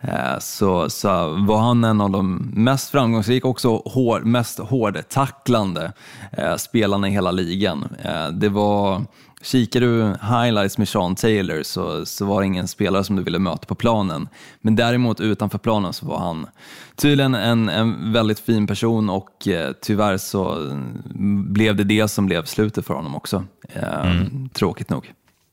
Eh, 0.00 0.38
så, 0.40 0.90
så 0.90 1.28
var 1.28 1.58
han 1.58 1.84
en 1.84 2.00
av 2.00 2.10
de 2.10 2.50
mest 2.54 2.90
framgångsrika, 2.90 3.48
också 3.48 3.82
hår, 3.84 4.20
mest 4.20 4.58
hårdtacklande 4.58 5.92
eh, 6.32 6.56
spelarna 6.56 7.08
i 7.08 7.10
hela 7.10 7.30
ligan. 7.30 7.88
Eh, 8.04 8.28
det 8.28 8.48
var 8.48 9.02
Kikar 9.42 9.80
du 9.80 10.04
highlights 10.04 10.78
med 10.78 10.88
Sean 10.88 11.14
Taylor 11.14 11.62
så, 11.62 12.06
så 12.06 12.24
var 12.24 12.40
det 12.40 12.46
ingen 12.46 12.68
spelare 12.68 13.04
som 13.04 13.16
du 13.16 13.22
ville 13.22 13.38
möta 13.38 13.66
på 13.66 13.74
planen. 13.74 14.28
Men 14.60 14.76
däremot 14.76 15.20
utanför 15.20 15.58
planen 15.58 15.92
så 15.92 16.06
var 16.06 16.18
han 16.18 16.46
tydligen 16.96 17.34
en, 17.34 17.68
en 17.68 18.12
väldigt 18.12 18.40
fin 18.40 18.66
person 18.66 19.10
och 19.10 19.48
eh, 19.48 19.72
tyvärr 19.82 20.16
så 20.16 20.54
mm, 20.54 21.52
blev 21.52 21.76
det 21.76 21.84
det 21.84 22.08
som 22.08 22.26
blev 22.26 22.44
slutet 22.44 22.86
för 22.86 22.94
honom 22.94 23.16
också. 23.16 23.44
Eh, 23.74 24.04
Tråkigt 24.52 24.90
nog. 24.90 25.12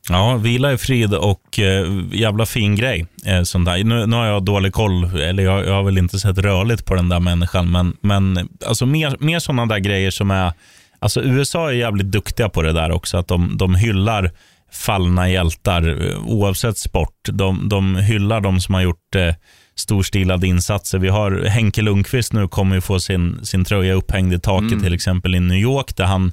Ja, 0.09 0.35
vila 0.35 0.73
i 0.73 0.77
frid 0.77 1.13
och 1.13 1.59
eh, 1.59 1.87
jävla 2.11 2.45
fin 2.45 2.75
grej. 2.75 3.07
Eh, 3.25 3.43
sånt 3.43 3.65
där. 3.65 3.83
Nu, 3.83 4.05
nu 4.05 4.15
har 4.15 4.25
jag 4.25 4.43
dålig 4.43 4.73
koll, 4.73 5.03
eller 5.03 5.43
jag, 5.43 5.65
jag 5.65 5.73
har 5.73 5.83
väl 5.83 5.97
inte 5.97 6.19
sett 6.19 6.37
rörligt 6.37 6.85
på 6.85 6.95
den 6.95 7.09
där 7.09 7.19
människan, 7.19 7.71
men, 7.71 7.97
men 8.01 8.49
alltså 8.65 8.85
mer, 8.85 9.17
mer 9.19 9.39
sådana 9.39 9.65
där 9.65 9.79
grejer 9.79 10.11
som 10.11 10.31
är... 10.31 10.53
Alltså 10.99 11.21
USA 11.21 11.69
är 11.69 11.73
jävligt 11.73 12.11
duktiga 12.11 12.49
på 12.49 12.61
det 12.61 12.73
där 12.73 12.91
också, 12.91 13.17
att 13.17 13.27
de, 13.27 13.57
de 13.57 13.75
hyllar 13.75 14.31
fallna 14.71 15.29
hjältar 15.29 16.07
eh, 16.07 16.19
oavsett 16.25 16.77
sport. 16.77 17.15
De, 17.31 17.69
de 17.69 17.95
hyllar 17.95 18.41
de 18.41 18.61
som 18.61 18.75
har 18.75 18.81
gjort 18.81 19.15
eh, 19.15 19.35
storstilade 19.75 20.47
insatser. 20.47 20.99
Vi 20.99 21.09
har 21.09 21.45
Henke 21.45 21.81
Lundqvist 21.81 22.33
nu 22.33 22.47
kommer 22.47 22.75
ju 22.75 22.81
få 22.81 22.99
sin, 22.99 23.45
sin 23.45 23.65
tröja 23.65 23.93
upphängd 23.93 24.33
i 24.33 24.39
taket 24.39 24.83
till 24.83 24.93
exempel 24.93 25.35
i 25.35 25.39
New 25.39 25.57
York 25.57 25.95
där 25.95 26.05
han 26.05 26.31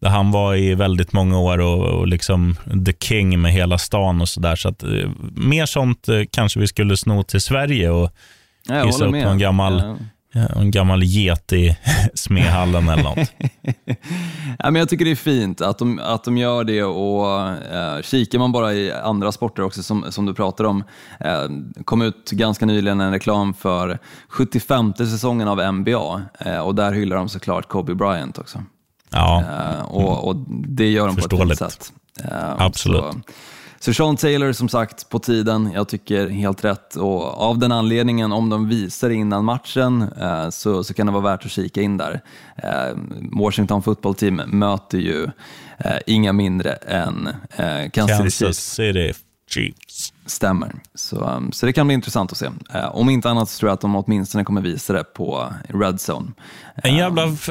där 0.00 0.08
han 0.08 0.30
var 0.30 0.54
i 0.54 0.74
väldigt 0.74 1.12
många 1.12 1.38
år 1.38 1.58
och, 1.58 1.84
och 1.84 2.06
liksom 2.06 2.56
the 2.86 2.92
king 2.92 3.40
med 3.40 3.52
hela 3.52 3.78
stan 3.78 4.20
och 4.20 4.28
sådär. 4.28 4.56
Så 4.56 4.68
att, 4.68 4.82
eh, 4.82 5.10
mer 5.34 5.66
sånt 5.66 6.08
eh, 6.08 6.20
kanske 6.30 6.60
vi 6.60 6.66
skulle 6.66 6.96
sno 6.96 7.22
till 7.22 7.40
Sverige 7.40 7.90
och 7.90 8.10
hissa 8.84 9.04
upp 9.04 9.12
någon 9.12 9.38
gammal 9.38 9.78
Ja, 9.78 9.96
En 10.34 10.70
gammal 10.70 11.02
get 11.02 11.52
i 11.52 11.76
Smedhallen 12.14 12.88
eller 12.88 13.02
något. 13.02 13.18
Ja, 14.58 14.70
men 14.70 14.80
jag 14.80 14.88
tycker 14.88 15.04
det 15.04 15.10
är 15.10 15.14
fint 15.16 15.60
att 15.60 15.78
de, 15.78 15.98
att 15.98 16.24
de 16.24 16.38
gör 16.38 16.64
det 16.64 16.82
och 16.84 17.48
eh, 17.48 18.02
kikar 18.02 18.38
man 18.38 18.52
bara 18.52 18.72
i 18.72 18.92
andra 18.92 19.32
sporter 19.32 19.62
också 19.62 19.82
som, 19.82 20.12
som 20.12 20.26
du 20.26 20.34
pratar 20.34 20.64
om. 20.64 20.84
Eh, 21.20 21.44
kom 21.84 22.02
ut 22.02 22.30
ganska 22.30 22.66
nyligen 22.66 23.00
en 23.00 23.12
reklam 23.12 23.54
för 23.54 23.98
75 24.28 24.94
säsongen 24.94 25.48
av 25.48 25.74
NBA 25.74 26.22
eh, 26.38 26.58
och 26.58 26.74
där 26.74 26.92
hyllar 26.92 27.16
de 27.16 27.28
såklart 27.28 27.68
Kobe 27.68 27.94
Bryant 27.94 28.38
också. 28.38 28.58
Ja, 29.10 29.44
Eh, 29.72 29.82
och, 29.82 30.28
och 30.28 30.36
det 30.48 30.90
gör 30.90 31.06
de 31.06 31.16
på 31.16 31.24
ett 31.24 31.40
fint 31.40 31.58
sätt. 31.58 31.92
Eh, 32.24 32.50
Absolut. 32.58 33.00
Så, 33.00 33.20
så 33.82 33.94
Sean 33.94 34.16
Taylor 34.16 34.52
som 34.52 34.68
sagt 34.68 35.08
på 35.08 35.18
tiden, 35.18 35.70
jag 35.74 35.88
tycker 35.88 36.28
helt 36.28 36.64
rätt. 36.64 36.96
Och 36.96 37.40
av 37.42 37.58
den 37.58 37.72
anledningen 37.72 38.32
om 38.32 38.50
de 38.50 38.68
visar 38.68 39.10
innan 39.10 39.44
matchen 39.44 40.02
eh, 40.20 40.50
så, 40.50 40.84
så 40.84 40.94
kan 40.94 41.06
det 41.06 41.12
vara 41.12 41.22
värt 41.22 41.44
att 41.44 41.50
kika 41.50 41.82
in 41.82 41.96
där. 41.96 42.20
Eh, 42.56 42.96
Washington 43.40 43.82
football 43.82 44.14
team 44.14 44.36
möter 44.36 44.98
ju 44.98 45.24
eh, 45.78 45.98
inga 46.06 46.32
mindre 46.32 46.72
än 46.72 47.28
eh, 47.56 47.90
Kansas 47.90 48.34
City. 48.34 48.44
Kansas 48.44 48.74
City 48.74 49.12
Stämmer. 50.26 50.72
Så, 50.94 51.16
um, 51.24 51.52
så 51.52 51.66
det 51.66 51.72
kan 51.72 51.86
bli 51.86 51.94
intressant 51.94 52.32
att 52.32 52.38
se. 52.38 52.46
Eh, 52.74 52.84
om 52.96 53.10
inte 53.10 53.30
annat 53.30 53.48
så 53.50 53.58
tror 53.58 53.68
jag 53.68 53.74
att 53.74 53.80
de 53.80 53.96
åtminstone 53.96 54.44
kommer 54.44 54.60
visa 54.60 54.92
det 54.92 55.04
på 55.04 55.52
Red 55.68 55.98
Zone. 56.10 56.30
En 56.82 56.96
jävla 56.96 57.24
f- 57.32 57.50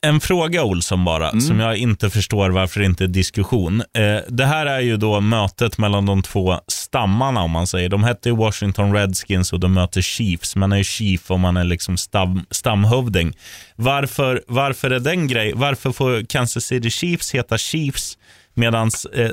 en, 0.00 0.20
fråga 0.20 0.64
Olsson 0.64 1.04
bara, 1.04 1.28
Mm. 1.28 1.40
som 1.40 1.60
jag 1.60 1.76
inte 1.76 2.10
förstår 2.10 2.50
varför 2.50 2.80
det 2.80 2.86
inte 2.86 3.04
är 3.04 3.08
diskussion. 3.08 3.80
Eh, 3.80 4.18
det 4.28 4.46
här 4.46 4.66
är 4.66 4.80
ju 4.80 4.96
då 4.96 5.20
mötet 5.20 5.78
mellan 5.78 6.06
de 6.06 6.22
två 6.22 6.60
stammarna 6.68 7.40
om 7.40 7.50
man 7.50 7.66
säger. 7.66 7.88
De 7.88 8.04
hette 8.04 8.30
Washington 8.32 8.92
Redskins 8.94 9.52
och 9.52 9.60
de 9.60 9.72
möter 9.74 10.00
Chiefs. 10.02 10.56
Man 10.56 10.72
är 10.72 10.76
ju 10.76 10.84
chief 10.84 11.30
om 11.30 11.40
man 11.40 11.56
är 11.56 11.64
liksom 11.64 11.96
stam, 11.96 12.44
stamhövding. 12.50 13.36
Varför, 13.76 14.42
varför 14.48 14.90
är 14.90 15.00
den 15.00 15.26
grej? 15.28 15.52
Varför 15.56 15.92
får 15.92 16.26
Kansas 16.26 16.64
City 16.64 16.90
Chiefs 16.90 17.34
heta 17.34 17.58
Chiefs 17.58 18.18
medan 18.58 18.90
eh, 19.12 19.28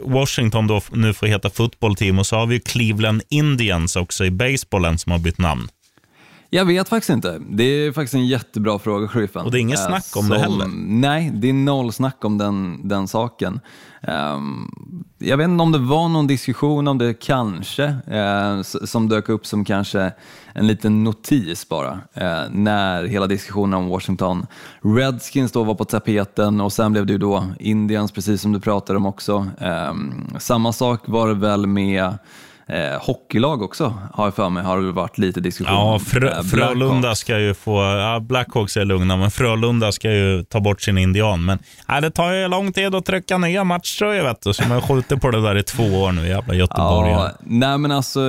Washington 0.00 0.66
då 0.66 0.82
nu 0.92 1.14
får 1.14 1.26
heta 1.26 1.50
football 1.50 1.96
team 1.96 2.18
och 2.18 2.26
så 2.26 2.36
har 2.36 2.46
vi 2.46 2.54
ju 2.54 2.60
Cleveland 2.60 3.22
Indians 3.30 3.96
också 3.96 4.24
i 4.24 4.30
basebollen 4.30 4.98
som 4.98 5.12
har 5.12 5.18
bytt 5.18 5.38
namn. 5.38 5.68
Jag 6.50 6.64
vet 6.64 6.88
faktiskt 6.88 7.10
inte. 7.10 7.40
Det 7.50 7.62
är 7.64 7.92
faktiskt 7.92 8.14
en 8.14 8.26
jättebra 8.26 8.78
fråga, 8.78 9.08
sheriffen. 9.08 9.44
Och 9.44 9.50
det 9.50 9.58
är 9.58 9.60
inget 9.60 9.78
Eh, 9.78 9.86
snack 9.86 10.16
om 10.16 10.28
det 10.28 10.38
heller. 10.38 10.66
Nej, 10.86 11.30
det 11.34 11.48
är 11.48 11.52
noll 11.52 11.92
snack 11.92 12.24
om 12.24 12.38
den, 12.38 12.88
den 12.88 13.08
saken. 13.08 13.60
Ehm, 14.02 14.70
jag 15.18 15.36
vet 15.36 15.44
inte 15.48 15.62
om 15.62 15.72
det 15.72 15.78
var 15.78 16.08
någon 16.08 16.26
diskussion 16.26 16.88
om 16.88 16.98
det 16.98 17.14
kanske, 17.14 17.96
s- 18.60 18.90
som 18.90 19.08
dök 19.08 19.28
upp 19.28 19.46
som 19.46 19.64
kanske 19.64 20.12
en 20.52 20.66
liten 20.66 21.04
notis 21.04 21.68
bara, 21.68 22.00
eh, 22.14 22.42
när 22.50 23.04
hela 23.04 23.26
diskussionen 23.26 23.74
om 23.74 23.88
Washington 23.88 24.46
Redskins 24.82 25.52
då 25.52 25.64
var 25.64 25.74
på 25.74 25.84
tapeten 25.84 26.60
och 26.60 26.72
sen 26.72 26.92
blev 26.92 27.06
det 27.06 27.12
ju 27.12 27.18
då 27.18 27.44
Indians, 27.60 28.12
precis 28.12 28.42
som 28.42 28.52
du 28.52 28.60
pratade 28.60 28.96
om 28.96 29.06
också. 29.06 29.46
Ehm, 29.60 30.14
samma 30.38 30.72
sak 30.72 31.00
var 31.06 31.28
det 31.28 31.34
väl 31.34 31.66
med 31.66 32.18
Eh, 32.68 33.00
hockeylag 33.00 33.62
också, 33.62 33.94
har 34.14 34.24
jag 34.24 34.34
för 34.34 34.48
mig, 34.50 34.62
har 34.64 34.80
det 34.80 34.92
varit 34.92 35.18
lite 35.18 35.40
diskussion 35.40 35.74
Ja. 35.74 35.98
Frö, 35.98 36.28
Eh, 36.30 36.42
Frölunda 36.42 37.14
ska 37.14 37.38
ju 37.38 37.54
få, 37.54 37.82
ja, 37.82 38.20
Blackhawks 38.20 38.76
är 38.76 38.84
lugna, 38.84 39.16
men 39.16 39.30
Frölunda 39.30 39.92
ska 39.92 40.10
ju 40.12 40.44
ta 40.44 40.60
bort 40.60 40.80
sin 40.80 40.98
indian. 40.98 41.44
Men 41.44 41.58
ja, 41.88 42.00
det 42.00 42.10
tar 42.10 42.32
ju 42.32 42.48
lång 42.48 42.72
tid 42.72 42.94
att 42.94 43.04
trycka 43.04 43.38
nya 43.38 43.64
matchtröjor, 43.64 44.22
vet 44.24 44.42
du. 44.42 44.52
Så 44.52 44.62
man 44.62 44.70
har 44.70 44.80
skjutit 44.80 45.20
på 45.20 45.30
det 45.30 45.42
där 45.42 45.56
i 45.58 45.62
två 45.62 45.84
år 45.84 46.12
nu, 46.12 46.28
jävla 46.28 46.54
göteborgare. 46.54 47.10
Ja, 47.12 47.30
nej 47.40 47.78
men 47.78 47.92
alltså, 47.92 48.20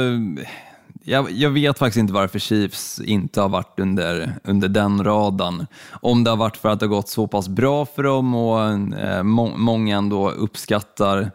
jag, 1.03 1.31
jag 1.31 1.49
vet 1.49 1.79
faktiskt 1.79 1.99
inte 1.99 2.13
varför 2.13 2.39
Chiefs 2.39 2.99
inte 2.99 3.41
har 3.41 3.49
varit 3.49 3.79
under, 3.79 4.33
under 4.43 4.67
den 4.67 5.03
radarn. 5.03 5.67
Om 5.91 6.23
det 6.23 6.29
har 6.29 6.37
varit 6.37 6.57
för 6.57 6.69
att 6.69 6.79
det 6.79 6.85
har 6.85 6.95
gått 6.95 7.09
så 7.09 7.27
pass 7.27 7.47
bra 7.47 7.85
för 7.85 8.03
dem 8.03 8.35
och 8.35 8.61
eh, 8.99 9.23
må, 9.23 9.57
många 9.57 9.97
ändå 9.97 10.29
uppskattar 10.31 11.31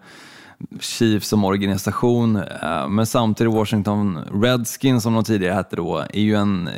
Chiefs 0.81 1.29
som 1.29 1.45
organisation, 1.45 2.37
eh, 2.37 2.89
men 2.89 3.07
samtidigt 3.07 3.53
Washington 3.55 4.19
Redskins 4.43 5.03
som 5.03 5.15
de 5.15 5.25
tidigare 5.25 5.55
hette 5.55 5.77
då, 5.77 5.99
är 5.99 6.21
ju 6.21 6.35
en 6.37 6.71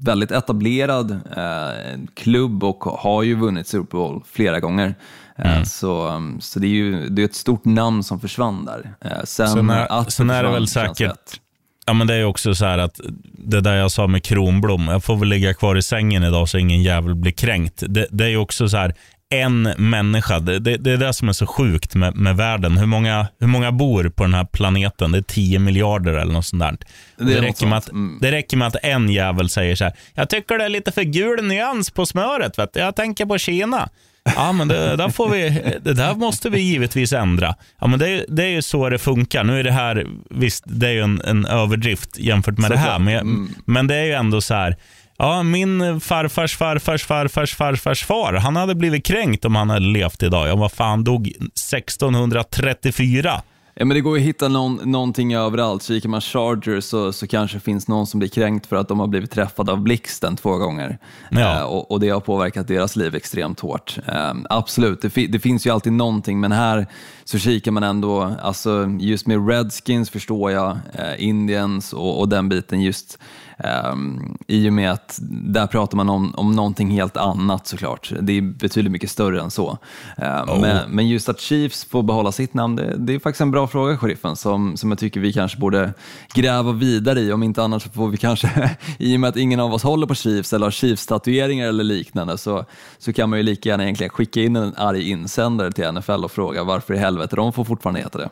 väldigt 0.00 0.30
etablerad 0.30 1.10
eh, 1.36 2.00
klubb 2.14 2.64
och 2.64 2.84
har 2.84 3.22
ju 3.22 3.34
vunnit 3.34 3.66
Super 3.68 3.96
Bowl 3.98 4.22
flera 4.32 4.60
gånger. 4.60 4.94
Eh, 5.38 5.62
Så, 5.62 6.22
så 6.40 6.58
det 6.58 6.66
är 6.66 6.70
ju 6.70 7.08
det 7.08 7.22
är 7.22 7.26
ett 7.26 7.34
stort 7.34 7.64
namn 7.64 8.02
som 8.02 8.20
försvann 8.20 8.64
där. 8.64 8.94
Eh, 9.04 9.10
Sen, 9.24 9.48
Sen 9.48 9.70
är- 9.70 9.92
att 10.00 10.12
sen 10.12 10.30
är 10.30 10.42
det 10.42 10.50
väl 10.50 10.68
säkert-. 10.68 11.40
Ja, 11.86 11.92
men 11.92 12.06
det 12.06 12.14
är 12.14 12.24
också 12.24 12.54
så 12.54 12.64
här 12.64 12.78
att 12.78 13.00
det 13.38 13.60
där 13.60 13.74
jag 13.76 13.90
sa 13.90 14.06
med 14.06 14.22
Kronblom, 14.22 14.88
jag 14.88 15.04
får 15.04 15.16
väl 15.16 15.28
ligga 15.28 15.54
kvar 15.54 15.76
i 15.76 15.82
sängen 15.82 16.24
idag 16.24 16.48
så 16.48 16.58
ingen 16.58 16.82
jävel 16.82 17.14
blir 17.14 17.32
kränkt. 17.32 17.82
Det, 17.88 18.06
det 18.10 18.24
är 18.26 18.36
också 18.36 18.68
så 18.68 18.76
här, 18.76 18.94
en 19.42 19.62
människa, 19.62 20.38
det, 20.38 20.58
det, 20.58 20.76
det 20.76 20.90
är 20.92 20.96
det 20.96 21.12
som 21.14 21.28
är 21.28 21.32
så 21.32 21.46
sjukt 21.46 21.94
med, 21.94 22.16
med 22.16 22.36
världen. 22.36 22.78
Hur 22.78 22.86
många, 22.86 23.26
hur 23.40 23.46
många 23.46 23.72
bor 23.72 24.08
på 24.08 24.22
den 24.24 24.34
här 24.34 24.44
planeten? 24.44 25.12
Det 25.12 25.18
är 25.18 25.22
10 25.22 25.58
miljarder 25.58 26.12
eller 26.12 26.32
något 26.32 26.46
sånt 26.46 26.62
där. 26.62 26.76
Det 27.18 27.24
Det, 27.34 27.40
räcker 27.40 27.66
med 27.66 27.78
att, 27.78 27.88
Mm. 27.88 28.18
det 28.20 28.32
räcker 28.32 28.56
med 28.56 28.68
att 28.68 28.76
en 28.82 29.08
jävel 29.08 29.48
säger 29.48 29.76
så 29.76 29.84
här, 29.84 29.92
jag 30.14 30.28
tycker 30.28 30.58
det 30.58 30.64
är 30.64 30.68
lite 30.68 30.92
för 30.92 31.02
gul 31.02 31.44
nyans 31.44 31.90
på 31.90 32.06
smöret, 32.06 32.58
vet 32.58 32.72
du. 32.74 32.80
jag 32.80 32.96
tänker 32.96 33.26
på 33.26 33.38
Kina. 33.38 33.88
Ja, 34.36 34.52
men 34.52 34.68
det, 34.68 34.96
där 34.96 35.08
får 35.08 35.28
vi, 35.28 35.50
det 35.82 35.92
där 35.94 36.14
måste 36.14 36.50
vi 36.50 36.60
givetvis 36.60 37.12
ändra. 37.12 37.54
Ja, 37.80 37.86
men 37.86 37.98
det, 37.98 38.08
är- 38.08 38.24
det 38.28 38.42
är 38.44 38.48
ju 38.48 38.62
så 38.62 38.88
det 38.88 38.98
funkar. 38.98 39.44
Nu 39.44 39.60
är 39.60 39.64
det 39.64 39.72
här, 39.72 40.06
visst, 40.30 40.64
det 40.66 40.86
är 40.86 40.90
ju 40.92 41.00
en, 41.02 41.20
en 41.24 41.46
överdrift 41.46 42.18
jämfört 42.18 42.58
med 42.58 42.70
det 42.70 42.76
här, 42.76 42.98
men, 42.98 43.14
Mm. 43.14 43.48
men 43.66 43.86
det 43.86 43.94
är 43.96 44.04
ju 44.04 44.12
ändå 44.12 44.40
så 44.40 44.54
här, 44.54 44.76
ja, 45.18 45.42
min 45.42 46.00
farfars 46.00 46.56
farfars 46.56 47.04
farfars 47.04 47.54
farfars 47.54 48.04
far, 48.04 48.32
han 48.32 48.56
hade 48.56 48.74
blivit 48.74 49.04
kränkt 49.04 49.44
om 49.44 49.56
han 49.56 49.70
hade 49.70 49.86
levt 49.86 50.22
idag. 50.22 50.48
Ja, 50.48 50.56
vad 50.56 50.72
fan, 50.72 51.04
dog 51.04 51.28
1634. 51.28 53.42
Ja, 53.76 53.84
men 53.84 53.94
det 53.94 54.00
går 54.00 54.16
att 54.16 54.22
hitta 54.22 54.48
någon, 54.48 54.80
någonting 54.84 55.34
överallt. 55.34 55.82
Kikar 55.82 56.08
man 56.08 56.20
Chargers 56.20 56.84
så, 56.84 57.12
så 57.12 57.26
kanske 57.26 57.60
finns 57.60 57.88
någon 57.88 58.06
som 58.06 58.20
blir 58.20 58.28
kränkt 58.28 58.66
för 58.66 58.76
att 58.76 58.88
de 58.88 59.00
har 59.00 59.06
blivit 59.06 59.30
träffade 59.30 59.72
av 59.72 59.80
blixten 59.80 60.36
två 60.36 60.56
gånger. 60.56 60.98
Ja. 61.30 61.58
Eh, 61.58 61.62
och, 61.62 61.90
och 61.90 62.00
det 62.00 62.08
har 62.08 62.20
påverkat 62.20 62.68
deras 62.68 62.96
liv 62.96 63.14
extremt 63.14 63.60
hårt. 63.60 63.98
Eh, 64.06 64.32
absolut, 64.50 65.02
det, 65.02 65.10
fi, 65.10 65.26
det 65.26 65.38
finns 65.38 65.66
ju 65.66 65.70
alltid 65.70 65.92
någonting, 65.92 66.40
men 66.40 66.52
här 66.52 66.86
så 67.24 67.38
kikar 67.38 67.70
man 67.70 67.82
ändå, 67.82 68.32
alltså 68.42 68.96
just 69.00 69.26
med 69.26 69.48
Redskins 69.48 70.10
förstår 70.10 70.50
jag, 70.50 70.70
eh, 70.70 71.24
Indians 71.24 71.92
och, 71.92 72.20
och 72.20 72.28
den 72.28 72.48
biten 72.48 72.82
just 72.82 73.18
Um, 73.58 74.38
I 74.48 74.68
och 74.68 74.72
med 74.72 74.92
att 74.92 75.18
där 75.30 75.66
pratar 75.66 75.96
man 75.96 76.08
om, 76.08 76.34
om 76.34 76.52
någonting 76.52 76.90
helt 76.90 77.16
annat 77.16 77.66
såklart. 77.66 78.12
Det 78.20 78.32
är 78.32 78.42
betydligt 78.42 78.92
mycket 78.92 79.10
större 79.10 79.40
än 79.40 79.50
så. 79.50 79.78
Uh, 80.22 80.60
men, 80.60 80.90
men 80.90 81.08
just 81.08 81.28
att 81.28 81.40
Chiefs 81.40 81.84
får 81.84 82.02
behålla 82.02 82.32
sitt 82.32 82.54
namn, 82.54 82.76
det, 82.76 82.94
det 82.96 83.14
är 83.14 83.18
faktiskt 83.18 83.40
en 83.40 83.50
bra 83.50 83.66
fråga, 83.66 83.98
sheriffen, 83.98 84.36
som, 84.36 84.76
som 84.76 84.90
jag 84.90 84.98
tycker 84.98 85.20
vi 85.20 85.32
kanske 85.32 85.58
borde 85.58 85.92
gräva 86.34 86.72
vidare 86.72 87.20
i. 87.20 87.32
Om 87.32 87.42
inte 87.42 87.62
annat 87.62 87.82
så 87.82 87.90
får 87.90 88.08
vi 88.08 88.16
kanske, 88.16 88.76
i 88.98 89.16
och 89.16 89.20
med 89.20 89.28
att 89.28 89.36
ingen 89.36 89.60
av 89.60 89.74
oss 89.74 89.82
håller 89.82 90.06
på 90.06 90.14
Chiefs 90.14 90.52
eller 90.52 90.66
har 90.66 90.70
Chiefs-tatueringar 90.70 91.68
eller 91.68 91.84
liknande, 91.84 92.38
så, 92.38 92.64
så 92.98 93.12
kan 93.12 93.30
man 93.30 93.38
ju 93.38 93.42
lika 93.42 93.68
gärna 93.68 93.82
egentligen 93.82 94.10
skicka 94.10 94.42
in 94.42 94.56
en 94.56 94.74
arg 94.76 95.10
insändare 95.10 95.72
till 95.72 95.92
NFL 95.92 96.24
och 96.24 96.32
fråga 96.32 96.64
varför 96.64 96.94
i 96.94 96.98
helvete 96.98 97.36
de 97.36 97.52
får 97.52 97.64
fortfarande 97.64 98.00
heta 98.00 98.18
det. 98.18 98.28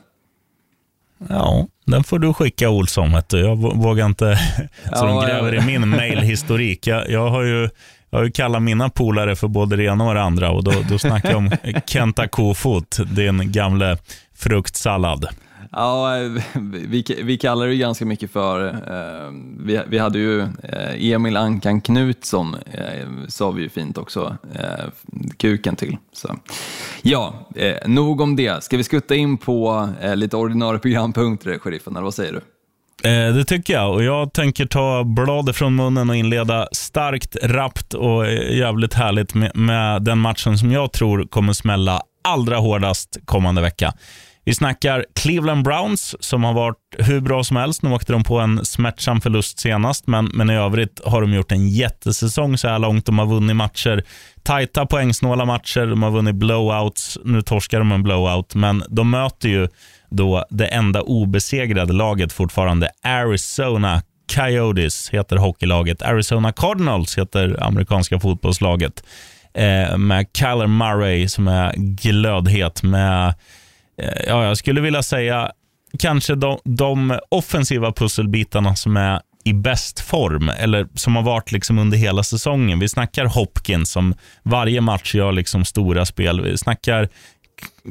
Ja, 1.29 1.67
den 1.87 2.05
får 2.05 2.19
du 2.19 2.33
skicka 2.35 2.69
Olsson. 2.71 3.11
Jag 3.13 3.23
vå- 3.33 3.83
vågar 3.83 4.07
inte, 4.07 4.39
så 4.97 5.07
de 5.07 5.21
gräver 5.27 5.55
i 5.55 5.61
min 5.61 5.89
mailhistorik. 5.89 6.87
Jag, 6.87 7.11
jag 7.11 7.31
har 7.31 7.43
ju 7.43 7.69
jag 8.11 8.19
har 8.19 8.25
ju 8.25 8.31
kallat 8.31 8.63
mina 8.63 8.89
polare 8.89 9.37
för 9.37 9.49
både 9.49 9.77
det 9.77 9.85
ena 9.85 10.05
och 10.09 10.15
det 10.15 10.23
andra 10.23 10.51
och 10.51 10.65
då, 10.65 10.73
då 10.89 10.99
snackar 10.99 11.29
jag 11.31 11.39
om 11.39 11.51
Kenta 11.87 12.29
Kofot, 12.29 12.99
din 13.17 13.53
gamle 13.53 13.97
fruktsallad. 14.37 15.27
Ja, 15.73 16.11
vi, 16.89 17.05
vi 17.23 17.39
kallar 17.39 17.67
det 17.67 17.77
ganska 17.77 18.07
mycket 18.07 18.33
för, 18.33 18.69
eh, 18.69 19.33
vi, 19.59 19.81
vi 19.87 19.99
hade 19.99 20.19
ju 20.19 20.41
eh, 20.41 21.13
Emil 21.13 21.37
Ankan 21.37 21.81
Knutsson, 21.81 22.57
eh, 22.73 23.09
sa 23.29 23.51
vi 23.51 23.63
ju 23.63 23.69
fint 23.69 23.99
också, 23.99 24.37
eh, 24.55 24.85
kuken 25.37 25.77
till. 25.77 25.97
Så. 26.13 26.37
Ja, 27.03 27.49
eh, 27.57 27.89
nog 27.89 28.21
om 28.21 28.37
det. 28.37 28.65
Ska 28.65 28.77
vi 28.77 28.85
skutta 28.85 29.15
in 29.15 29.39
på 29.39 29.89
eh, 30.01 30.17
lite 30.17 30.37
ordinarie 30.37 30.79
programpunkter, 30.81 31.59
sheriffen, 31.59 31.97
eller 31.97 32.05
vad 32.05 32.15
säger 32.15 32.33
du? 32.33 32.41
Eh, 33.05 33.35
det 33.35 33.45
tycker 33.45 33.73
jag 33.73 33.95
och 33.95 34.03
jag 34.03 34.33
tänker 34.33 34.67
ta 34.67 35.05
bladet 35.05 35.57
från 35.57 35.77
munnen 35.77 36.11
och 36.11 36.17
inleda 36.17 36.69
starkt, 36.73 37.37
rappt 37.43 37.95
och 37.95 38.27
eh, 38.27 38.57
jävligt 38.57 38.95
härligt 38.95 39.35
med, 39.35 39.57
med 39.57 40.03
den 40.03 40.19
matchen 40.19 40.59
som 40.59 40.73
jag 40.73 40.93
tror 40.93 41.25
kommer 41.25 41.53
smälla 41.53 42.03
allra 42.25 42.57
hårdast 42.57 43.19
kommande 43.25 43.61
vecka. 43.61 43.93
Vi 44.45 44.55
snackar 44.55 45.05
Cleveland 45.15 45.65
Browns 45.65 46.17
som 46.21 46.45
har 46.45 46.53
varit 46.53 46.77
hur 46.99 47.21
bra 47.21 47.45
som 47.45 47.57
helst. 47.57 47.83
Nu 47.83 47.91
åkte 47.91 48.13
de 48.13 48.25
på 48.25 48.39
en 48.39 48.65
smärtsam 48.65 49.21
förlust 49.21 49.59
senast, 49.59 50.07
men, 50.07 50.25
men 50.25 50.51
i 50.51 50.55
övrigt 50.55 51.01
har 51.05 51.21
de 51.21 51.33
gjort 51.33 51.53
en 51.53 51.69
jättesäsong 51.69 52.59
så 52.59 52.69
här 52.69 52.79
långt. 52.79 53.07
De 53.07 53.19
har 53.19 53.27
vunnit 53.27 53.57
matcher, 53.57 54.05
tajta 54.43 54.87
poängsnåla 54.87 55.45
matcher, 55.45 55.87
de 55.87 56.03
har 56.03 56.11
vunnit 56.11 56.35
blowouts. 56.35 57.19
Nu 57.25 57.43
torskar 57.43 57.79
de 57.79 57.93
en 57.93 58.03
blowout, 58.03 58.55
men 58.55 58.85
de 58.89 59.11
möter 59.11 59.49
ju 59.49 59.69
då 60.11 60.45
det 60.51 60.67
enda 60.67 61.03
obesegrade 61.03 61.93
laget 61.93 62.33
fortfarande, 62.33 62.91
Arizona 63.03 64.03
Coyotes 64.35 65.11
heter 65.11 65.37
hockeylaget. 65.37 66.03
Arizona 66.03 66.53
Cardinals 66.53 67.19
heter 67.19 67.63
amerikanska 67.63 68.21
fotbollslaget. 68.21 69.05
Eh, 69.55 69.97
med 69.99 70.27
Kyler 70.39 70.67
Murray 70.67 71.29
som 71.29 71.49
är 71.49 71.73
glödhet. 71.77 72.83
Med, 72.83 73.35
ja, 74.27 74.45
jag 74.45 74.57
skulle 74.57 74.81
vilja 74.81 75.03
säga 75.03 75.53
kanske 75.99 76.35
de, 76.35 76.59
de 76.65 77.19
offensiva 77.29 77.93
pusselbitarna 77.93 78.77
som 78.77 78.97
är 78.97 79.21
i 79.45 79.53
bäst 79.53 80.01
form, 80.01 80.49
eller 80.49 80.89
som 80.95 81.17
har 81.17 81.23
varit 81.23 81.53
liksom 81.53 81.79
under 81.79 81.99
hela 81.99 82.23
säsongen. 82.23 82.79
Vi 82.79 82.89
snackar 82.89 83.25
Hopkins 83.27 83.91
som 83.91 84.15
varje 84.43 84.81
match 84.81 85.15
gör 85.15 85.33
liksom 85.33 85.65
stora 85.65 86.07
spel. 86.07 86.41
Vi 86.41 86.59
snackar 86.59 87.09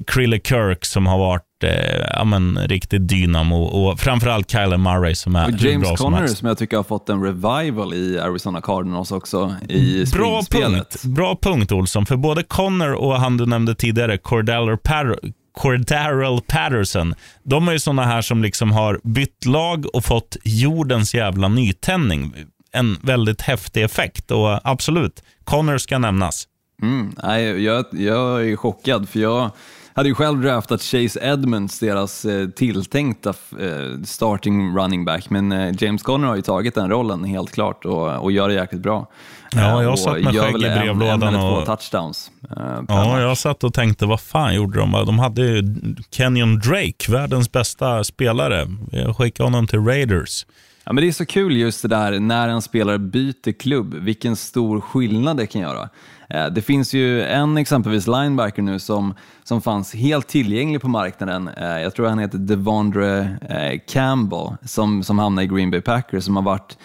Krille 0.07 0.39
Kirk 0.39 0.85
som 0.85 1.07
har 1.07 1.17
varit 1.17 1.63
eh, 1.63 2.05
ja, 2.13 2.23
men, 2.23 2.57
riktigt 2.57 3.07
dynamo 3.07 3.63
och 3.63 3.99
framförallt 3.99 4.51
Kyler 4.51 4.77
Murray 4.77 5.15
som 5.15 5.35
är 5.35 5.45
Och 5.45 5.51
hur 5.51 5.69
James 5.69 5.87
bra 5.87 5.97
som 5.97 6.05
Conner 6.05 6.17
helst. 6.17 6.37
som 6.37 6.47
jag 6.47 6.57
tycker 6.57 6.77
har 6.77 6.83
fått 6.83 7.09
en 7.09 7.23
revival 7.23 7.93
i 7.93 8.19
Arizona 8.19 8.61
Cardinals 8.61 9.11
också 9.11 9.55
i 9.69 10.05
Bra 10.13 10.41
punkt, 10.51 11.03
bra 11.03 11.37
punkt 11.41 11.71
Olsson, 11.71 12.05
för 12.05 12.15
både 12.15 12.43
Connor 12.43 12.93
och 12.93 13.19
han 13.19 13.37
du 13.37 13.45
nämnde 13.45 13.75
tidigare, 13.75 14.17
Cordell 14.17 14.77
Par 14.77 15.19
Cordarrell 15.53 16.41
Patterson, 16.47 17.15
de 17.43 17.67
är 17.67 17.71
ju 17.71 17.79
såna 17.79 18.05
här 18.05 18.21
som 18.21 18.41
liksom 18.41 18.71
har 18.71 18.99
bytt 19.03 19.45
lag 19.45 19.85
och 19.95 20.05
fått 20.05 20.37
jordens 20.43 21.13
jävla 21.13 21.47
nytändning. 21.47 22.33
En 22.71 22.97
väldigt 23.01 23.41
häftig 23.41 23.83
effekt 23.83 24.31
och 24.31 24.69
absolut, 24.69 25.23
Connor 25.43 25.77
ska 25.77 25.97
nämnas. 25.97 26.47
Mm, 26.81 27.15
nej, 27.23 27.63
jag, 27.63 27.85
jag 27.91 28.49
är 28.49 28.55
chockad 28.55 29.09
för 29.09 29.19
jag 29.19 29.51
hade 29.93 30.09
ju 30.09 30.15
själv 30.15 30.41
draftat 30.41 30.81
Chase 30.81 31.19
Edmonds, 31.21 31.79
deras 31.79 32.25
eh, 32.25 32.49
tilltänkta 32.49 33.29
eh, 33.59 34.01
starting 34.03 34.77
running 34.77 35.05
back, 35.05 35.29
men 35.29 35.51
eh, 35.51 35.73
James 35.79 36.03
Conner 36.03 36.27
har 36.27 36.35
ju 36.35 36.41
tagit 36.41 36.75
den 36.75 36.89
rollen 36.89 37.23
helt 37.23 37.51
klart 37.51 37.85
och, 37.85 38.23
och 38.23 38.31
gör 38.31 38.47
det 38.47 38.53
jäkligt 38.53 38.81
bra. 38.81 39.07
Ja, 39.55 39.83
jag 39.83 39.99
satt 39.99 40.13
med 40.23 40.35
skägg 40.35 40.55
i 40.55 40.59
brevlådan 40.59 41.23
En 41.23 41.35
och- 41.35 41.65
två 41.65 41.75
touchdowns. 41.75 42.31
eh, 42.57 42.57
Ja, 42.57 42.81
match. 42.95 43.19
jag 43.19 43.37
satt 43.37 43.63
och 43.63 43.73
tänkte, 43.73 44.05
vad 44.05 44.21
fan 44.21 44.55
gjorde 44.55 44.79
de? 44.79 44.91
De 44.91 45.19
hade 45.19 45.41
ju 45.41 45.63
Kenyon 46.11 46.59
Drake, 46.59 47.11
världens 47.11 47.51
bästa 47.51 48.03
spelare. 48.03 48.67
Jag 48.91 49.17
skickade 49.17 49.47
honom 49.47 49.67
till 49.67 49.79
Raiders. 49.79 50.45
Ja, 50.83 50.93
men 50.93 51.01
det 51.03 51.07
är 51.07 51.11
så 51.11 51.25
kul 51.25 51.57
just 51.57 51.81
det 51.81 51.87
där 51.87 52.19
när 52.19 52.47
en 52.49 52.61
spelare 52.61 52.99
byter 52.99 53.51
klubb, 53.59 53.93
vilken 53.93 54.35
stor 54.35 54.81
skillnad 54.81 55.37
det 55.37 55.47
kan 55.47 55.61
göra. 55.61 55.89
Eh, 56.29 56.45
Det 56.47 56.61
finns 56.61 56.93
ju 56.93 57.23
en 57.23 57.57
exempelvis 57.57 58.07
linebacker 58.07 58.61
nu 58.61 58.79
som, 58.79 59.13
som 59.43 59.61
fanns 59.61 59.93
helt 59.95 60.27
tillgänglig 60.27 60.81
på 60.81 60.87
marknaden. 60.87 61.47
Eh, 61.57 61.79
Jag 61.81 61.95
tror 61.95 62.07
han 62.09 62.19
heter 62.19 62.37
Devondre 62.37 63.37
eh, 63.49 63.79
Campbell 63.91 64.47
som, 64.65 65.03
som 65.03 65.19
hamnade 65.19 65.45
i 65.45 65.47
Green 65.47 65.71
Bay 65.71 65.81
Packers 65.81 66.23
som 66.23 66.35
har 66.35 66.43
varit 66.43 66.77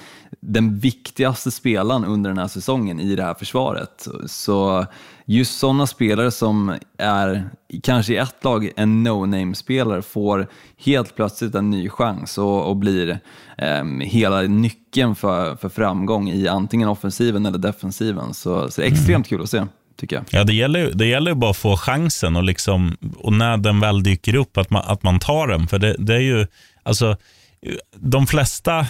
den 0.46 0.78
viktigaste 0.78 1.50
spelaren 1.50 2.04
under 2.04 2.30
den 2.30 2.38
här 2.38 2.48
säsongen 2.48 3.00
i 3.00 3.16
det 3.16 3.22
här 3.22 3.34
försvaret. 3.34 4.08
Så 4.26 4.86
just 5.24 5.58
sådana 5.58 5.86
spelare 5.86 6.30
som 6.30 6.74
är 6.98 7.50
kanske 7.82 8.12
i 8.12 8.16
ett 8.16 8.44
lag 8.44 8.70
en 8.76 9.02
no-name-spelare 9.02 10.02
får 10.02 10.46
helt 10.84 11.16
plötsligt 11.16 11.54
en 11.54 11.70
ny 11.70 11.88
chans 11.88 12.38
och, 12.38 12.68
och 12.68 12.76
blir 12.76 13.18
eh, 13.58 13.84
hela 14.00 14.40
nyckeln 14.42 15.14
för, 15.14 15.56
för 15.56 15.68
framgång 15.68 16.30
i 16.30 16.48
antingen 16.48 16.88
offensiven 16.88 17.46
eller 17.46 17.58
defensiven. 17.58 18.34
Så, 18.34 18.70
så 18.70 18.80
det 18.80 18.86
är 18.86 18.92
extremt 18.92 19.28
kul 19.28 19.42
att 19.42 19.50
se. 19.50 19.64
Ja, 20.30 20.44
det 20.44 20.52
gäller, 20.54 20.80
ju- 20.80 20.90
det 20.92 21.06
gäller 21.06 21.34
bara 21.34 21.50
att 21.50 21.56
få 21.56 21.76
chansen 21.76 22.36
och, 22.36 22.44
liksom, 22.44 22.96
och 23.18 23.32
när 23.32 23.56
den 23.56 23.80
väl 23.80 24.02
dyker 24.02 24.34
upp 24.34 24.56
att 24.58 24.70
man, 24.70 24.82
att 24.86 25.02
man 25.02 25.18
tar 25.18 25.46
den. 25.48 25.66
För 25.66 25.78
det, 25.78 25.96
det 25.98 26.14
är 26.14 26.20
ju, 26.20 26.46
alltså, 26.82 27.16
de 27.96 28.26
flesta 28.26 28.78
eh, 28.78 28.86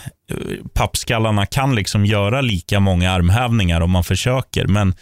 pappskallarna 0.74 1.46
kan 1.46 1.74
liksom 1.74 2.06
göra 2.06 2.40
lika 2.40 2.80
många 2.80 3.12
armhävningar 3.12 3.80
om 3.80 3.90
man 3.90 4.04
försöker. 4.04 4.66
Men, 4.66 4.94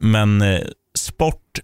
men 0.00 0.42
eh, 0.42 0.60
sport 0.98 1.60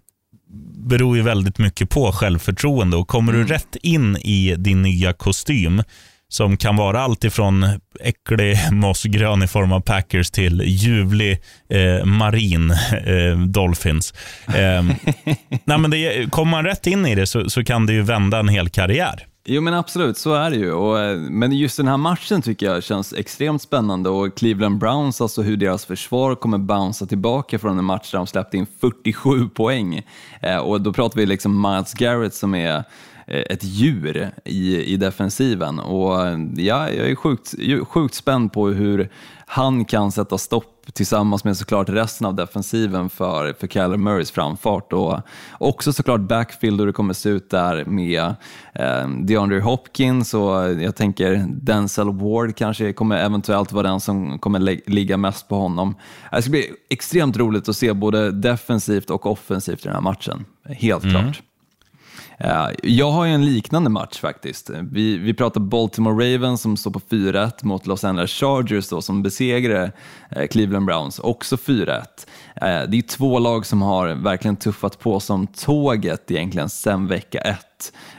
beror 0.88 1.16
ju 1.16 1.22
väldigt 1.22 1.58
mycket 1.58 1.90
på 1.90 2.12
självförtroende 2.12 2.96
och 2.96 3.08
kommer 3.08 3.32
du 3.32 3.44
rätt 3.44 3.76
in 3.82 4.16
i 4.16 4.54
din 4.58 4.82
nya 4.82 5.12
kostym 5.12 5.82
som 6.28 6.56
kan 6.56 6.76
vara 6.76 7.00
allt 7.00 7.24
ifrån 7.24 7.80
äcklig 8.00 8.58
mossgrön 8.72 9.42
i 9.42 9.46
form 9.46 9.72
av 9.72 9.80
Packers 9.80 10.30
till 10.30 10.62
ljuvlig 10.66 11.38
eh, 11.70 12.04
marin 12.04 12.70
eh, 13.06 13.38
Dolphins. 13.38 14.14
Eh, 14.46 14.82
nej, 15.64 15.78
men 15.78 15.90
det, 15.90 16.30
kommer 16.30 16.50
man 16.50 16.64
rätt 16.64 16.86
in 16.86 17.06
i 17.06 17.14
det 17.14 17.26
så, 17.26 17.50
så 17.50 17.64
kan 17.64 17.86
det 17.86 17.92
ju 17.92 18.02
vända 18.02 18.38
en 18.38 18.48
hel 18.48 18.68
karriär. 18.68 19.26
Jo 19.50 19.60
men 19.60 19.74
absolut, 19.74 20.18
så 20.18 20.34
är 20.34 20.50
det 20.50 20.56
ju. 20.56 20.72
Och, 20.72 21.00
eh, 21.00 21.18
men 21.18 21.52
just 21.52 21.76
den 21.76 21.88
här 21.88 21.96
matchen 21.96 22.42
tycker 22.42 22.66
jag 22.66 22.82
känns 22.82 23.12
extremt 23.12 23.62
spännande 23.62 24.10
och 24.10 24.36
Cleveland 24.36 24.78
Browns, 24.78 25.20
alltså 25.20 25.42
hur 25.42 25.56
deras 25.56 25.84
försvar 25.84 26.34
kommer 26.34 26.58
bouncea 26.58 27.08
tillbaka 27.08 27.58
från 27.58 27.78
en 27.78 27.84
match 27.84 28.10
där 28.10 28.18
de 28.18 28.26
släppte 28.26 28.56
in 28.56 28.66
47 28.80 29.48
poäng. 29.48 30.02
Eh, 30.42 30.56
och 30.56 30.80
då 30.80 30.92
pratar 30.92 31.16
vi 31.20 31.26
liksom 31.26 31.62
Miles 31.62 31.94
Garrett 31.94 32.34
som 32.34 32.54
är 32.54 32.76
eh, 33.26 33.42
ett 33.50 33.64
djur 33.64 34.30
i, 34.44 34.84
i 34.84 34.96
defensiven. 34.96 35.78
Och 35.78 36.26
eh, 36.26 36.38
ja, 36.56 36.90
jag 36.90 37.10
är 37.10 37.14
sjukt, 37.14 37.54
sjukt 37.88 38.14
spänd 38.14 38.52
på 38.52 38.68
hur 38.68 39.10
han 39.46 39.84
kan 39.84 40.12
sätta 40.12 40.38
stopp 40.38 40.77
tillsammans 40.92 41.44
med 41.44 41.56
såklart 41.56 41.88
resten 41.88 42.26
av 42.26 42.34
defensiven 42.34 43.10
för, 43.10 43.52
för 43.52 43.66
Kyler 43.66 43.96
Murrays 43.96 44.30
framfart 44.30 44.92
och 44.92 45.20
också 45.58 45.92
såklart 45.92 46.20
backfield 46.20 46.80
hur 46.80 46.86
det 46.86 46.92
kommer 46.92 47.14
se 47.14 47.28
ut 47.28 47.50
där 47.50 47.84
med 47.84 48.34
eh, 48.72 49.08
DeAndre 49.08 49.60
Hopkins 49.60 50.34
och 50.34 50.72
jag 50.82 50.96
tänker 50.96 51.46
Denzel 51.48 52.10
Ward 52.10 52.56
kanske 52.56 52.92
kommer 52.92 53.16
eventuellt 53.16 53.72
vara 53.72 53.88
den 53.88 54.00
som 54.00 54.38
kommer 54.38 54.90
ligga 54.90 55.16
mest 55.16 55.48
på 55.48 55.56
honom. 55.56 55.94
Det 56.32 56.42
ska 56.42 56.50
bli 56.50 56.70
extremt 56.90 57.36
roligt 57.36 57.68
att 57.68 57.76
se 57.76 57.92
både 57.92 58.30
defensivt 58.30 59.10
och 59.10 59.26
offensivt 59.26 59.80
i 59.80 59.88
den 59.88 59.94
här 59.94 60.00
matchen, 60.00 60.44
helt 60.64 61.02
klart. 61.02 61.42
Eh, 62.40 62.68
jag 62.82 63.10
har 63.10 63.24
ju 63.24 63.32
en 63.32 63.44
liknande 63.44 63.90
match 63.90 64.20
faktiskt. 64.20 64.70
Vi, 64.92 65.18
vi 65.18 65.34
pratar 65.34 65.60
Baltimore 65.60 66.34
Ravens 66.34 66.62
som 66.62 66.76
står 66.76 66.90
på 66.90 66.98
4-1 66.98 67.52
mot 67.62 67.86
Los 67.86 68.04
Angeles 68.04 68.30
Chargers 68.30 68.88
då, 68.88 69.02
som 69.02 69.22
besegrade 69.22 69.92
eh, 70.30 70.46
Cleveland 70.46 70.86
Browns, 70.86 71.18
också 71.18 71.56
4-1. 71.56 72.02
Eh, 72.56 72.88
det 72.88 72.98
är 72.98 73.02
två 73.02 73.38
lag 73.38 73.66
som 73.66 73.82
har 73.82 74.08
verkligen 74.08 74.56
tuffat 74.56 74.98
på 74.98 75.20
som 75.20 75.46
tåget 75.46 76.30
egentligen 76.30 76.68
sen 76.68 77.06
vecka 77.06 77.40
1. 77.40 77.67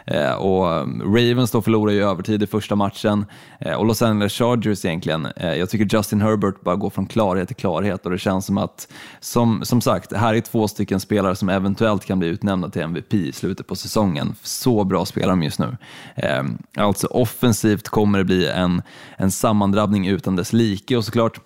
Eh, 0.05 0.31
Och 0.33 0.65
um, 0.81 1.01
Ravens 1.15 1.51
då 1.51 1.61
förlorar 1.61 1.91
ju 1.93 2.03
övertid 2.03 2.43
i 2.43 2.47
första 2.47 2.75
matchen 2.75 3.25
eh, 3.59 3.73
och 3.73 3.85
Los 3.85 4.01
Angeles 4.01 4.33
Chargers 4.33 4.85
egentligen, 4.85 5.25
eh, 5.25 5.53
jag 5.53 5.69
tycker 5.69 5.97
Justin 5.97 6.21
Herbert 6.21 6.61
bara 6.61 6.75
går 6.75 6.89
från 6.89 7.05
klarhet 7.05 7.47
till 7.47 7.55
klarhet 7.55 8.05
och 8.05 8.11
det 8.11 8.17
känns 8.17 8.45
som 8.45 8.57
att, 8.57 8.87
som, 9.19 9.65
som 9.65 9.81
sagt, 9.81 10.13
här 10.13 10.33
är 10.33 10.41
två 10.41 10.67
stycken 10.67 10.99
spelare 10.99 11.35
som 11.35 11.49
eventuellt 11.49 12.05
kan 12.05 12.19
bli 12.19 12.27
utnämnda 12.27 12.69
till 12.69 12.81
MVP 12.81 13.13
i 13.13 13.31
slutet 13.31 13.67
på 13.67 13.75
säsongen. 13.75 14.35
Så 14.43 14.83
bra 14.83 15.05
spelar 15.05 15.29
de 15.29 15.43
just 15.43 15.59
nu. 15.59 15.77
Eh, 16.15 16.43
Alltså 16.77 17.07
offensivt 17.07 17.89
kommer 17.89 18.17
det 18.17 18.25
bli 18.25 18.47
en, 18.47 18.81
en 19.17 19.31
sammandrabbning 19.31 20.07
utan 20.07 20.35
dess 20.35 20.53
like 20.53 20.97
och 20.97 21.05
såklart 21.05 21.39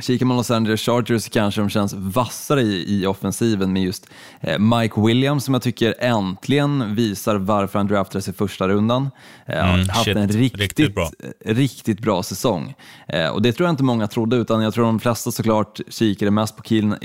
Kikar 0.00 0.26
man 0.26 0.36
Los 0.36 0.50
Angeles 0.50 0.80
Chargers 0.80 1.28
kanske 1.28 1.60
de 1.60 1.68
känns 1.70 1.92
vassare 1.94 2.62
i, 2.62 2.84
i 3.02 3.06
offensiven 3.06 3.72
med 3.72 3.82
just 3.82 4.06
eh, 4.40 4.58
Mike 4.58 5.00
Williams 5.00 5.44
som 5.44 5.54
jag 5.54 5.62
tycker 5.62 5.94
äntligen 5.98 6.94
visar 6.94 7.36
varför 7.36 7.78
han 7.78 7.86
draftades 7.88 8.28
i 8.28 8.32
första 8.32 8.68
rundan. 8.68 9.10
Eh, 9.46 9.74
Mm, 9.74 9.88
haft 9.88 10.04
shit. 10.04 10.16
en 10.16 10.28
riktigt, 10.28 10.60
Riktigt 10.60 10.94
bra. 10.94 11.10
riktigt 11.44 12.00
bra 12.00 12.22
säsong. 12.22 12.74
Eh, 13.08 13.28
och 13.28 13.42
det 13.42 13.52
tror 13.52 13.66
jag 13.66 13.72
inte 13.72 13.82
många 13.84 14.06
trodde, 14.06 14.36
utan 14.36 14.62
jag 14.62 14.74
tror 14.74 14.84
de 14.84 15.00
flesta 15.00 15.30
såklart 15.32 15.80
kikade 15.88 16.30
mest 16.30 16.56
på 16.56 16.62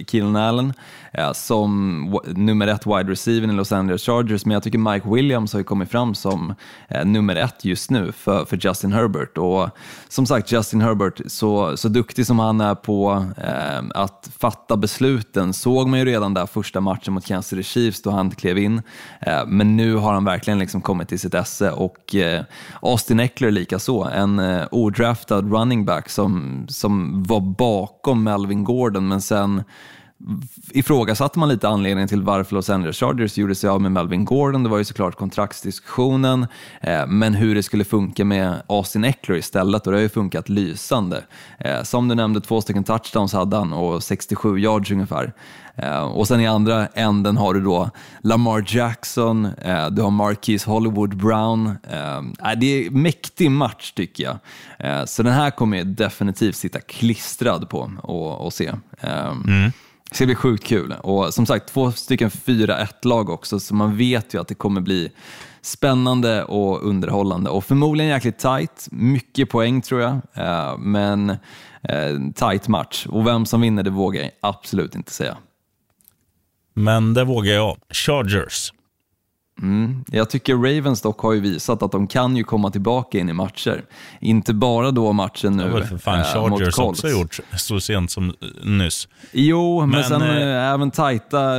Keenan 0.07 0.35
Allen 0.35 0.73
som 1.33 2.19
nummer 2.35 2.67
ett 2.67 2.85
wide 2.85 3.11
receiver 3.11 3.47
i 3.47 3.51
Los 3.51 3.71
Angeles 3.71 4.01
Chargers, 4.05 4.45
men 4.45 4.53
jag 4.53 4.63
tycker 4.63 4.77
Mike 4.77 5.09
Williams 5.09 5.53
har 5.53 5.59
ju 5.59 5.63
kommit 5.63 5.89
fram 5.91 6.15
som 6.15 6.55
nummer 7.05 7.35
ett 7.35 7.65
just 7.65 7.89
nu 7.91 8.11
för, 8.11 8.45
för 8.45 8.57
Justin 8.61 8.91
Herbert. 8.93 9.37
Och 9.37 9.69
som 10.09 10.25
sagt, 10.25 10.51
Justin 10.51 10.81
Herbert, 10.81 11.21
så, 11.27 11.77
så 11.77 11.87
duktig 11.89 12.25
som 12.27 12.39
han 12.39 12.61
är 12.61 12.75
på 12.83 13.25
eh, 13.37 13.83
att 13.95 14.29
fatta 14.39 14.77
besluten, 14.77 15.53
såg 15.53 15.87
man 15.87 15.99
ju 15.99 16.05
redan 16.05 16.33
där 16.33 16.45
första 16.45 16.81
matchen 16.81 17.13
mot 17.13 17.25
Kansas 17.25 17.49
City 17.49 17.63
Chiefs 17.63 18.01
då 18.01 18.11
han 18.11 18.31
klev 18.31 18.57
in. 18.57 18.81
Eh, 19.21 19.45
men 19.47 19.77
nu 19.77 19.95
har 19.95 20.13
han 20.13 20.25
verkligen 20.25 20.59
liksom 20.59 20.81
kommit 20.81 21.09
till 21.09 21.19
sitt 21.19 21.33
esse 21.33 21.71
och 21.71 22.15
eh, 22.15 22.43
Austin 22.81 23.19
Eckler 23.19 23.51
likaså, 23.51 24.09
en 24.13 24.39
eh, 24.39 24.65
odraftad 24.71 25.41
running 25.41 25.85
back 25.85 26.09
som, 26.09 26.65
som 26.69 27.23
var 27.23 27.39
bakom 27.39 28.23
Melvin 28.23 28.63
Gordon 28.63 29.07
men 29.07 29.21
sen 29.21 29.63
ifrågasatte 30.71 31.39
man 31.39 31.49
lite 31.49 31.67
anledningen 31.67 32.07
till 32.07 32.21
varför 32.21 32.55
Los 32.55 32.69
Angeles 32.69 32.97
Chargers 32.97 33.37
gjorde 33.37 33.55
sig 33.55 33.69
av 33.69 33.81
med 33.81 33.91
Melvin 33.91 34.25
Gordon. 34.25 34.63
Det 34.63 34.69
var 34.69 34.77
ju 34.77 34.83
såklart 34.83 35.15
kontraktsdiskussionen, 35.15 36.47
eh, 36.81 37.07
men 37.07 37.33
hur 37.33 37.55
det 37.55 37.63
skulle 37.63 37.83
funka 37.83 38.25
med 38.25 38.61
Austin 38.67 39.03
Eckler 39.03 39.35
istället 39.35 39.87
och 39.87 39.91
det 39.91 39.97
har 39.97 40.03
ju 40.03 40.09
funkat 40.09 40.49
lysande. 40.49 41.23
Eh, 41.59 41.83
som 41.83 42.07
du 42.07 42.15
nämnde, 42.15 42.41
två 42.41 42.61
stycken 42.61 42.83
touchdowns 42.83 43.33
hade 43.33 43.57
han 43.57 43.73
och 43.73 44.03
67 44.03 44.59
yards 44.59 44.91
ungefär. 44.91 45.33
Eh, 45.75 46.03
och 46.03 46.27
sen 46.27 46.41
i 46.41 46.47
andra 46.47 46.87
änden 46.87 47.37
har 47.37 47.53
du 47.53 47.61
då 47.61 47.89
Lamar 48.21 48.65
Jackson, 48.67 49.45
eh, 49.45 49.89
du 49.89 50.01
har 50.01 50.11
Marquise 50.11 50.69
Hollywood 50.69 51.17
Brown. 51.17 51.77
Eh, 51.91 52.17
eh 52.17 52.57
det 52.57 52.65
är 52.65 52.87
en 52.87 53.01
mäktig 53.01 53.51
match 53.51 53.91
tycker 53.91 54.23
jag. 54.23 54.37
Eh, 54.79 55.05
så 55.05 55.23
den 55.23 55.33
här 55.33 55.51
kommer 55.51 55.77
jag 55.77 55.87
definitivt 55.87 56.55
sitta 56.55 56.79
klistrad 56.79 57.69
på 57.69 57.91
och, 58.03 58.45
och 58.45 58.53
se. 58.53 58.71
Eh, 58.99 59.27
mm. 59.27 59.71
Det 60.13 60.17
ska 60.17 60.25
bli 60.25 60.35
sjukt 60.35 60.63
kul. 60.63 60.95
Och 61.01 61.33
som 61.33 61.45
sagt, 61.45 61.73
två 61.73 61.91
stycken 61.91 62.29
4-1-lag 62.29 63.29
också, 63.29 63.59
så 63.59 63.75
man 63.75 63.97
vet 63.97 64.33
ju 64.33 64.41
att 64.41 64.47
det 64.47 64.55
kommer 64.55 64.81
bli 64.81 65.11
spännande 65.61 66.43
och 66.43 66.87
underhållande 66.87 67.49
och 67.49 67.65
förmodligen 67.65 68.11
jäkligt 68.11 68.37
tight. 68.37 68.87
Mycket 68.91 69.49
poäng 69.49 69.81
tror 69.81 70.01
jag, 70.01 70.13
eh, 70.33 70.77
men 70.77 71.29
eh, 71.81 72.17
tight 72.35 72.67
match. 72.67 73.05
Och 73.09 73.27
vem 73.27 73.45
som 73.45 73.61
vinner 73.61 73.83
det 73.83 73.89
vågar 73.89 74.21
jag 74.21 74.31
absolut 74.41 74.95
inte 74.95 75.11
säga. 75.11 75.37
Men 76.73 77.13
det 77.13 77.23
vågar 77.23 77.53
jag. 77.53 77.77
Chargers. 77.89 78.73
Mm. 79.61 80.03
Jag 80.11 80.29
tycker 80.29 80.55
Ravens 80.55 81.01
dock 81.01 81.19
har 81.19 81.33
ju 81.33 81.39
visat 81.39 81.83
att 81.83 81.91
de 81.91 82.07
kan 82.07 82.37
ju 82.37 82.43
komma 82.43 82.71
tillbaka 82.71 83.19
in 83.19 83.29
i 83.29 83.33
matcher. 83.33 83.83
Inte 84.21 84.53
bara 84.53 84.91
då 84.91 85.13
matchen 85.13 85.57
nu 85.57 85.63
Det 85.63 85.69
har 85.69 85.79
väl 85.79 85.87
för 85.87 85.97
fan 85.97 86.19
äh, 86.19 86.25
Chargers 86.25 86.79
också 86.79 87.07
gjort 87.07 87.39
så 87.57 87.79
sent 87.79 88.11
som 88.11 88.29
eh, 88.29 88.33
nyss. 88.69 89.07
Jo, 89.31 89.79
men, 89.79 89.89
men 89.89 90.03
sen 90.03 90.21
äh, 90.21 90.73
även 90.73 90.91
tajta 90.91 91.55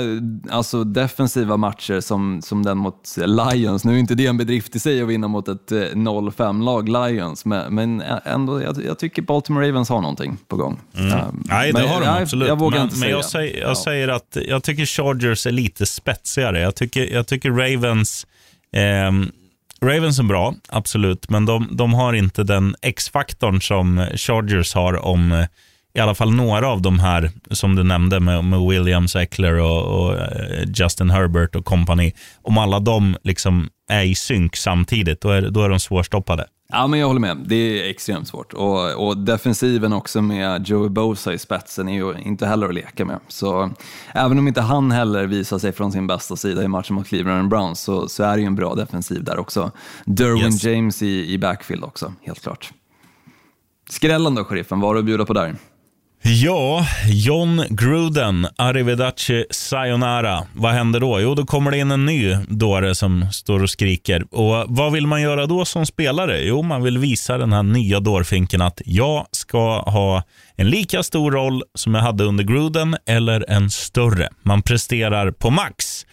alltså 0.51 0.85
defensiva 0.85 1.57
matcher 1.57 2.01
som, 2.01 2.43
som 2.43 2.63
den 2.63 2.79
mot 2.79 3.17
Lions. 3.17 3.85
Nu 3.85 3.95
är 3.95 3.99
inte 3.99 4.15
det 4.15 4.27
en 4.27 4.37
bedrift 4.37 4.77
i 4.77 4.79
sig 4.79 5.03
att 5.03 5.09
vinna 5.09 5.29
mot 5.29 5.49
ett 5.49 5.71
0-5-lag 5.71 6.89
Lions, 6.89 7.45
men, 7.45 7.75
men 7.75 8.03
ändå, 8.25 8.63
jag, 8.63 8.85
jag, 8.85 8.99
tycker 8.99 9.23
Baltimore 9.23 9.69
Ravens 9.69 9.89
har 9.89 10.01
någonting 10.01 10.39
på 10.49 10.57
gång. 10.57 10.81
Mm. 10.97 11.13
Uh, 11.13 11.25
Nej, 11.33 11.73
det 11.73 11.87
har 11.87 12.01
de 12.01 12.07
absolut. 12.07 12.49
Jag, 12.49 12.55
jag 12.55 12.59
vågar 12.59 12.79
men, 12.79 12.85
inte 12.85 12.97
men 12.97 13.03
säga. 13.03 13.17
jag, 13.17 13.25
säger, 13.25 13.61
jag 13.61 13.71
ja. 13.71 13.75
säger 13.75 14.09
att 14.09 14.37
jag 14.49 14.63
tycker 14.63 14.87
Chargers 14.87 15.47
är 15.47 15.51
lite 15.51 15.87
spetsigare. 15.87 16.61
Jag 16.61 16.75
tycker, 16.75 17.13
jag 17.13 17.27
tycker 17.27 17.51
Ravens 17.51 17.84
Ravens, 17.85 18.27
eh, 18.73 19.13
Ravens 19.87 20.19
är 20.19 20.23
bra, 20.23 20.55
absolut, 20.69 21.31
men 21.31 21.47
de, 21.47 21.69
de 21.71 21.95
har 21.95 22.13
inte 22.13 22.45
den 22.45 22.77
X-faktorn 22.83 23.61
som 23.61 24.07
Chargers 24.17 24.75
har 24.75 25.05
om 25.05 25.33
eh, 25.33 25.47
i 25.95 26.01
alla 26.01 26.15
fall 26.15 26.35
några 26.35 26.69
av 26.69 26.83
de 26.83 26.99
här 26.99 27.31
som 27.51 27.77
du 27.77 27.83
nämnde 27.83 28.21
med, 28.21 28.45
med 28.45 28.61
Williams, 28.61 29.17
Eckler 29.17 29.55
och, 29.55 29.83
och 29.83 30.19
eh, 30.19 30.65
Justin 30.75 31.11
Herbert 31.11 31.55
och 31.55 31.65
company. 31.65 32.13
Om 32.43 32.59
alla 32.59 32.81
de 32.81 33.17
liksom 33.23 33.69
är 33.89 34.03
i 34.03 34.15
synk 34.15 34.57
samtidigt, 34.57 35.21
då 35.21 35.31
är, 35.31 35.43
då 35.43 35.63
är 35.63 35.69
de 35.69 35.81
svårstoppade. 35.81 36.47
Ja, 36.75 36.87
men 36.87 37.01
jag 37.01 37.07
håller 37.07 37.21
med. 37.21 37.37
Det 37.47 37.57
är 37.57 37.91
extremt 37.91 38.29
svårt. 38.29 38.53
Och, 38.53 39.07
och 39.07 39.17
defensiven 39.17 39.93
också 39.93 40.23
med 40.23 40.69
Joey 40.69 40.89
Bosa 40.89 41.33
i 41.33 41.39
spetsen 41.39 41.89
är 41.89 41.95
ju 41.95 42.19
inte 42.19 42.47
heller 42.47 42.69
att 42.69 42.75
leka 42.75 43.05
med. 43.05 43.21
Så 43.29 43.71
även 44.13 44.39
om 44.39 44.49
inte 44.49 44.61
han 44.61 44.91
heller 44.91 45.27
visar 45.27 45.59
sig 45.59 45.73
från 45.73 45.93
sin 45.93 46.07
bästa 46.07 46.37
sida 46.37 46.63
i 46.63 46.69
matchen 46.69 46.95
mot 46.95 47.07
Cleveland 47.07 47.49
Browns 47.49 47.81
så, 47.81 48.09
så 48.09 48.23
är 48.23 48.37
det 48.37 48.41
ju 48.41 48.47
en 48.47 48.55
bra 48.55 48.75
defensiv 48.75 49.25
där 49.25 49.39
också. 49.39 49.71
Derwin 50.05 50.45
yes. 50.45 50.65
James 50.65 51.03
i, 51.03 51.33
i 51.33 51.39
backfield 51.39 51.85
också, 51.85 52.13
helt 52.23 52.43
klart. 52.43 52.73
Skrällen 53.91 54.35
då, 54.35 54.45
sheriffen, 54.45 54.81
vad 54.81 54.89
har 54.89 54.95
du 54.95 55.01
att 55.01 55.07
bjuda 55.07 55.25
på 55.25 55.33
där? 55.33 55.57
Ja, 56.27 56.87
John 57.09 57.65
Gruden, 57.71 58.47
arrivederci 58.57 59.45
sayonara. 59.51 60.47
Vad 60.53 60.73
händer 60.73 61.01
då? 61.01 61.21
Jo, 61.21 61.35
då 61.35 61.47
kommer 61.47 61.71
det 61.71 61.79
in 61.79 61.91
en 61.91 62.07
ny 62.07 62.37
dåre 62.49 62.95
som 62.95 63.33
står 63.33 63.63
och 63.63 63.71
skriker. 63.71 64.25
Och 64.31 64.65
Vad 64.69 64.93
vill 64.93 65.07
man 65.07 65.23
göra 65.23 65.47
då 65.47 65.65
som 65.65 65.87
spelare? 65.87 66.41
Jo, 66.43 66.63
man 66.63 66.83
vill 66.83 66.99
visa 66.99 67.39
den 67.39 67.53
här 67.53 67.63
nya 67.63 68.01
dårfinken 68.01 68.63
att 68.63 68.83
jag 68.85 69.27
ska 69.31 69.81
ha 69.81 70.23
en 70.57 70.71
lika 70.71 71.03
stor 71.03 71.33
roll 71.33 71.63
som 71.75 71.95
jag 71.95 72.03
hade 72.03 72.25
under 72.25 72.45
Gruden 72.45 72.97
eller 73.07 73.51
en 73.51 73.71
större. 73.71 74.29
Man 74.43 74.63
presterar 74.63 75.31
på 75.31 75.51
max. 75.51 76.07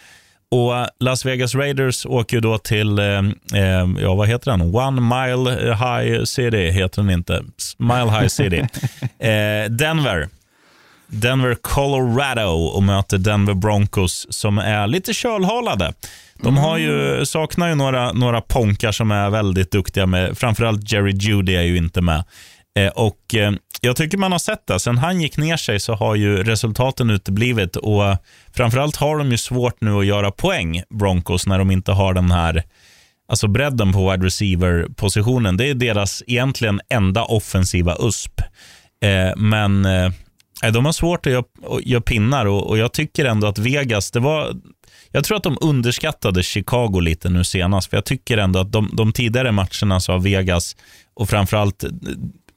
Och 0.52 0.88
Las 1.00 1.26
Vegas 1.26 1.56
Raiders 1.56 2.06
åker 2.06 2.38
ju 2.38 2.42
då 2.42 2.58
till, 2.58 3.00
eh, 3.00 3.06
eh, 3.54 3.90
ja 4.00 4.14
vad 4.16 4.28
heter 4.28 4.52
den? 4.52 4.76
One 4.76 5.02
Mile 5.02 5.76
High 5.76 6.24
City 6.24 6.72
heter 6.72 7.02
den 7.02 7.12
inte. 7.12 7.44
Mile 7.78 8.12
High 8.20 8.28
City. 8.28 8.60
eh, 9.20 9.70
Denver. 9.70 10.30
Denver, 11.08 11.56
Colorado 11.62 12.68
och 12.76 12.84
möter 12.84 13.18
Denver 13.18 13.54
Broncos 13.54 14.28
som 14.30 14.58
är 14.58 14.88
lite 14.88 15.14
kölhalade. 15.14 15.94
De 16.44 16.58
har 16.58 16.78
ju, 16.78 17.26
saknar 17.26 17.70
ju 17.70 17.76
några, 17.76 18.12
några 18.12 18.42
ponkar 18.42 18.92
som 18.92 19.12
är 19.12 19.30
väldigt 19.30 19.72
duktiga 19.72 20.06
med, 20.06 20.38
framförallt 20.38 20.92
Jerry 20.92 21.12
Judy 21.12 21.56
är 21.56 21.62
ju 21.62 21.78
inte 21.78 22.02
med. 22.02 22.24
Eh, 22.80 22.88
och 22.88 23.36
eh, 23.36 23.52
Jag 23.82 23.96
tycker 23.96 24.18
man 24.18 24.32
har 24.32 24.40
sett 24.40 24.68
det. 24.68 24.80
Sen 24.80 24.98
han 24.98 25.22
gick 25.22 25.38
ner 25.38 25.58
sig 25.58 25.80
så 25.80 25.94
har 25.94 26.16
ju 26.16 26.44
resultaten 26.44 27.10
uteblivit 27.10 27.76
och 27.76 28.04
framförallt 28.54 28.96
har 28.96 29.18
de 29.18 29.32
ju 29.32 29.38
svårt 29.38 29.82
nu 29.82 30.00
att 30.00 30.06
göra 30.06 30.32
poäng, 30.32 30.84
Broncos, 30.90 31.48
när 31.48 31.60
de 31.60 31.72
inte 31.72 31.92
har 31.92 32.14
den 32.14 32.32
här 32.32 32.64
alltså 33.28 33.48
bredden 33.48 33.94
på 33.94 34.12
wide 34.12 34.26
receiver-positionen. 34.26 35.58
Det 35.58 35.70
är 35.70 35.74
deras 35.74 36.24
egentligen 36.28 36.82
enda 36.90 37.24
offensiva 37.24 37.98
USP. 38.00 38.42
Eh, 39.04 39.36
men 39.38 39.88
de 40.74 40.86
har 40.86 40.92
svårt 40.92 41.26
att 41.26 41.32
göra, 41.32 41.44
göra 41.84 42.02
pinnar 42.02 42.46
och, 42.46 42.78
jag 42.78 42.94
tycker 42.94 43.26
ändå 43.26 43.48
att 43.48 43.58
Vegas, 43.58 44.12
det 44.12 44.20
var 44.20 44.54
jag 45.12 45.24
tror 45.24 45.38
att 45.38 45.44
de 45.44 45.58
underskattade 45.62 46.44
Chicago 46.44 47.00
lite 47.00 47.30
nu 47.30 47.44
senast, 47.44 47.90
för 47.90 47.98
jag 47.98 48.06
tycker 48.06 48.38
ändå 48.38 48.60
att 48.60 48.72
de, 48.72 48.90
de 48.94 49.14
tidigare 49.14 49.52
matcherna 49.52 50.00
så 50.00 50.12
har 50.12 50.20
Vegas 50.20 50.76
och 51.14 51.30
framförallt 51.30 51.84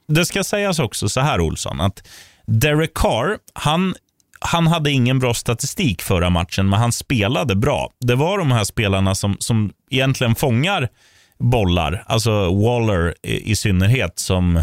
det 0.09 0.27
ska 0.27 0.45
sägas 0.45 0.79
också 0.79 1.09
så 1.09 1.21
här 1.21 1.41
Olsson, 1.41 1.81
att 1.81 2.09
Derek 2.47 2.95
Carr, 2.95 3.39
han, 3.55 3.95
han 4.41 4.67
hade 4.67 4.91
ingen 4.91 5.19
bra 5.19 5.35
statistik 5.35 6.03
förra 6.03 6.31
matchen, 6.31 6.69
men 6.69 6.81
han 6.81 6.93
spelade 6.93 7.57
bra. 7.57 7.91
Det 8.01 8.15
var 8.15 8.39
de 8.39 8.53
här 8.53 8.65
spelarna 8.65 9.15
som, 9.15 9.37
som 9.39 9.73
egentligen 9.91 10.35
fångar 10.35 10.89
bollar, 11.39 12.05
alltså 12.07 12.31
Waller 12.55 13.15
i, 13.23 13.51
i 13.51 13.57
synnerhet, 13.57 14.19
som 14.19 14.63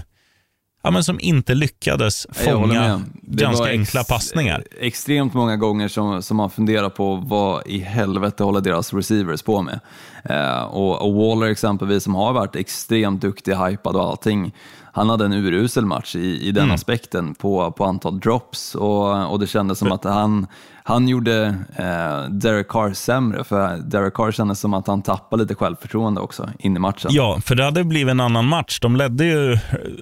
ja, 0.83 0.91
men 0.91 1.03
som 1.03 1.19
inte 1.19 1.53
lyckades 1.53 2.27
fånga 2.31 3.01
ganska 3.21 3.69
enkla 3.69 4.03
passningar. 4.03 4.63
Extremt 4.79 5.33
många 5.33 5.57
gånger 5.57 5.87
som, 5.87 6.21
som 6.21 6.37
man 6.37 6.49
funderar 6.49 6.89
på 6.89 7.15
vad 7.15 7.67
i 7.67 7.79
helvete 7.79 8.43
håller 8.43 8.61
deras 8.61 8.93
receivers 8.93 9.41
på 9.41 9.61
med. 9.61 9.79
Eh, 10.23 10.63
och, 10.63 11.01
och, 11.01 11.13
Waller 11.13 11.47
exempelvis 11.47 12.03
som 12.03 12.15
har 12.15 12.33
varit 12.33 12.55
extremt 12.55 13.21
duktig, 13.21 13.55
hypad 13.55 13.95
och 13.95 14.03
allting, 14.03 14.53
han 14.93 15.09
hade 15.09 15.25
en 15.25 15.33
urusel 15.33 15.85
match 15.85 16.15
i, 16.15 16.47
i 16.47 16.51
den 16.51 16.63
mm. 16.63 16.75
aspekten 16.75 17.35
på, 17.35 17.71
på 17.71 17.85
antal 17.85 18.19
drops 18.19 18.75
och, 18.75 19.31
och 19.31 19.39
det 19.39 19.47
kändes 19.47 19.79
som 19.79 19.91
att 19.91 20.03
han, 20.03 20.47
han 20.83 21.07
gjorde 21.07 21.55
eh, 21.75 22.29
Derek 22.29 22.67
Carr 22.67 22.93
sämre, 22.93 23.43
för 23.43 23.77
Derek 23.77 24.13
Carr 24.13 24.31
kändes 24.31 24.59
som 24.59 24.73
att 24.73 24.87
han 24.87 25.01
tappade 25.01 25.43
lite 25.43 25.55
självförtroende 25.55 26.21
också 26.21 26.49
in 26.59 26.75
i 26.75 26.79
matchen. 26.79 27.11
Ja, 27.13 27.41
för 27.45 27.55
det 27.55 27.63
hade 27.63 27.83
blivit 27.83 28.11
en 28.11 28.19
annan 28.19 28.45
match. 28.45 28.79
De 28.79 28.95
ledde, 28.95 29.25
ju, 29.25 29.57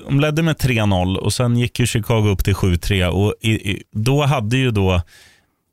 de 0.08 0.20
ledde 0.20 0.42
med 0.42 0.56
3-0 0.56 1.16
och 1.18 1.34
sen 1.34 1.58
gick 1.58 1.80
ju 1.80 1.86
Chicago 1.86 2.30
upp 2.30 2.44
till 2.44 2.56
7-3 2.56 3.08
och 3.08 3.34
i, 3.42 3.52
i, 3.52 3.84
då 3.92 4.24
hade 4.24 4.58
ju 4.58 4.72
då 4.72 5.02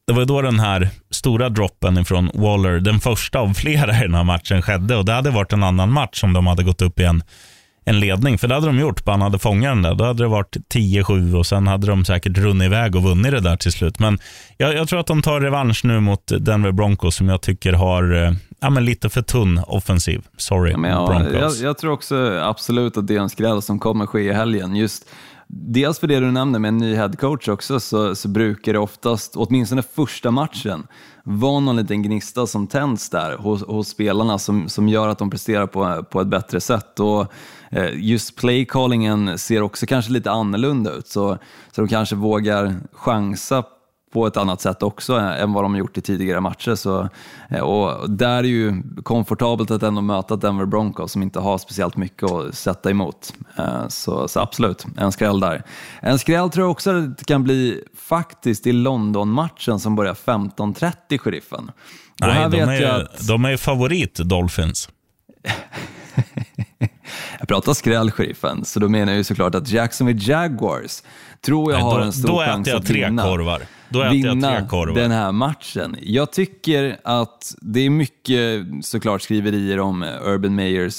det 0.06 0.12
var 0.12 0.24
då 0.24 0.42
den 0.42 0.60
här 0.60 0.88
stora 1.10 1.48
droppen 1.48 2.04
från 2.04 2.30
Waller, 2.34 2.80
den 2.80 3.00
första 3.00 3.38
av 3.38 3.54
flera 3.54 3.98
i 3.98 4.02
den 4.02 4.14
här 4.14 4.24
matchen 4.24 4.62
skedde 4.62 4.96
och 4.96 5.04
det 5.04 5.12
hade 5.12 5.30
varit 5.30 5.52
en 5.52 5.62
annan 5.62 5.92
match 5.92 6.24
om 6.24 6.32
de 6.32 6.46
hade 6.46 6.62
gått 6.62 6.82
upp 6.82 7.00
i 7.00 7.04
en 7.04 7.22
en 7.86 8.00
ledning. 8.00 8.38
För 8.38 8.48
det 8.48 8.54
hade 8.54 8.66
de 8.66 8.78
gjort, 8.78 9.04
bara 9.04 9.12
han 9.12 9.22
hade 9.22 9.38
fångat 9.38 9.70
den 9.70 9.82
där. 9.82 9.94
Då 9.94 10.04
hade 10.04 10.22
det 10.22 10.28
varit 10.28 10.56
10-7 10.74 11.38
och 11.38 11.46
sen 11.46 11.66
hade 11.66 11.86
de 11.86 12.04
säkert 12.04 12.38
runnit 12.38 12.66
iväg 12.66 12.96
och 12.96 13.02
vunnit 13.02 13.32
det 13.32 13.40
där 13.40 13.56
till 13.56 13.72
slut. 13.72 13.98
Men 13.98 14.18
jag, 14.56 14.74
jag 14.74 14.88
tror 14.88 15.00
att 15.00 15.06
de 15.06 15.22
tar 15.22 15.40
revansch 15.40 15.84
nu 15.84 16.00
mot 16.00 16.32
Denver 16.38 16.72
Broncos 16.72 17.16
som 17.16 17.28
jag 17.28 17.40
tycker 17.40 17.72
har 17.72 18.24
eh, 18.24 18.32
ja, 18.60 18.70
men 18.70 18.84
lite 18.84 19.08
för 19.08 19.22
tunn 19.22 19.60
offensiv. 19.66 20.22
Sorry, 20.36 20.72
ja, 20.72 20.88
ja, 20.88 21.06
Broncos. 21.06 21.60
Jag, 21.60 21.68
jag, 21.68 21.78
tror 21.78 21.92
också 21.92 22.40
absolut 22.42 22.96
att 22.96 23.06
det 23.06 23.16
är 23.16 23.20
en 23.20 23.30
skräll 23.30 23.62
som 23.62 23.78
kommer 23.78 24.06
ske 24.06 24.20
i 24.20 24.32
helgen. 24.32 24.76
Just 24.76 25.06
Dels 25.48 25.98
för 25.98 26.06
det 26.06 26.20
du 26.20 26.32
nämner 26.32 26.58
med 26.58 26.68
en 26.68 26.78
ny 26.78 26.94
headcoach 26.94 27.48
också, 27.48 27.80
så, 27.80 28.14
så 28.14 28.28
brukar 28.28 28.72
det 28.72 28.78
oftast, 28.78 29.32
åtminstone 29.36 29.82
första 29.82 30.30
matchen, 30.30 30.86
vara 31.24 31.60
någon 31.60 31.76
liten 31.76 32.02
gnista 32.02 32.46
som 32.46 32.66
tänds 32.66 33.10
där 33.10 33.36
hos, 33.36 33.62
hos 33.66 33.88
spelarna 33.88 34.38
som, 34.38 34.68
som 34.68 34.88
gör 34.88 35.08
att 35.08 35.18
de 35.18 35.30
presterar 35.30 35.66
på, 35.66 36.04
på 36.10 36.20
ett 36.20 36.26
bättre 36.26 36.60
sätt. 36.60 37.00
Och 37.00 37.32
just 37.94 38.36
playcallingen 38.36 39.38
ser 39.38 39.62
också 39.62 39.86
kanske 39.86 40.12
lite 40.12 40.30
annorlunda 40.30 40.90
ut, 40.90 41.08
så, 41.08 41.38
så 41.72 41.80
de 41.80 41.88
kanske 41.88 42.16
vågar 42.16 42.74
chansa 42.92 43.64
på 44.16 44.26
ett 44.26 44.36
annat 44.36 44.60
sätt 44.60 44.82
också 44.82 45.14
än 45.14 45.52
vad 45.52 45.64
de 45.64 45.76
gjort 45.76 45.98
i 45.98 46.00
tidigare 46.00 46.40
matcher. 46.40 46.74
Så, 46.74 47.08
eh, 47.50 47.60
och 47.60 48.10
där 48.10 48.38
är 48.38 48.42
ju 48.42 48.82
komfortabelt 49.02 49.70
att 49.70 49.82
ändå 49.82 50.00
möta 50.00 50.36
Denver 50.36 50.66
Broncos 50.66 51.12
som 51.12 51.22
inte 51.22 51.40
har 51.40 51.58
speciellt 51.58 51.96
mycket 51.96 52.30
att 52.30 52.54
sätta 52.54 52.90
emot. 52.90 53.34
Eh, 53.58 53.88
så, 53.88 54.28
så 54.28 54.40
absolut, 54.40 54.86
en 54.96 55.12
skräll 55.12 55.40
där. 55.40 55.62
En 56.00 56.18
skräll 56.18 56.50
tror 56.50 56.64
jag 56.64 56.70
också 56.70 56.90
att 56.90 57.18
det 57.18 57.24
kan 57.24 57.44
bli 57.44 57.84
faktiskt 57.96 58.66
i 58.66 58.72
London-matchen 58.72 59.80
som 59.80 59.96
börjar 59.96 60.14
15.30, 60.14 61.18
sheriffen. 61.18 61.70
Nej, 62.20 62.50
de, 62.50 62.60
är, 62.60 62.82
jag 62.82 63.00
att... 63.00 63.26
de 63.28 63.44
är 63.44 63.56
favorit, 63.56 64.14
Dolphins. 64.14 64.88
Jag 67.38 67.48
pratar 67.48 67.74
skräll, 67.74 68.10
sheriffen, 68.10 68.64
så 68.64 68.80
då 68.80 68.88
menar 68.88 69.12
jag 69.12 69.16
ju 69.18 69.24
såklart 69.24 69.54
att 69.54 69.70
Jacksonville 69.70 70.20
Jaguars 70.22 71.02
tror 71.40 71.72
jag 71.72 71.78
Nej, 71.78 71.90
har 71.90 71.98
då, 71.98 72.04
en 72.04 72.12
stor 72.12 72.44
chans 72.44 72.68
jag 72.68 72.76
att 72.76 72.86
tre 72.86 73.04
vinna. 73.04 73.22
korvar. 73.22 73.62
Då 73.88 74.02
äter 74.02 74.16
jag 74.16 74.34
vinna 74.34 74.56
tre 74.58 74.68
korvar. 74.68 74.94
den 74.94 75.10
här 75.10 75.32
matchen. 75.32 75.96
Jag 76.02 76.32
tycker 76.32 77.00
att 77.04 77.54
det 77.60 77.80
är 77.80 77.90
mycket 77.90 78.66
såklart 78.82 79.22
skriverier 79.22 79.80
om 79.80 80.02
Urban 80.02 80.54
Meyer 80.54 80.90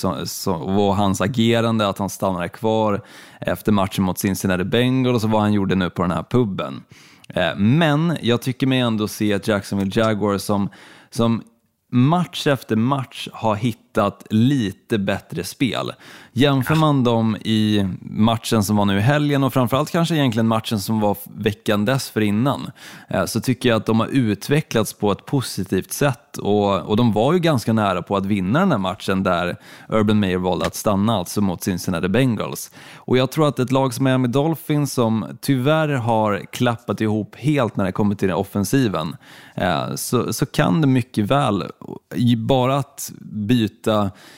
och 0.48 0.96
hans 0.96 1.22
agerande, 1.22 1.88
att 1.88 1.98
han 1.98 2.10
stannade 2.10 2.50
kvar 2.50 3.02
efter 3.42 3.72
matchen 3.72 4.04
mot 4.04 4.20
Cincinnati 4.20 4.64
Bengals 4.64 5.24
och 5.24 5.30
vad 5.30 5.42
han 5.42 5.54
gjorde 5.54 5.76
nu 5.76 5.90
på 5.90 6.02
den 6.02 6.12
här 6.12 6.24
puben. 6.24 6.84
Eh, 7.30 7.56
Men 7.58 8.18
jag 8.22 8.42
tycker 8.42 8.68
mig 8.68 8.80
ändå 8.80 9.08
se 9.08 9.34
att 9.34 9.48
Jacksonville 9.48 9.92
Jaguars 10.02 10.42
som, 10.42 10.70
som 11.10 11.44
match 11.92 12.48
efter 12.48 12.76
match 12.76 13.28
har 13.34 13.56
hittat 13.56 13.87
lite 14.30 14.98
bättre 14.98 15.44
spel. 15.44 15.92
Jämför 16.32 16.76
man 16.76 17.04
dem 17.04 17.36
i 17.36 17.88
matchen 18.02 18.64
som 18.64 18.76
var 18.76 18.86
nu 18.86 18.98
i 18.98 19.02
helgen 19.02 19.44
och 19.44 19.54
framförallt 19.54 19.92
kanske 19.92 20.16
egentligen 20.16 20.48
matchen 20.48 20.80
som 20.80 21.00
var 21.00 21.18
veckan 21.24 21.86
dessförinnan 21.86 22.72
eh, 23.10 23.26
så 23.26 23.42
tycker 23.42 23.70
jag 23.70 23.76
att 23.76 23.86
de 23.86 24.00
har 24.00 24.08
utvecklats 24.08 24.94
på 24.94 25.12
ett 25.12 25.26
positivt 25.26 25.92
sätt 25.92 26.38
och, 26.38 26.80
och 26.80 26.98
de 26.98 27.14
var 27.14 27.34
ju 27.34 27.40
ganska 27.40 27.74
nära 27.74 28.02
på 28.02 28.18
att 28.18 28.26
vinna 28.26 28.60
den 28.60 28.72
här 28.72 28.78
matchen 28.78 29.24
där 29.24 29.58
Urban 29.90 30.20
Meyer 30.20 30.38
valde 30.38 30.66
att 30.66 30.76
stanna, 30.76 31.16
alltså 31.16 31.42
mot 31.42 31.64
Cincinnati 31.64 32.08
Bengals. 32.08 32.72
Och 32.96 33.18
jag 33.18 33.32
tror 33.32 33.48
att 33.48 33.60
ett 33.60 33.72
lag 33.72 33.94
som 33.94 34.04
Miami 34.04 34.28
Dolphins 34.28 34.94
som 34.94 35.26
tyvärr 35.42 35.90
har 35.90 36.46
klappat 36.52 37.02
ihop 37.02 37.36
helt 37.36 37.76
när 37.76 37.86
det 37.86 37.92
kommer 37.92 38.16
till 38.16 38.28
den 38.28 38.38
offensiven 38.38 39.16
eh, 39.56 39.96
så, 39.96 40.34
så 40.34 40.46
kan 40.46 40.82
det 40.82 40.88
mycket 40.88 41.26
väl, 41.26 41.64
bara 42.38 42.78
att 42.78 43.12
byta 43.22 43.87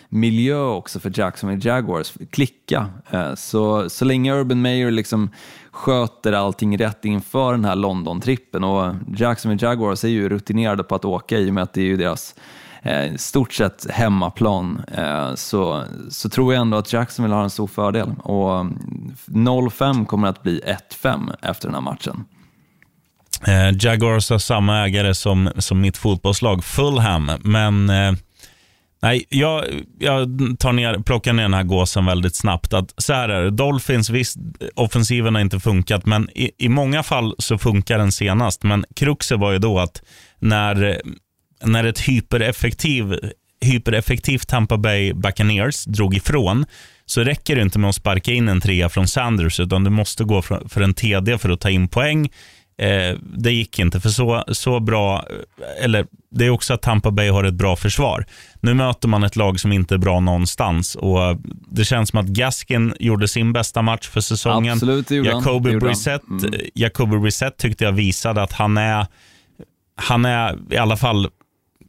miljö 0.10 0.62
också 0.62 1.00
för 1.00 1.20
Jacksonville 1.20 1.70
Jaguars, 1.70 2.14
klicka. 2.32 2.88
Eh, 3.10 3.36
så, 3.36 3.90
så 3.90 4.06
länge 4.06 4.34
Urban 4.34 4.62
Meyer 4.62 4.92
liksom 4.92 5.30
sköter 5.72 6.34
allting 6.34 6.78
rätt 6.78 7.06
inför 7.06 7.52
den 7.52 7.66
här 7.66 7.76
London-trippen. 7.76 8.64
Och 8.64 8.96
Jacksonville 9.18 9.68
Jaguars 9.68 10.04
är 10.04 10.08
ju 10.08 10.30
rutinerade 10.30 10.84
på 10.84 10.96
att 10.96 11.06
åka 11.06 11.38
i 11.38 11.50
och 11.50 11.54
med 11.54 11.64
att 11.64 11.74
det 11.74 11.82
är 11.82 11.86
ju 11.86 11.98
deras 11.98 12.36
eh, 12.82 13.16
stort 13.16 13.54
sett 13.54 13.92
hemmaplan. 13.92 14.82
Eh, 14.98 15.36
så, 15.36 15.84
så 16.10 16.30
tror 16.30 16.54
jag 16.54 16.62
ändå 16.62 16.78
att 16.78 16.94
Jacksonville 16.94 17.36
har 17.36 17.44
en 17.44 17.50
stor 17.50 17.68
fördel. 17.68 18.16
Och 18.24 18.60
mm, 18.60 18.78
0-5 19.28 20.06
kommer 20.06 20.28
att 20.28 20.44
bli 20.44 20.62
1-5 21.02 21.36
efter 21.42 21.68
den 21.68 21.76
här 21.76 21.82
matchen. 21.82 22.26
Eh, 23.48 23.76
Jaguars 23.80 24.30
har 24.30 24.38
samma 24.38 24.86
ägare 24.86 25.16
som, 25.16 25.50
som 25.58 25.82
mitt 25.82 25.98
fotbollslag 25.98 26.64
Fulham, 26.64 27.32
men 27.44 27.90
eh, 27.90 28.14
nej, 29.02 29.26
jag, 29.30 29.66
jag 30.00 30.30
tar 30.60 30.74
ner, 30.74 31.00
plockar 31.00 31.34
ner 31.34 31.44
den 31.44 31.54
här 31.54 31.64
gåsen 31.64 32.06
väldigt 32.06 32.36
snabbt. 32.36 32.74
Att, 32.74 32.94
så 32.98 33.14
här 33.14 33.30
är 33.30 33.44
det, 33.44 33.50
Dolphins, 33.50 34.10
visst, 34.10 34.38
offensiven 34.76 35.36
har 35.36 35.42
inte 35.42 35.60
funkat, 35.60 36.06
men 36.06 36.30
i, 36.30 36.52
i 36.58 36.70
många 36.70 37.04
fall 37.04 37.36
så 37.40 37.58
funkar 37.58 37.98
den 37.98 38.12
senast. 38.12 38.64
Men 38.64 38.86
kruxet 38.96 39.40
var 39.40 39.52
ju 39.52 39.60
då 39.60 39.80
att 39.80 40.02
när, 40.40 41.02
när 41.64 41.84
ett 41.84 42.00
hypereffektiv, 42.00 43.16
hypereffektivt 43.62 44.48
Tampa 44.48 44.78
Bay 44.78 45.14
Buccaneers 45.14 45.86
drog 45.86 46.16
ifrån, 46.16 46.66
så 47.06 47.24
räcker 47.24 47.56
det 47.56 47.62
inte 47.62 47.80
med 47.80 47.90
att 47.90 47.96
sparka 47.96 48.32
in 48.32 48.50
en 48.50 48.62
trea 48.62 48.90
från 48.90 49.08
Sanders, 49.08 49.60
utan 49.60 49.84
du 49.84 49.90
måste 49.90 50.24
gå 50.24 50.42
för, 50.42 50.70
för 50.70 50.82
en 50.82 50.94
TD 50.94 51.38
för 51.38 51.50
att 51.50 51.60
ta 51.60 51.70
in 51.70 51.88
poäng. 51.88 52.30
Eh, 52.80 53.16
det 53.22 53.52
gick 53.52 53.80
inte, 53.80 54.00
för 54.00 54.10
så, 54.10 54.44
så 54.48 54.80
bra, 54.80 55.26
eller 55.82 56.06
det 56.32 56.46
är 56.46 56.50
också 56.50 56.74
att 56.74 56.82
Tampa 56.82 57.12
Bay 57.12 57.30
har 57.30 57.44
ett 57.44 57.54
bra 57.54 57.76
försvar. 57.76 58.26
Nu 58.60 58.74
möter 58.74 59.08
man 59.08 59.24
ett 59.24 59.36
lag 59.36 59.60
som 59.60 59.72
inte 59.72 59.96
är 59.96 59.98
bra 59.98 60.20
någonstans 60.20 60.96
och 60.96 61.20
det 61.72 61.86
känns 61.86 62.10
som 62.10 62.20
att 62.20 62.26
Gaskin 62.26 62.94
gjorde 63.00 63.28
sin 63.28 63.54
bästa 63.54 63.82
match 63.82 64.08
för 64.08 64.22
säsongen. 64.22 64.74
Absolut, 64.74 65.08
det 65.08 65.16
gjorde 65.16 65.34
han. 65.34 65.80
Brissett, 65.80 66.22
Mm. 66.30 66.52
Jacoby 66.74 67.18
Brissett 67.18 67.58
tyckte 67.58 67.84
jag 67.84 67.92
visade 67.92 68.42
att 68.42 68.54
han 68.54 68.78
är, 68.78 69.08
han 69.96 70.26
är 70.26 70.58
i 70.74 70.78
alla 70.78 70.98
fall 70.98 71.28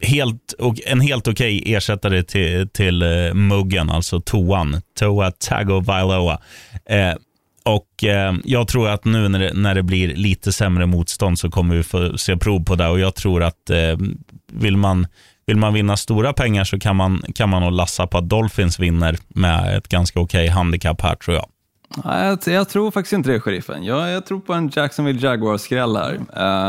helt, 0.01 0.53
och 0.53 0.75
en 0.87 1.01
helt 1.01 1.29
okej 1.29 1.75
ersättare 1.75 2.23
till, 2.23 2.69
till 2.69 3.03
uh, 3.03 3.35
Muggen, 3.35 3.91
alltså 3.91 4.21
toan, 4.21 4.83
Toa 4.99 5.31
Tagovailoa. 5.31 6.39
Eh, 6.87 7.15
och 7.65 8.05
eh, 8.05 8.35
Jag 8.45 8.69
tror 8.69 8.89
att 8.89 9.05
nu 9.05 9.29
när 9.29 9.39
det, 9.39 9.53
när 9.55 9.75
det 9.75 9.83
blir 9.83 10.17
lite 10.17 10.53
sämre 10.53 10.87
motstånd 10.87 11.39
så 11.39 11.51
kommer 11.51 11.77
vi 11.77 11.83
få 11.83 12.19
se 12.19 12.37
prov 12.37 12.65
på 12.65 12.75
det 12.75 12.89
och 12.89 13.01
jag 13.01 13.15
tror 13.15 13.43
att 13.43 13.71
eh, 13.71 13.97
vill, 14.53 14.77
man, 14.77 15.07
vill 15.47 15.57
man 15.57 15.75
vinna 15.75 15.97
stora 15.97 16.33
pengar 16.33 16.65
så 16.65 16.79
kan 16.79 16.97
man, 16.97 17.23
kan 17.35 17.49
man 17.49 17.63
nog 17.63 17.73
lassa 17.73 18.07
på 18.07 18.19
att 18.19 18.29
Dolphins 18.29 18.79
vinner 18.79 19.17
med 19.29 19.77
ett 19.77 19.89
ganska 19.89 20.21
okej 20.21 20.49
handikapp 20.49 21.01
här 21.01 21.15
tror 21.15 21.37
jag. 21.37 21.47
Nej, 21.97 22.27
jag, 22.27 22.55
jag 22.55 22.69
tror 22.69 22.91
faktiskt 22.91 23.13
inte 23.13 23.31
det, 23.31 23.41
sheriffen. 23.41 23.85
Jag, 23.85 24.11
jag 24.11 24.27
tror 24.27 24.41
på 24.41 24.53
en 24.53 24.71
Jacksonville 24.75 25.21
Jaguars-skräll 25.21 25.97
här. 25.97 26.15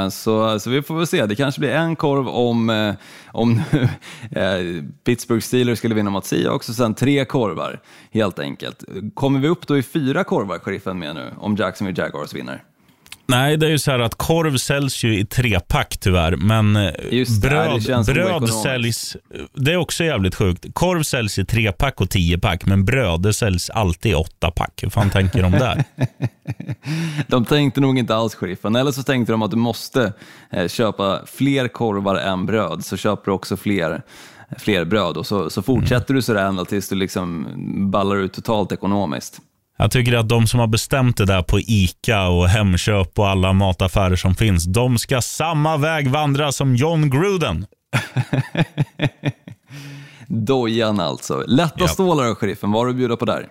Uh, 0.03 0.09
så, 0.09 0.59
så 0.59 0.69
vi 0.69 0.81
får 0.81 0.95
väl 0.95 1.07
se. 1.07 1.25
Det 1.25 1.35
kanske 1.35 1.59
blir 1.59 1.71
en 1.71 1.95
korv 1.95 2.27
om, 2.27 2.69
uh, 2.69 2.93
om 3.27 3.61
nu 3.71 3.89
eh, 4.41 4.83
Pittsburgh 5.03 5.41
Steelers 5.41 5.77
skulle 5.77 5.95
vinna 5.95 6.09
mot 6.09 6.25
Seahawks 6.25 6.69
och 6.69 6.75
sen 6.75 6.93
tre 6.93 7.25
korvar, 7.25 7.79
helt 8.11 8.39
enkelt. 8.39 8.83
Kommer 9.13 9.39
vi 9.39 9.47
upp 9.47 9.67
då 9.67 9.77
i 9.77 9.83
fyra 9.83 10.23
korvar, 10.23 10.59
sheriffen, 10.59 10.99
med 10.99 11.15
nu, 11.15 11.31
om 11.37 11.55
Jacksonville 11.55 12.01
Jaguars 12.01 12.33
vinner? 12.33 12.63
Nej, 13.31 13.57
det 13.57 13.65
är 13.65 13.69
ju 13.69 13.79
så 13.79 13.91
här 13.91 13.99
att 13.99 14.15
korv 14.15 14.57
säljs 14.57 15.03
ju 15.03 15.19
i 15.19 15.25
trepack 15.25 15.97
tyvärr, 15.99 16.35
men 16.35 16.75
eh, 16.75 16.81
det, 16.81 17.41
det 17.41 17.49
bröd, 17.49 17.83
känns 17.83 18.07
bröd 18.07 18.49
säljs... 18.49 19.17
Det 19.53 19.71
är 19.73 19.77
också 19.77 20.03
jävligt 20.03 20.35
sjukt. 20.35 20.65
Korv 20.73 21.03
säljs 21.03 21.39
i 21.39 21.45
trepack 21.45 22.01
och 22.01 22.09
tiopack, 22.09 22.65
men 22.65 22.85
bröd 22.85 23.21
det 23.21 23.33
säljs 23.33 23.69
alltid 23.69 24.11
i 24.11 24.15
åttapack. 24.15 24.83
Hur 24.83 24.89
fan 24.89 25.09
tänker 25.09 25.43
de 25.43 25.51
där? 25.51 25.83
De 27.27 27.45
tänkte 27.45 27.81
nog 27.81 27.97
inte 27.97 28.15
alls, 28.15 28.35
sheriffen. 28.35 28.75
Eller 28.75 28.91
så 28.91 29.03
tänkte 29.03 29.33
de 29.33 29.41
att 29.41 29.51
du 29.51 29.57
måste 29.57 30.13
eh, 30.51 30.67
köpa 30.67 31.21
fler 31.25 31.67
korvar 31.67 32.15
än 32.15 32.45
bröd, 32.45 32.85
så 32.85 32.97
köper 32.97 33.25
du 33.25 33.31
också 33.31 33.57
fler 33.57 34.01
fler 34.57 34.85
bröd 34.85 35.17
och 35.17 35.27
så, 35.27 35.49
så 35.49 35.61
fortsätter 35.61 36.13
du 36.13 36.21
sådär 36.21 36.45
ända 36.45 36.65
tills 36.65 36.89
du 36.89 36.95
liksom 36.95 37.47
ballar 37.91 38.15
ut 38.15 38.33
totalt 38.33 38.71
ekonomiskt. 38.71 39.41
Jag 39.81 39.91
tycker 39.91 40.13
att 40.17 40.29
de 40.29 40.47
som 40.47 40.59
har 40.59 40.67
bestämt 40.67 41.17
det 41.17 41.25
där 41.25 41.41
på 41.41 41.59
ICA 41.59 42.27
och 42.27 42.47
Hemköp 42.47 43.19
och 43.19 43.29
alla 43.29 43.53
mataffärer 43.53 44.15
som 44.15 44.35
finns, 44.35 44.65
de 44.65 44.97
ska 44.97 45.21
samma 45.21 45.77
väg 45.77 46.09
vandra 46.09 46.51
som 46.51 46.75
John 46.75 47.09
Gruden. 47.09 47.65
Dojan 50.27 50.99
alltså. 50.99 51.43
Lätta 51.47 51.75
Ja. 51.77 51.87
stålar 51.87 52.35
sheriffen. 52.35 52.71
Vad 52.71 52.79
har 52.81 52.85
du 52.85 52.91
att 52.91 52.97
bjuda 52.97 53.17
på 53.17 53.25
där? 53.25 53.45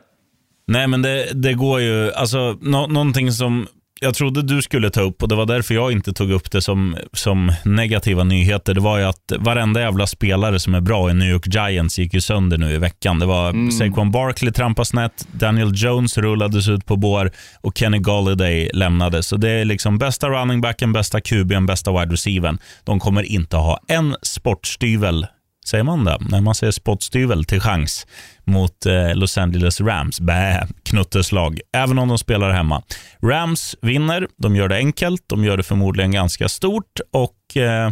Nej, 0.66 0.87
men 0.87 1.03
det, 1.03 1.28
det 1.35 1.55
går 1.55 1.81
ju, 1.81 2.12
alltså 2.12 2.59
nå, 2.61 2.87
någonting 2.87 3.33
som 3.33 3.66
jag 4.01 4.14
trodde 4.14 4.42
du 4.42 4.62
skulle 4.62 4.90
ta 4.90 5.01
upp 5.01 5.22
och 5.22 5.28
det 5.28 5.34
var 5.34 5.46
därför 5.46 5.74
jag 5.74 5.92
inte 5.92 6.12
tog 6.12 6.30
upp 6.30 6.51
det 6.51 6.62
som, 6.62 6.96
som 7.12 7.53
negativa 7.64 8.24
nyheter. 8.24 8.74
Det 8.74 8.80
var 8.80 8.98
ju 8.98 9.05
att 9.05 9.32
varenda 9.38 9.80
jävla 9.80 10.07
spelare 10.07 10.61
som 10.61 10.74
är 10.74 10.80
bra 10.80 11.11
i 11.11 11.14
New 11.14 11.28
York 11.28 11.46
Giants 11.55 11.98
gick 11.98 12.14
ju 12.14 12.20
sönder 12.20 12.59
nu 12.59 12.72
i 12.72 12.78
veckan. 12.78 13.18
Det 13.18 13.26
var 13.26 13.70
Saquon 13.70 14.11
Barkley 14.11 14.53
trampas 14.53 14.88
snett, 14.88 15.28
Daniel 15.32 15.72
Jones 15.74 16.18
rullades 16.18 16.68
ut 16.68 16.86
på 16.86 16.96
bår 16.96 17.30
och 17.61 17.78
Kenny 17.78 17.98
Galladay 17.98 18.70
lämnade. 18.74 19.22
Så 19.22 19.36
det 19.36 19.51
är 19.51 19.64
liksom 19.64 19.98
bästa 19.98 20.28
running 20.28 20.61
backen, 20.61 20.92
bästa 20.92 21.18
QB'n, 21.18 21.66
bästa 21.66 21.92
wide 21.92 22.12
receivern. 22.12 22.59
De 22.84 23.01
kommer 23.01 23.22
inte 23.22 23.57
ha 23.57 23.80
en 23.88 24.16
sportstyvel 24.22 25.26
Säger 25.70 25.84
man 25.84 26.04
det? 26.04 26.18
När 26.20 26.40
man 26.40 26.54
säger 26.54 26.70
spottstyvel 26.70 27.44
till 27.44 27.60
chans 27.60 28.06
mot 28.44 28.86
eh, 28.86 29.14
Los 29.14 29.38
Angeles 29.38 29.80
Rams. 29.80 30.20
Bä, 30.20 30.66
knutteslag. 30.82 31.60
Även 31.72 31.98
om 31.98 32.08
de 32.08 32.18
spelar 32.18 32.50
hemma. 32.50 32.82
Rams 33.22 33.76
vinner. 33.82 34.28
De 34.36 34.56
gör 34.56 34.68
det 34.68 34.76
enkelt. 34.76 35.22
De 35.26 35.44
gör 35.44 35.56
det 35.56 35.62
förmodligen 35.62 36.10
ganska 36.10 36.48
stort. 36.48 37.00
Och 37.12 37.56
eh, 37.56 37.90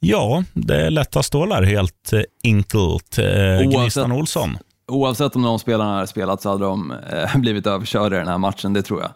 ja, 0.00 0.44
det 0.52 0.86
är 0.86 0.90
lätta 0.90 1.22
stålar 1.22 1.62
helt 1.62 2.12
eh, 2.12 2.20
enkelt. 2.44 3.18
Eh, 3.18 3.70
Gnistan 3.70 4.12
Olsson. 4.12 4.58
Oavsett 4.88 5.36
om 5.36 5.42
de 5.42 5.58
spelarna 5.58 5.94
hade 5.94 6.06
spelat 6.06 6.42
så 6.42 6.50
hade 6.50 6.64
de 6.64 6.90
eh, 6.90 7.36
blivit 7.40 7.66
överkörda 7.66 8.16
i 8.16 8.18
den 8.18 8.28
här 8.28 8.38
matchen, 8.38 8.72
det 8.72 8.82
tror 8.82 9.00
jag. 9.00 9.10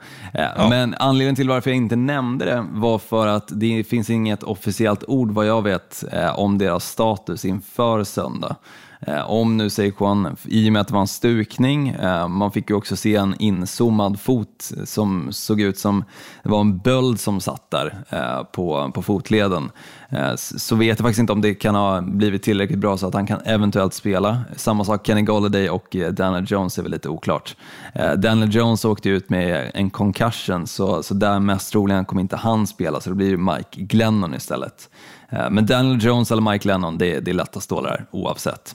Eh, 0.45 0.69
Men 0.69 0.95
anledningen 0.99 1.37
till 1.37 1.49
varför 1.49 1.71
jag 1.71 1.77
inte 1.77 1.97
nämnde 1.97 2.45
det 2.45 2.67
var 2.73 2.99
för 2.99 3.27
att 3.27 3.49
det 3.49 3.85
finns 3.85 4.11
inget 4.11 4.43
officiellt 4.43 5.05
ord 5.09 5.31
vad 5.31 5.47
jag 5.47 5.63
vet 5.63 6.05
eh, 6.13 6.39
om 6.39 6.59
deras 6.59 6.89
status 6.89 7.45
inför 7.45 8.05
söndag 8.05 8.57
eh, 9.01 9.31
om 9.31 9.57
nu 9.57 9.71
Saquon, 9.71 10.37
i 10.45 10.69
och 10.69 10.73
med 10.73 10.81
att 10.81 10.89
det 10.89 10.95
var 10.95 11.01
en 11.01 11.07
stukning. 11.07 11.89
Eh, 11.89 12.29
man 12.29 12.53
fick 12.53 12.71
ju 12.71 12.77
också 12.77 12.97
se 12.97 13.17
en 13.17 13.35
inzoomad 13.39 14.21
fot 14.21 14.71
som 14.85 15.33
såg 15.33 15.61
ut 15.61 15.79
som 15.79 16.05
det 16.43 16.49
var 16.49 16.61
en 16.61 16.79
böld 16.79 17.21
som 17.21 17.41
satt 17.41 17.71
där 17.71 18.05
eh, 18.11 18.43
på, 18.43 18.91
på 18.95 19.03
fotleden. 19.03 19.71
Eh, 20.09 20.35
så 20.37 20.77
vet 20.77 20.99
jag 20.99 20.99
faktiskt 20.99 21.21
inte 21.21 21.33
om 21.33 21.41
det 21.41 21.55
kan 21.55 21.75
ha 21.75 22.01
blivit 22.01 22.43
tillräckligt 22.43 22.79
bra 22.79 22.97
så 22.97 23.07
att 23.07 23.15
han 23.15 23.27
kan 23.27 23.41
eventuellt 23.45 23.95
spela. 23.95 24.39
Samma 24.57 24.85
sak 24.85 25.07
Kenny 25.07 25.23
Galladay 25.23 25.71
och 25.71 25.97
eh, 25.97 26.13
Daniel 26.13 26.45
Jones 26.49 26.79
är 26.79 26.83
väl 26.83 26.93
lite 26.93 27.09
oklart. 27.09 27.57
Eh, 27.95 28.13
Daniel 28.13 28.55
Jones 28.55 28.85
åkte 28.85 29.09
ut 29.09 29.31
med 29.31 29.71
en 29.75 29.91
concussion 29.91 30.67
så, 30.67 31.03
så 31.03 31.15
där 31.15 31.41
mest 31.41 31.73
troligen 31.73 32.05
kommer 32.05 32.23
inte 32.23 32.37
han 32.37 32.67
spela 32.67 33.01
så 33.01 33.11
det 33.11 33.17
blir 33.17 33.37
Mike 33.37 33.81
Glennon 33.83 34.35
istället. 34.35 34.91
Eh, 35.31 35.51
men 35.51 35.67
Daniel 35.67 36.05
Jones 36.05 36.31
eller 36.31 36.53
Mike 36.53 36.69
Lennon, 36.69 36.99
det, 36.99 37.21
det 37.21 37.31
är 37.31 37.35
lätta 37.35 37.61
stålar 37.61 38.07
oavsett. 38.11 38.75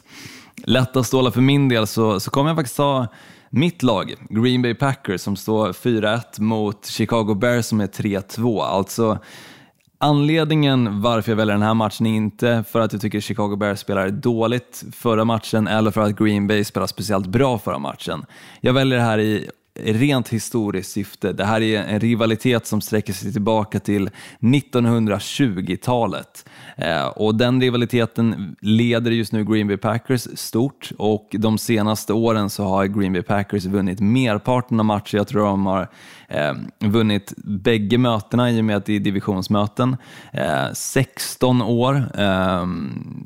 Lätta 0.63 1.03
stålar 1.03 1.31
för 1.31 1.41
min 1.41 1.69
del 1.69 1.87
så, 1.87 2.19
så 2.19 2.31
kommer 2.31 2.49
jag 2.49 2.57
faktiskt 2.57 2.77
ta 2.77 3.07
mitt 3.49 3.83
lag, 3.83 4.13
Green 4.29 4.61
Bay 4.61 4.73
Packers, 4.73 5.21
som 5.21 5.35
står 5.35 5.73
4-1 5.73 6.41
mot 6.41 6.85
Chicago 6.85 7.33
Bears 7.33 7.65
som 7.65 7.81
är 7.81 7.87
3-2. 7.87 8.63
Alltså 8.63 9.19
Anledningen 9.97 11.01
varför 11.01 11.31
jag 11.31 11.37
väljer 11.37 11.53
den 11.53 11.61
här 11.61 11.73
matchen 11.73 12.05
är 12.05 12.15
inte 12.15 12.63
för 12.69 12.79
att 12.79 12.93
jag 12.93 13.01
tycker 13.01 13.19
Chicago 13.19 13.55
Bears 13.55 13.79
spelade 13.79 14.11
dåligt 14.11 14.83
förra 14.91 15.25
matchen 15.25 15.67
eller 15.67 15.91
för 15.91 16.01
att 16.01 16.17
Green 16.17 16.47
Bay 16.47 16.63
spelade 16.63 16.87
speciellt 16.87 17.27
bra 17.27 17.59
förra 17.59 17.79
matchen. 17.79 18.25
Jag 18.61 18.73
väljer 18.73 18.97
det 18.97 19.03
här 19.03 19.19
i 19.19 19.49
rent 19.79 20.29
historiskt 20.29 20.91
syfte. 20.91 21.33
Det 21.33 21.45
här 21.45 21.61
är 21.61 21.83
en 21.83 21.99
rivalitet 21.99 22.67
som 22.67 22.81
sträcker 22.81 23.13
sig 23.13 23.31
tillbaka 23.31 23.79
till 23.79 24.09
1920-talet. 24.39 26.45
Eh, 26.75 27.05
och 27.05 27.35
den 27.35 27.61
rivaliteten 27.61 28.55
leder 28.61 29.11
just 29.11 29.31
nu 29.31 29.45
Green 29.45 29.67
Bay 29.67 29.77
Packers 29.77 30.27
stort 30.33 30.91
och 30.97 31.27
de 31.31 31.57
senaste 31.57 32.13
åren 32.13 32.49
så 32.49 32.63
har 32.63 32.85
Green 32.85 33.13
Bay 33.13 33.21
Packers 33.21 33.65
vunnit 33.65 33.99
merparten 33.99 34.79
av 34.79 34.85
matcher. 34.85 35.17
Jag 35.17 35.27
tror 35.27 35.45
de 35.45 35.65
har 35.65 35.87
eh, 36.27 36.53
vunnit 36.79 37.33
bägge 37.37 37.97
mötena 37.97 38.51
i 38.51 38.61
och 38.61 38.65
med 38.65 38.77
att 38.77 38.85
det 38.85 38.95
är 38.95 38.99
divisionsmöten. 38.99 39.97
Eh, 40.33 40.73
16 40.73 41.61
år, 41.61 41.95
eh, 41.95 42.65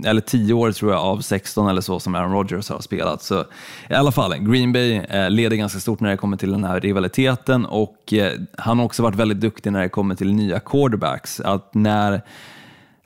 eller 0.05 0.21
10 0.21 0.53
år 0.53 0.71
tror 0.71 0.91
jag 0.91 1.01
av 1.01 1.21
16 1.21 1.69
eller 1.69 1.81
så 1.81 1.99
som 1.99 2.15
Aaron 2.15 2.31
Rodgers 2.31 2.69
har 2.69 2.79
spelat. 2.79 3.23
Så 3.23 3.45
i 3.89 3.93
alla 3.93 4.11
fall, 4.11 4.37
Green 4.37 4.73
Bay 4.73 4.93
eh, 4.93 5.29
leder 5.29 5.55
ganska 5.55 5.79
stort 5.79 5.99
när 5.99 6.09
det 6.09 6.17
kommer 6.17 6.37
till 6.37 6.51
den 6.51 6.63
här 6.63 6.79
rivaliteten 6.79 7.65
och 7.65 8.13
eh, 8.13 8.31
han 8.57 8.79
har 8.79 8.85
också 8.85 9.03
varit 9.03 9.15
väldigt 9.15 9.39
duktig 9.41 9.71
när 9.71 9.81
det 9.81 9.89
kommer 9.89 10.15
till 10.15 10.33
nya 10.33 10.59
quarterbacks. 10.59 11.39
Att 11.39 11.73
när 11.73 12.21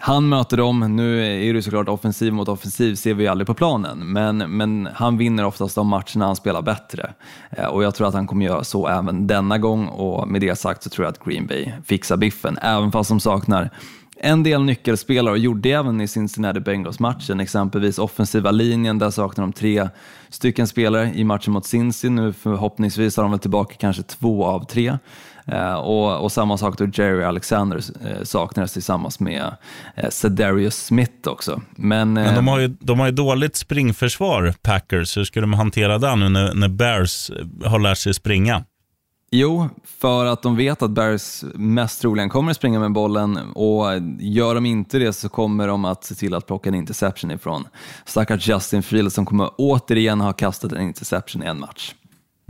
han 0.05 0.29
möter 0.29 0.57
dem, 0.57 0.95
nu 0.95 1.25
är 1.49 1.53
det 1.53 1.61
såklart 1.61 1.89
offensiv 1.89 2.33
mot 2.33 2.49
offensiv 2.49 2.95
ser 2.95 3.13
vi 3.13 3.27
aldrig 3.27 3.47
på 3.47 3.53
planen, 3.53 3.99
men, 4.11 4.37
men 4.37 4.89
han 4.93 5.17
vinner 5.17 5.45
oftast 5.45 5.75
de 5.75 5.87
matcherna 5.87 6.25
han 6.25 6.35
spelar 6.35 6.61
bättre. 6.61 7.13
Eh, 7.51 7.65
och 7.65 7.83
jag 7.83 7.95
tror 7.95 8.07
att 8.07 8.13
han 8.13 8.27
kommer 8.27 8.45
göra 8.45 8.63
så 8.63 8.87
även 8.87 9.27
denna 9.27 9.57
gång 9.57 9.87
och 9.87 10.27
med 10.27 10.41
det 10.41 10.55
sagt 10.55 10.83
så 10.83 10.89
tror 10.89 11.05
jag 11.05 11.11
att 11.11 11.25
Green 11.25 11.47
Bay 11.47 11.71
fixar 11.85 12.17
biffen, 12.17 12.57
även 12.61 12.91
fast 12.91 13.09
de 13.09 13.19
saknar 13.19 13.69
en 14.17 14.43
del 14.43 14.63
nyckelspelare 14.63 15.31
och 15.31 15.37
gjorde 15.37 15.69
även 15.69 16.01
i 16.01 16.07
Cincinnati 16.07 16.59
Bengals-matchen, 16.59 17.39
exempelvis 17.39 17.99
offensiva 17.99 18.51
linjen, 18.51 18.99
där 18.99 19.09
saknar 19.09 19.43
de 19.43 19.53
tre 19.53 19.89
stycken 20.29 20.67
spelare 20.67 21.11
i 21.15 21.23
matchen 21.23 21.53
mot 21.53 21.65
Cincy. 21.65 22.09
Nu 22.09 22.33
förhoppningsvis 22.33 23.17
har 23.17 23.23
de 23.23 23.31
väl 23.31 23.39
tillbaka 23.39 23.75
kanske 23.79 24.03
två 24.03 24.45
av 24.45 24.65
tre. 24.65 24.97
Uh, 25.51 25.73
och, 25.73 26.23
och, 26.23 26.31
samma 26.31 26.57
sak 26.57 26.77
då 26.77 26.85
Jerry 26.85 27.23
Alexander 27.23 27.77
uh, 27.77 28.23
saknades 28.23 28.73
tillsammans 28.73 29.19
med 29.19 29.55
uh, 30.03 30.09
Cedarius 30.09 30.85
Smith 30.85 31.29
också. 31.29 31.61
Men, 31.75 32.13
Men 32.13 32.35
de, 32.35 32.47
har 32.47 32.59
ju, 32.59 32.67
de 32.67 32.99
har 32.99 33.05
ju 33.05 33.11
dåligt 33.11 33.55
springförsvar, 33.55 34.53
Packers. 34.61 35.17
Hur 35.17 35.23
ska 35.23 35.41
de 35.41 35.53
hantera 35.53 35.97
det 35.97 36.15
nu 36.15 36.29
när, 36.29 36.53
när 36.53 36.67
Bears 36.67 37.31
har 37.65 37.79
lärt 37.79 37.97
sig 37.97 38.13
springa? 38.13 38.63
Jo, 39.35 39.69
för 39.85 40.25
att 40.25 40.41
de 40.41 40.55
vet 40.55 40.81
att 40.81 40.91
Bears 40.91 41.43
mest 41.53 42.01
troligen 42.01 42.29
kommer 42.29 42.51
att 42.51 42.57
springa 42.57 42.79
med 42.79 42.91
bollen 42.91 43.37
och 43.37 43.85
gör 44.19 44.55
de 44.55 44.65
inte 44.65 44.99
det 44.99 45.13
så 45.13 45.29
kommer 45.29 45.67
de 45.67 45.85
att 45.85 46.03
se 46.03 46.15
till 46.15 46.33
att 46.33 46.47
plocka 46.47 46.69
en 46.69 46.75
interception 46.75 47.31
ifrån 47.31 47.67
stackars 48.05 48.49
Justin 48.49 48.83
Fields 48.83 49.15
som 49.15 49.25
kommer 49.25 49.49
återigen 49.57 50.21
ha 50.21 50.33
kastat 50.33 50.71
en 50.71 50.81
interception 50.81 51.43
i 51.43 51.45
en 51.45 51.59
match. 51.59 51.93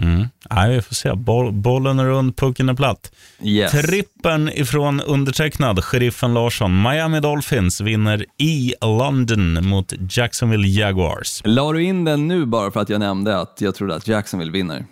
Mm. 0.02 0.28
Nej, 0.50 0.76
vi 0.76 0.82
får 0.82 0.96
se. 0.96 1.14
Boll, 1.14 1.52
bollen 1.52 2.00
är 2.00 2.06
rund, 2.06 2.38
pucken 2.38 2.70
är 2.70 2.74
platt. 2.74 3.12
Yes. 3.41 3.72
Trippen 3.72 4.50
ifrån 4.54 5.02
undertecknad, 5.02 5.84
sheriffen 5.84 6.34
Larsson. 6.34 6.82
Miami 6.82 7.20
Dolphins 7.20 7.82
vinner 7.82 8.26
i 8.38 8.74
London 8.82 9.68
mot 9.68 9.94
Jacksonville 10.10 10.68
Jaguars. 10.68 11.41
La 11.46 11.72
du 11.72 11.84
in 11.84 12.06
den 12.06 12.28
nu 12.28 12.46
bara 12.46 12.72
för 12.72 12.80
att 12.80 12.89
jag 12.89 13.00
nämnde 13.00 13.39
att 13.39 13.58
jag 13.60 13.76
trodde 13.76 13.96
att 13.96 14.08
Jacksonville 14.08 14.52
vinner? 14.52 14.86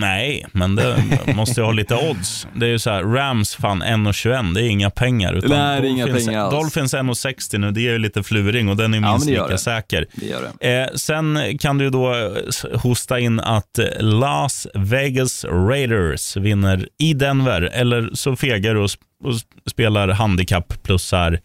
Nej, 0.00 0.46
men 0.52 0.76
det 0.76 0.96
måste 1.34 1.60
ju 1.60 1.64
ha 1.64 1.72
lite 1.72 1.94
odds. 1.94 2.46
Det 2.54 2.66
är 2.66 2.70
ju 2.70 2.78
så 2.78 2.90
här, 2.90 3.02
Rams 3.02 3.54
fan 3.54 3.82
1,21, 3.82 4.54
det 4.54 4.62
är 4.62 4.68
inga 4.68 4.90
pengar. 4.90 5.34
Utan 5.34 5.50
Nej, 5.50 5.80
det 5.80 5.88
är 5.88 5.90
inga 5.90 6.06
pengar 6.06 6.40
alls. 6.40 6.54
Dolphins 6.54 6.94
1,60 6.94 7.58
nu, 7.58 7.70
det 7.70 7.80
är 7.80 7.92
ju 7.92 7.98
lite 7.98 8.22
fluring 8.22 8.68
och 8.68 8.76
den 8.76 8.94
är 8.94 9.00
minst 9.00 9.28
ja, 9.28 9.44
lika 9.44 9.58
säker. 9.58 10.06
Det 10.14 10.26
gör 10.26 10.48
det. 10.60 10.82
Eh, 10.82 10.88
sen 10.94 11.58
kan 11.58 11.78
du 11.78 11.90
då 11.90 12.36
hosta 12.74 13.18
in 13.20 13.40
att 13.40 13.78
Las 14.00 14.66
Vegas 14.74 15.44
Raiders 15.44 16.36
vinner 16.36 16.88
i 16.98 17.14
Denver, 17.14 17.62
eller 17.62 18.10
så 18.12 18.36
fegar 18.36 18.74
du 18.74 18.80
och, 18.80 18.90
och 19.24 19.34
spelar 19.70 20.08
handikapp 20.08 20.82
plus 20.82 21.12
här 21.12 21.40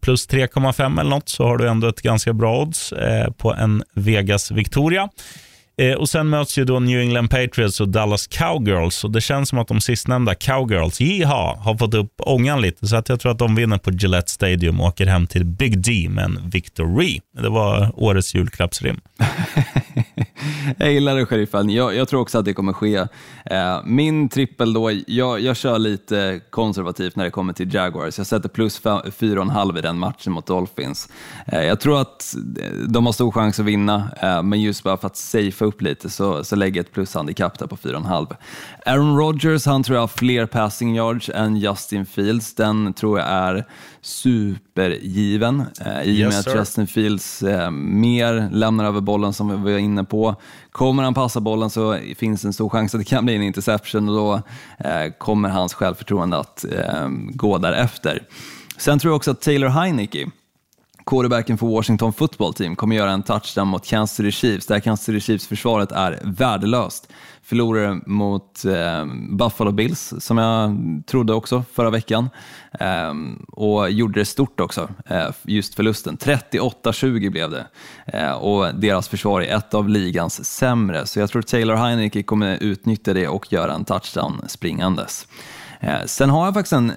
plus 0.00 0.28
3,5 0.28 1.00
eller 1.00 1.10
något, 1.10 1.28
så 1.28 1.44
har 1.44 1.58
du 1.58 1.68
ändå 1.68 1.88
ett 1.88 2.02
ganska 2.02 2.32
bra 2.32 2.62
odds 2.62 2.92
eh, 2.92 3.30
på 3.30 3.54
en 3.54 3.82
Vegas 3.94 4.50
Victoria. 4.50 5.08
Eh, 5.82 5.94
och 5.94 6.08
Sen 6.08 6.28
möts 6.28 6.58
ju 6.58 6.64
då 6.64 6.80
New 6.80 7.00
England 7.00 7.28
Patriots 7.28 7.80
och 7.80 7.88
Dallas 7.88 8.26
Cowgirls. 8.26 9.04
Och 9.04 9.10
Det 9.10 9.20
känns 9.20 9.48
som 9.48 9.58
att 9.58 9.68
de 9.68 9.80
sistnämnda 9.80 10.34
Cowgirls, 10.34 11.00
jiha, 11.00 11.56
har 11.60 11.78
fått 11.78 11.94
upp 11.94 12.12
ångan 12.18 12.60
lite. 12.60 12.86
Så 12.86 12.96
att 12.96 13.08
jag 13.08 13.20
tror 13.20 13.32
att 13.32 13.38
de 13.38 13.54
vinner 13.54 13.78
på 13.78 13.90
Gillette 13.90 14.30
Stadium 14.30 14.80
och 14.80 14.86
åker 14.86 15.06
hem 15.06 15.26
till 15.26 15.44
Big 15.44 15.78
D 15.78 16.06
med 16.10 16.24
en 16.24 16.50
victory. 16.50 17.20
Det 17.42 17.48
var 17.48 17.92
årets 17.94 18.34
julklappsrim. 18.34 19.00
jag 20.78 20.92
gillar 20.92 21.16
det, 21.16 21.26
sheriffen. 21.26 21.70
Jag, 21.70 21.94
jag, 21.94 22.08
tror 22.08 22.20
också 22.20 22.38
att 22.38 22.44
det 22.44 22.54
kommer 22.54 22.72
ske. 22.72 22.96
Eh, 23.44 23.80
min 23.84 24.28
trippel 24.28 24.72
då, 24.72 24.90
jag, 25.06 25.40
jag 25.40 25.56
kör 25.56 25.78
lite 25.78 26.40
konservativt 26.50 27.16
när 27.16 27.24
det 27.24 27.30
kommer 27.30 27.52
till 27.52 27.74
Jaguars. 27.74 28.18
Jag 28.18 28.26
sätter 28.26 28.48
plus 28.48 28.82
4,5 28.82 29.78
i 29.78 29.80
den 29.80 29.98
matchen 29.98 30.32
mot 30.32 30.46
Dolphins. 30.46 31.08
Eh, 31.46 31.62
jag 31.62 31.80
tror 31.80 32.00
att 32.00 32.36
de 32.88 33.06
har 33.06 33.12
stor 33.12 33.30
chans 33.30 33.60
att 33.60 33.66
vinna, 33.66 34.10
eh, 34.22 34.42
men 34.42 34.60
just 34.60 34.82
bara 34.82 34.96
för 34.96 35.06
att 35.06 35.16
safea 35.16 35.68
upp 35.68 35.82
lite 35.82 36.10
så, 36.10 36.44
så 36.44 36.56
lägger 36.56 36.80
jag 36.80 36.86
ett 36.86 36.92
plushandikapp 36.92 37.58
där 37.58 37.66
på 37.66 37.76
4,5. 37.76 38.36
Aaron 38.86 39.18
Rodgers, 39.18 39.66
han 39.66 39.82
tror 39.82 39.96
jag 39.96 40.02
har 40.02 40.08
fler 40.08 40.46
passing 40.46 40.96
yards 40.96 41.30
än 41.34 41.56
Justin 41.56 42.06
Fields. 42.06 42.54
Den 42.54 42.92
tror 42.92 43.18
jag 43.18 43.28
är 43.28 43.64
super 44.00 44.71
supergiven 44.74 45.64
eh, 45.80 46.02
i 46.02 46.24
och 46.24 46.28
med 46.28 46.38
att 46.38 46.54
Justin 46.54 46.86
Fields 46.86 47.42
eh, 47.42 47.70
mer 47.70 48.48
lämnar 48.52 48.84
över 48.84 49.00
bollen 49.00 49.32
som 49.32 49.64
vi 49.64 49.72
var 49.72 49.78
inne 49.78 50.04
på. 50.04 50.34
Kommer 50.70 51.02
han 51.02 51.14
passa 51.14 51.40
bollen 51.40 51.70
så 51.70 51.98
finns 52.16 52.44
en 52.44 52.52
stor 52.52 52.68
chans 52.68 52.94
att 52.94 53.00
det 53.00 53.04
kan 53.04 53.24
bli 53.24 53.36
en 53.36 53.42
interception 53.42 54.08
och 54.08 54.14
då 54.14 54.34
eh, 54.88 55.12
kommer 55.18 55.48
hans 55.48 55.74
självförtroende 55.74 56.38
att 56.38 56.64
eh, 56.64 57.08
gå 57.30 57.58
därefter. 57.58 58.22
Sen 58.76 58.98
tror 58.98 59.10
jag 59.10 59.16
också 59.16 59.30
att 59.30 59.40
Taylor 59.40 59.68
Heineke 59.68 60.30
quarterbacken 61.12 61.58
för 61.58 61.66
Washington 61.66 62.12
football 62.12 62.54
team 62.54 62.76
kommer 62.76 62.96
göra 62.96 63.10
en 63.10 63.22
touchdown 63.22 63.68
mot 63.68 63.86
Kansas 63.86 64.16
City 64.16 64.32
Chiefs, 64.32 64.66
där 64.66 64.80
Kansas 64.80 65.06
City 65.06 65.20
Chiefs-försvaret 65.20 65.92
är 65.92 66.18
värdelöst. 66.22 67.08
Förlorade 67.42 68.00
mot 68.06 68.64
eh, 68.64 69.04
Buffalo 69.30 69.72
Bills, 69.72 70.14
som 70.18 70.38
jag 70.38 70.76
trodde 71.06 71.34
också 71.34 71.64
förra 71.72 71.90
veckan, 71.90 72.30
eh, 72.80 73.12
och 73.48 73.90
gjorde 73.90 74.20
det 74.20 74.24
stort 74.24 74.60
också, 74.60 74.88
eh, 75.06 75.28
just 75.42 75.74
förlusten. 75.74 76.16
38-20 76.16 77.30
blev 77.30 77.50
det, 77.50 77.66
eh, 78.06 78.32
och 78.32 78.74
deras 78.74 79.08
försvar 79.08 79.40
är 79.40 79.56
ett 79.56 79.74
av 79.74 79.88
ligans 79.88 80.44
sämre, 80.44 81.06
så 81.06 81.20
jag 81.20 81.30
tror 81.30 81.42
Taylor 81.42 81.74
Heineke 81.74 82.22
kommer 82.22 82.58
utnyttja 82.60 83.14
det 83.14 83.28
och 83.28 83.52
göra 83.52 83.74
en 83.74 83.84
touchdown 83.84 84.44
springandes. 84.48 85.26
Eh, 85.80 86.04
sen 86.06 86.30
har 86.30 86.44
jag 86.44 86.54
faktiskt 86.54 86.72
en 86.72 86.92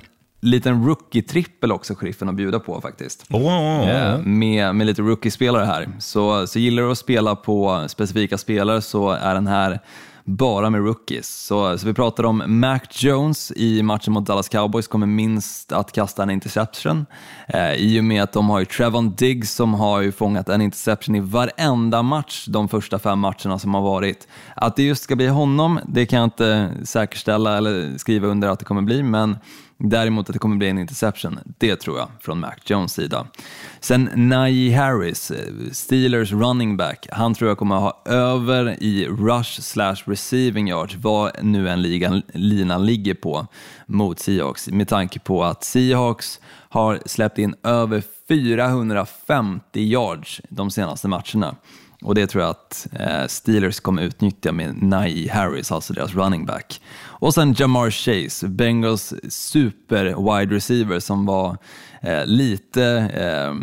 liten 0.46 0.88
rookie-trippel 0.88 1.72
också, 1.72 1.96
sheriffen, 1.96 2.30
att 2.30 2.36
bjuda 2.36 2.60
på 2.60 2.82
faktiskt. 2.82 3.26
Oh, 3.30 3.42
oh, 3.42 3.82
oh. 3.82 4.22
Med, 4.28 4.76
med 4.76 4.88
lite 4.88 5.02
rookie-spelare 5.02 5.66
här. 5.66 5.90
Så, 6.00 6.48
så 6.48 6.60
gillar 6.60 6.84
du 6.84 6.92
att 6.92 6.98
spela 6.98 7.36
på 7.36 7.86
specifika 7.88 8.38
spelare 8.38 8.82
så 8.82 9.10
är 9.10 9.34
den 9.34 9.48
här 9.48 9.80
bara 10.26 10.70
med 10.70 10.82
rookies. 10.82 11.46
Så, 11.46 11.78
så 11.78 11.88
vi 11.88 11.94
pratar 11.94 12.24
om 12.24 12.44
Mac 12.48 12.80
Jones 12.92 13.52
i 13.56 13.84
matchen 13.84 14.14
mot 14.14 14.26
Dallas 14.26 14.50
Cowboys 14.50 14.88
kommer 14.88 15.08
minst 15.08 15.72
att 15.72 15.92
kasta 15.92 16.24
en 16.24 16.30
interception. 16.30 17.06
Eh, 17.48 17.74
I 17.74 18.00
och 18.00 18.04
med 18.04 18.24
att 18.24 18.34
de 18.34 18.50
har 18.50 18.60
ju 18.60 18.66
Trevon 18.66 19.16
Diggs 19.16 19.54
som 19.54 19.74
har 19.74 20.02
ju 20.02 20.12
fångat 20.12 20.50
en 20.50 20.62
interception 20.62 21.16
i 21.16 21.20
varenda 21.20 22.02
match 22.04 22.46
de 22.48 22.70
första 22.70 23.00
fem 23.00 23.20
matcherna 23.20 23.60
som 23.60 23.74
har 23.74 23.82
varit. 23.82 24.28
Att 24.56 24.76
det 24.76 24.84
just 24.84 25.04
ska 25.04 25.16
bli 25.16 25.28
honom, 25.28 25.80
det 25.88 26.06
kan 26.06 26.20
jag 26.20 26.28
inte 26.28 26.72
säkerställa 26.84 27.58
eller 27.58 27.98
skriva 27.98 28.28
under 28.28 28.48
att 28.48 28.60
det 28.60 28.66
kommer 28.66 28.82
bli, 28.82 29.04
men 29.04 29.38
Däremot 29.78 30.30
att 30.30 30.34
det 30.34 30.40
kommer 30.40 30.56
bli 30.56 30.70
en 30.70 30.78
interception, 30.78 31.40
det 31.58 31.76
tror 31.76 31.98
jag 31.98 32.08
från 32.20 32.40
Mac 32.40 32.56
Jones 32.66 32.94
sida. 32.94 33.28
Sen 33.80 34.10
Najee 34.16 34.76
Harris, 34.78 35.32
eh, 35.32 35.54
Steelers 35.72 36.32
running 36.32 36.78
back, 36.78 37.08
han 37.12 37.34
tror 37.34 37.50
jag 37.50 37.58
kommer 37.58 37.76
ha 37.76 38.02
över 38.06 38.84
i 38.84 39.08
rush 39.08 39.62
slash 39.62 39.96
receiving 40.06 40.68
yards, 40.70 40.96
vad 40.96 41.32
nu 41.44 41.70
en 41.70 41.82
ligan, 41.82 42.22
linan 42.34 42.86
ligger 42.86 43.14
på 43.14 43.48
mot 43.86 44.20
Seahawks, 44.20 44.68
med 44.68 44.88
tanke 44.88 45.20
på 45.20 45.44
att 45.44 45.64
Seahawks 45.64 46.40
har 46.70 47.00
släppt 47.06 47.38
in 47.38 47.56
över 47.64 48.04
450 48.28 49.80
yards 49.80 50.42
de 50.50 50.72
senaste 50.72 51.08
matcherna. 51.08 51.56
Och 52.02 52.16
det 52.16 52.28
tror 52.28 52.44
jag 52.44 52.52
att 52.52 52.88
eh, 53.00 53.28
Steelers 53.28 53.80
kommer 53.80 54.02
utnyttja 54.02 54.52
med 54.52 54.84
Najee 54.84 55.32
Harris, 55.32 55.72
alltså 55.72 55.94
deras 55.94 56.16
running 56.16 56.46
back. 56.46 56.82
Och 57.04 57.34
sen 57.34 57.56
Jamar 57.58 57.92
Chase, 57.92 58.48
Bengals 58.48 59.14
super 59.30 60.06
wide 60.06 60.56
receiver 60.56 61.00
som 61.00 61.26
var 61.26 61.58
eh, 62.02 62.26
lite 62.26 62.86
eh, 63.14 63.54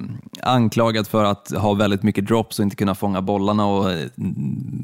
anklagad 0.42 1.06
för 1.06 1.24
att 1.24 1.50
ha 1.56 1.74
väldigt 1.74 2.02
mycket 2.02 2.26
drops 2.26 2.58
och 2.58 2.62
inte 2.62 2.76
kunna 2.76 2.94
fånga 2.94 3.22
bollarna 3.22 3.66
och 3.66 3.90
eh, 3.92 4.08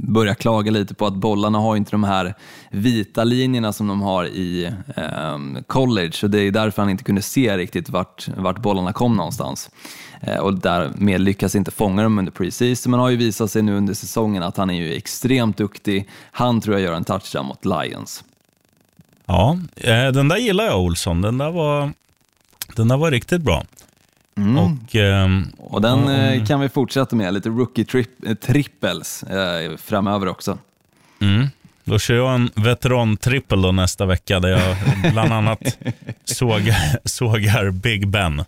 börja 0.09 0.35
klaga 0.35 0.71
lite 0.71 0.95
på 0.95 1.07
att 1.07 1.15
bollarna 1.15 1.59
har 1.59 1.77
inte 1.77 1.91
de 1.91 2.05
här 2.05 2.35
vita 2.71 3.25
linjerna 3.25 3.73
som 3.73 3.87
de 3.87 4.03
har 4.03 4.25
i 4.25 4.73
eh, 4.97 5.39
college 5.67 6.13
och 6.23 6.31
det 6.31 6.41
är 6.41 6.51
därför 6.51 6.83
han 6.83 6.91
inte 6.91 7.05
kunde 7.05 7.23
se 7.23 7.57
riktigt 7.57 7.91
vart, 7.91 8.29
vart 8.37 8.59
bollarna 8.59 8.93
kom 8.93 9.17
någonstans. 9.17 9.71
Eh, 10.21 10.37
och 10.39 10.55
därmed 10.55 11.21
lyckas 11.21 11.55
inte 11.55 11.71
fånga 11.71 12.03
dem 12.03 12.19
under 12.19 12.33
preseason, 12.33 12.91
men 12.91 13.01
har 13.01 13.11
ju 13.11 13.17
visat 13.17 13.51
sig 13.51 13.63
nu 13.63 13.77
under 13.77 13.95
säsongen 13.95 14.43
att 14.43 14.57
han 14.57 14.71
är 14.71 14.75
ju 14.75 14.95
extremt 14.95 15.57
duktig. 15.57 16.09
Han 16.33 16.61
tror 16.61 16.77
jag 16.77 16.83
gör 16.83 16.93
en 16.93 17.05
touchdown 17.05 17.47
mot 17.47 17.65
Lions. 17.65 18.25
Ja, 19.27 19.59
eh, 19.77 20.09
den 20.09 20.29
där 20.29 20.37
gillar 20.37 20.65
jag 20.65 20.81
Olsson. 20.81 21.21
Den 21.21 21.39
där 21.39 21.51
var, 21.51 21.93
den 22.77 22.89
där 22.89 22.97
var 22.97 23.11
riktigt 23.11 23.43
bra. 23.43 23.65
Mm. 24.37 24.59
Och, 24.59 24.97
ehm, 24.97 25.47
Och 25.59 25.81
den 25.83 26.09
eh, 26.09 26.45
kan 26.47 26.61
vi 26.61 26.69
fortsätta 26.69 27.17
med, 27.17 27.35
lite 27.35 27.49
rookie 27.49 27.85
trip, 27.85 28.11
trippels 28.41 29.23
eh, 29.23 29.77
framöver 29.77 30.29
också. 30.29 30.59
mm, 31.21 31.47
då 31.85 31.99
kör 31.99 32.15
jag 32.15 32.35
en 32.35 32.51
veteran-trippel 32.55 33.63
då 33.63 33.73
nästa 33.73 34.07
vecka 34.07 34.41
där 34.41 34.49
jag 34.49 34.77
bland 35.13 35.33
annat 35.33 35.79
sågar, 36.25 37.09
sågar 37.09 37.71
Big 37.71 38.09
Ben. 38.09 38.45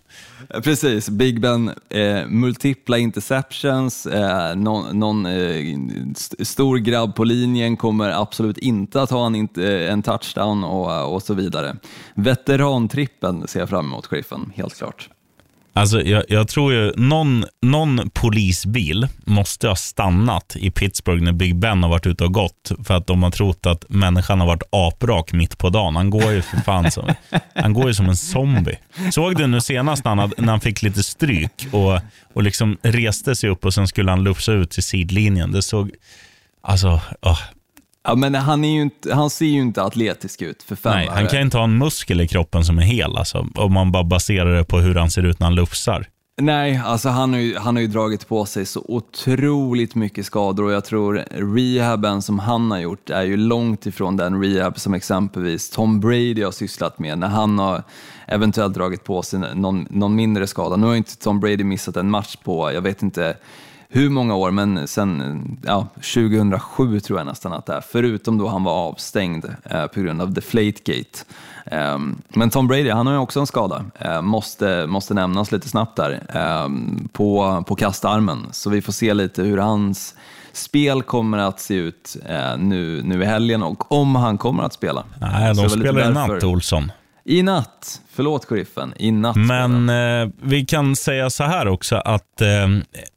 Eh, 0.53 0.61
precis, 0.61 1.09
Big 1.09 1.41
Ben, 1.41 1.71
eh, 1.89 2.27
multipla 2.27 2.97
interceptions, 2.97 4.05
eh, 4.05 4.55
någon, 4.55 4.99
någon 4.99 5.25
eh, 5.25 5.77
st 6.11 6.45
stor 6.45 6.77
grabb 6.77 7.15
på 7.15 7.23
linjen 7.23 7.77
kommer 7.77 8.09
absolut 8.09 8.57
inte 8.57 9.01
att 9.01 9.11
ha 9.11 9.25
en, 9.25 9.35
eh, 9.35 9.91
en 9.91 10.01
touchdown 10.01 10.63
och, 10.63 11.13
och 11.13 11.23
så 11.23 11.33
vidare. 11.33 11.75
Veterantrippen 12.15 13.47
ser 13.47 13.59
jag 13.59 13.69
fram 13.69 13.85
emot, 13.85 14.07
Griffen, 14.07 14.51
helt 14.55 14.77
klart. 14.77 15.09
Alltså, 15.73 16.01
jag, 16.01 16.23
jag, 16.27 16.47
tror 16.47 16.73
ju 16.73 16.93
någon, 16.97 17.45
någon 17.61 18.09
polisbil 18.13 19.07
måste 19.25 19.67
ha 19.67 19.75
stannat 19.75 20.55
i 20.59 20.71
Pittsburgh 20.71 21.23
när 21.23 21.31
Big 21.31 21.55
Ben 21.55 21.83
har 21.83 21.89
varit 21.89 22.05
ute 22.05 22.23
och 22.23 22.33
gått 22.33 22.71
för 22.83 22.93
att 22.93 23.07
de 23.07 23.23
har 23.23 23.31
trott 23.31 23.65
att 23.65 23.85
människan 23.89 24.39
har 24.39 24.47
varit 24.47 24.63
aprak 24.71 25.33
mitt 25.33 25.57
på 25.57 25.69
dagen. 25.69 25.95
Han 25.95 26.09
går 26.09 26.31
ju 26.31 26.41
för 26.41 26.57
fan 26.57 26.91
som, 26.91 27.13
han 27.55 27.73
går 27.73 27.87
ju 27.87 27.93
som 27.93 28.05
en 28.05 28.17
zombie. 28.17 28.77
Såg 29.11 29.37
du 29.37 29.47
nu 29.47 29.61
senast 29.61 30.05
när 30.05 30.15
han, 30.15 30.31
när 30.37 30.47
han 30.47 30.61
fick 30.61 30.81
lite 30.81 31.03
stryk 31.03 31.67
och, 31.71 31.99
och 32.33 32.43
liksom 32.43 32.77
reste 32.81 33.35
sig 33.35 33.49
upp 33.49 33.65
och 33.65 33.73
sen 33.73 33.87
skulle 33.87 34.11
han 34.11 34.23
lufsa 34.23 34.51
ut 34.51 34.71
till 34.71 34.83
sidlinjen. 34.83 35.51
Det 35.51 35.61
såg, 35.61 35.91
alltså, 36.61 37.01
oh, 37.21 37.39
Ja, 38.03 38.15
men 38.15 38.35
han, 38.35 38.63
är 38.63 38.73
ju 38.73 38.81
inte, 38.81 39.13
han 39.13 39.29
ser 39.29 39.45
ju 39.45 39.59
inte 39.59 39.83
atletisk 39.83 40.41
ut 40.41 40.63
för 40.63 40.75
fem 40.75 40.93
Nej, 40.93 41.07
han 41.11 41.27
kan 41.27 41.41
inte 41.41 41.57
ha 41.57 41.63
en 41.63 41.77
muskel 41.77 42.21
i 42.21 42.27
kroppen 42.27 42.65
som 42.65 42.77
är 42.79 42.83
hel, 42.83 43.17
alltså, 43.17 43.47
om 43.55 43.73
man 43.73 43.91
bara 43.91 44.03
baserar 44.03 44.55
det 44.55 44.63
på 44.63 44.79
hur 44.79 44.95
han 44.95 45.09
ser 45.09 45.23
ut 45.23 45.39
när 45.39 45.47
han 45.47 45.55
lufsar. 45.55 46.07
Nej, 46.41 46.81
alltså 46.85 47.09
han 47.09 47.33
har, 47.33 47.39
ju, 47.39 47.57
han 47.57 47.75
har 47.75 47.81
ju 47.81 47.87
dragit 47.87 48.27
på 48.27 48.45
sig 48.45 48.65
så 48.65 48.85
otroligt 48.87 49.95
mycket 49.95 50.25
skador 50.25 50.63
och 50.63 50.71
jag 50.71 50.85
tror 50.85 51.25
rehaben 51.55 52.21
som 52.21 52.39
han 52.39 52.71
har 52.71 52.79
gjort 52.79 53.09
är 53.09 53.23
ju 53.23 53.37
långt 53.37 53.85
ifrån 53.85 54.17
den 54.17 54.43
rehab 54.43 54.79
som 54.79 54.93
exempelvis 54.93 55.69
Tom 55.69 55.99
Brady 55.99 56.43
har 56.43 56.51
sysslat 56.51 56.99
med 56.99 57.17
när 57.17 57.27
han 57.27 57.59
har 57.59 57.83
eventuellt 58.27 58.73
dragit 58.73 59.03
på 59.03 59.21
sig 59.21 59.39
någon, 59.55 59.87
någon 59.89 60.15
mindre 60.15 60.47
skada. 60.47 60.75
Nu 60.75 60.87
har 60.87 60.95
inte 60.95 61.17
Tom 61.17 61.39
Brady 61.39 61.63
missat 61.63 61.97
en 61.97 62.09
match 62.09 62.35
på, 62.43 62.71
jag 62.73 62.81
vet 62.81 63.03
inte, 63.03 63.35
hur 63.93 64.09
många 64.09 64.35
år, 64.35 64.51
men 64.51 64.87
sen 64.87 65.57
ja, 65.65 65.87
2007 65.95 66.99
tror 66.99 67.19
jag 67.19 67.25
nästan 67.25 67.53
att 67.53 67.65
det 67.65 67.73
är, 67.73 67.81
förutom 67.81 68.37
då 68.37 68.47
han 68.47 68.63
var 68.63 68.73
avstängd 68.73 69.45
eh, 69.63 69.85
på 69.87 70.01
grund 70.01 70.21
av 70.21 70.33
Deflategate. 70.33 71.19
Eh, 71.65 71.97
men 72.29 72.49
Tom 72.49 72.67
Brady, 72.67 72.89
han 72.89 73.07
har 73.07 73.13
ju 73.13 73.19
också 73.19 73.39
en 73.39 73.47
skada, 73.47 73.85
eh, 73.99 74.21
måste, 74.21 74.87
måste 74.87 75.13
nämnas 75.13 75.51
lite 75.51 75.69
snabbt 75.69 75.95
där, 75.95 76.23
ehm, 76.29 77.07
på, 77.11 77.63
på 77.67 77.75
kastarmen. 77.75 78.47
Så 78.51 78.69
vi 78.69 78.81
får 78.81 78.93
se 78.93 79.13
lite 79.13 79.43
hur 79.43 79.57
hans 79.57 80.15
spel 80.53 81.01
kommer 81.01 81.37
att 81.37 81.59
se 81.59 81.75
ut 81.75 82.17
eh, 82.29 82.57
nu, 82.57 83.01
nu 83.03 83.21
i 83.21 83.25
helgen 83.25 83.63
och 83.63 83.91
om 83.91 84.15
han 84.15 84.37
kommer 84.37 84.63
att 84.63 84.73
spela. 84.73 85.03
Nej, 85.21 85.55
de 85.55 85.69
spelar 85.69 86.09
i 86.09 86.13
natt, 86.13 86.43
Olsson. 86.43 86.91
I 87.25 87.43
natt. 87.43 88.01
Förlåt, 88.09 88.45
sheriffen. 88.45 88.93
I 88.97 89.11
natt. 89.11 89.35
Men 89.35 89.89
eh, 89.89 90.29
vi 90.41 90.65
kan 90.65 90.95
säga 90.95 91.29
så 91.29 91.43
här 91.43 91.67
också 91.67 91.95
att 91.95 92.41
eh, 92.41 92.67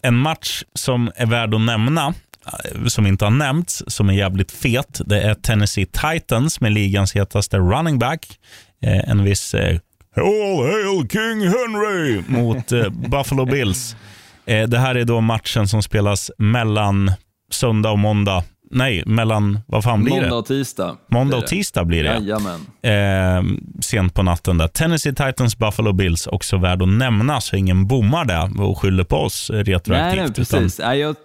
en 0.02 0.16
match 0.16 0.62
som 0.74 1.10
är 1.16 1.26
värd 1.26 1.54
att 1.54 1.60
nämna, 1.60 2.14
eh, 2.46 2.84
som 2.86 3.06
inte 3.06 3.24
har 3.24 3.30
nämnts, 3.30 3.84
som 3.86 4.08
är 4.08 4.14
jävligt 4.14 4.52
fet, 4.52 5.00
det 5.06 5.22
är 5.22 5.34
Tennessee 5.34 5.86
Titans 5.86 6.60
med 6.60 6.72
ligans 6.72 7.14
hetaste 7.14 7.58
running 7.58 7.98
back. 7.98 8.38
Eh, 8.82 9.10
en 9.10 9.24
viss 9.24 9.54
eh, 9.54 9.78
All 10.16 10.66
hail 10.66 11.08
King 11.08 11.40
Henry 11.40 12.22
mot 12.26 12.72
eh, 12.72 12.88
Buffalo 13.08 13.44
Bills. 13.44 13.96
Det 14.44 14.78
här 14.78 14.94
är 14.94 15.04
då 15.04 15.20
matchen 15.20 15.68
som 15.68 15.82
spelas 15.82 16.30
mellan 16.38 17.12
söndag 17.50 17.90
och 17.90 17.98
måndag 17.98 18.44
Nej, 18.74 19.02
mellan, 19.06 19.58
vad 19.66 19.84
fan 19.84 20.04
blir 20.04 20.12
Måndag 20.12 20.24
det? 20.24 20.30
Måndag 20.30 20.38
och 20.38 20.46
tisdag. 20.46 20.96
Måndag 21.10 21.36
och 21.36 21.46
tisdag 21.46 21.84
blir 21.84 22.04
det. 22.04 22.18
Jajamän. 22.20 22.60
Eh, 22.82 23.58
sent 23.80 24.14
på 24.14 24.22
natten 24.22 24.58
där. 24.58 24.68
Tennessee 24.68 25.14
Titans, 25.14 25.58
Buffalo 25.58 25.92
Bills, 25.92 26.26
också 26.26 26.56
värd 26.56 26.82
att 26.82 26.88
nämna 26.88 27.40
så 27.40 27.56
ingen 27.56 27.86
bommar 27.86 28.24
där 28.24 28.60
och 28.60 28.78
skyller 28.78 29.04
på 29.04 29.16
oss 29.16 29.50
retroaktivt. 29.50 29.88
Nej, 29.88 30.16
nej 30.16 30.32
precis. 30.32 30.80
Utan... 30.80 30.98
Jag, 30.98 31.16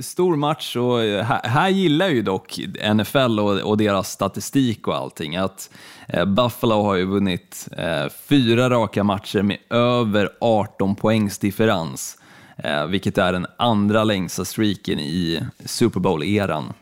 stor 0.00 0.36
match 0.36 0.76
och 0.76 0.98
här, 0.98 1.48
här 1.48 1.68
gillar 1.68 2.08
ju 2.08 2.22
dock 2.22 2.58
NFL 2.94 3.40
och, 3.40 3.60
och, 3.60 3.76
deras 3.76 4.10
statistik 4.10 4.88
och 4.88 4.96
allting. 4.96 5.36
Att 5.36 5.70
eh, 6.08 6.24
Buffalo 6.24 6.82
har 6.82 6.94
ju 6.94 7.04
vunnit 7.04 7.68
eh, 7.78 8.12
fyra 8.28 8.70
raka 8.70 9.04
matcher 9.04 9.42
med 9.42 9.58
över 9.70 10.28
18 10.40 10.94
poängs 10.94 11.38
differens. 11.38 12.18
Eh, 12.56 12.86
vilket 12.86 13.18
är 13.18 13.32
den 13.32 13.46
andra 13.56 14.04
längsta 14.04 14.44
streaken 14.44 15.00
i 15.00 15.40
Super 15.64 16.00
Bowl-eran. 16.00 16.72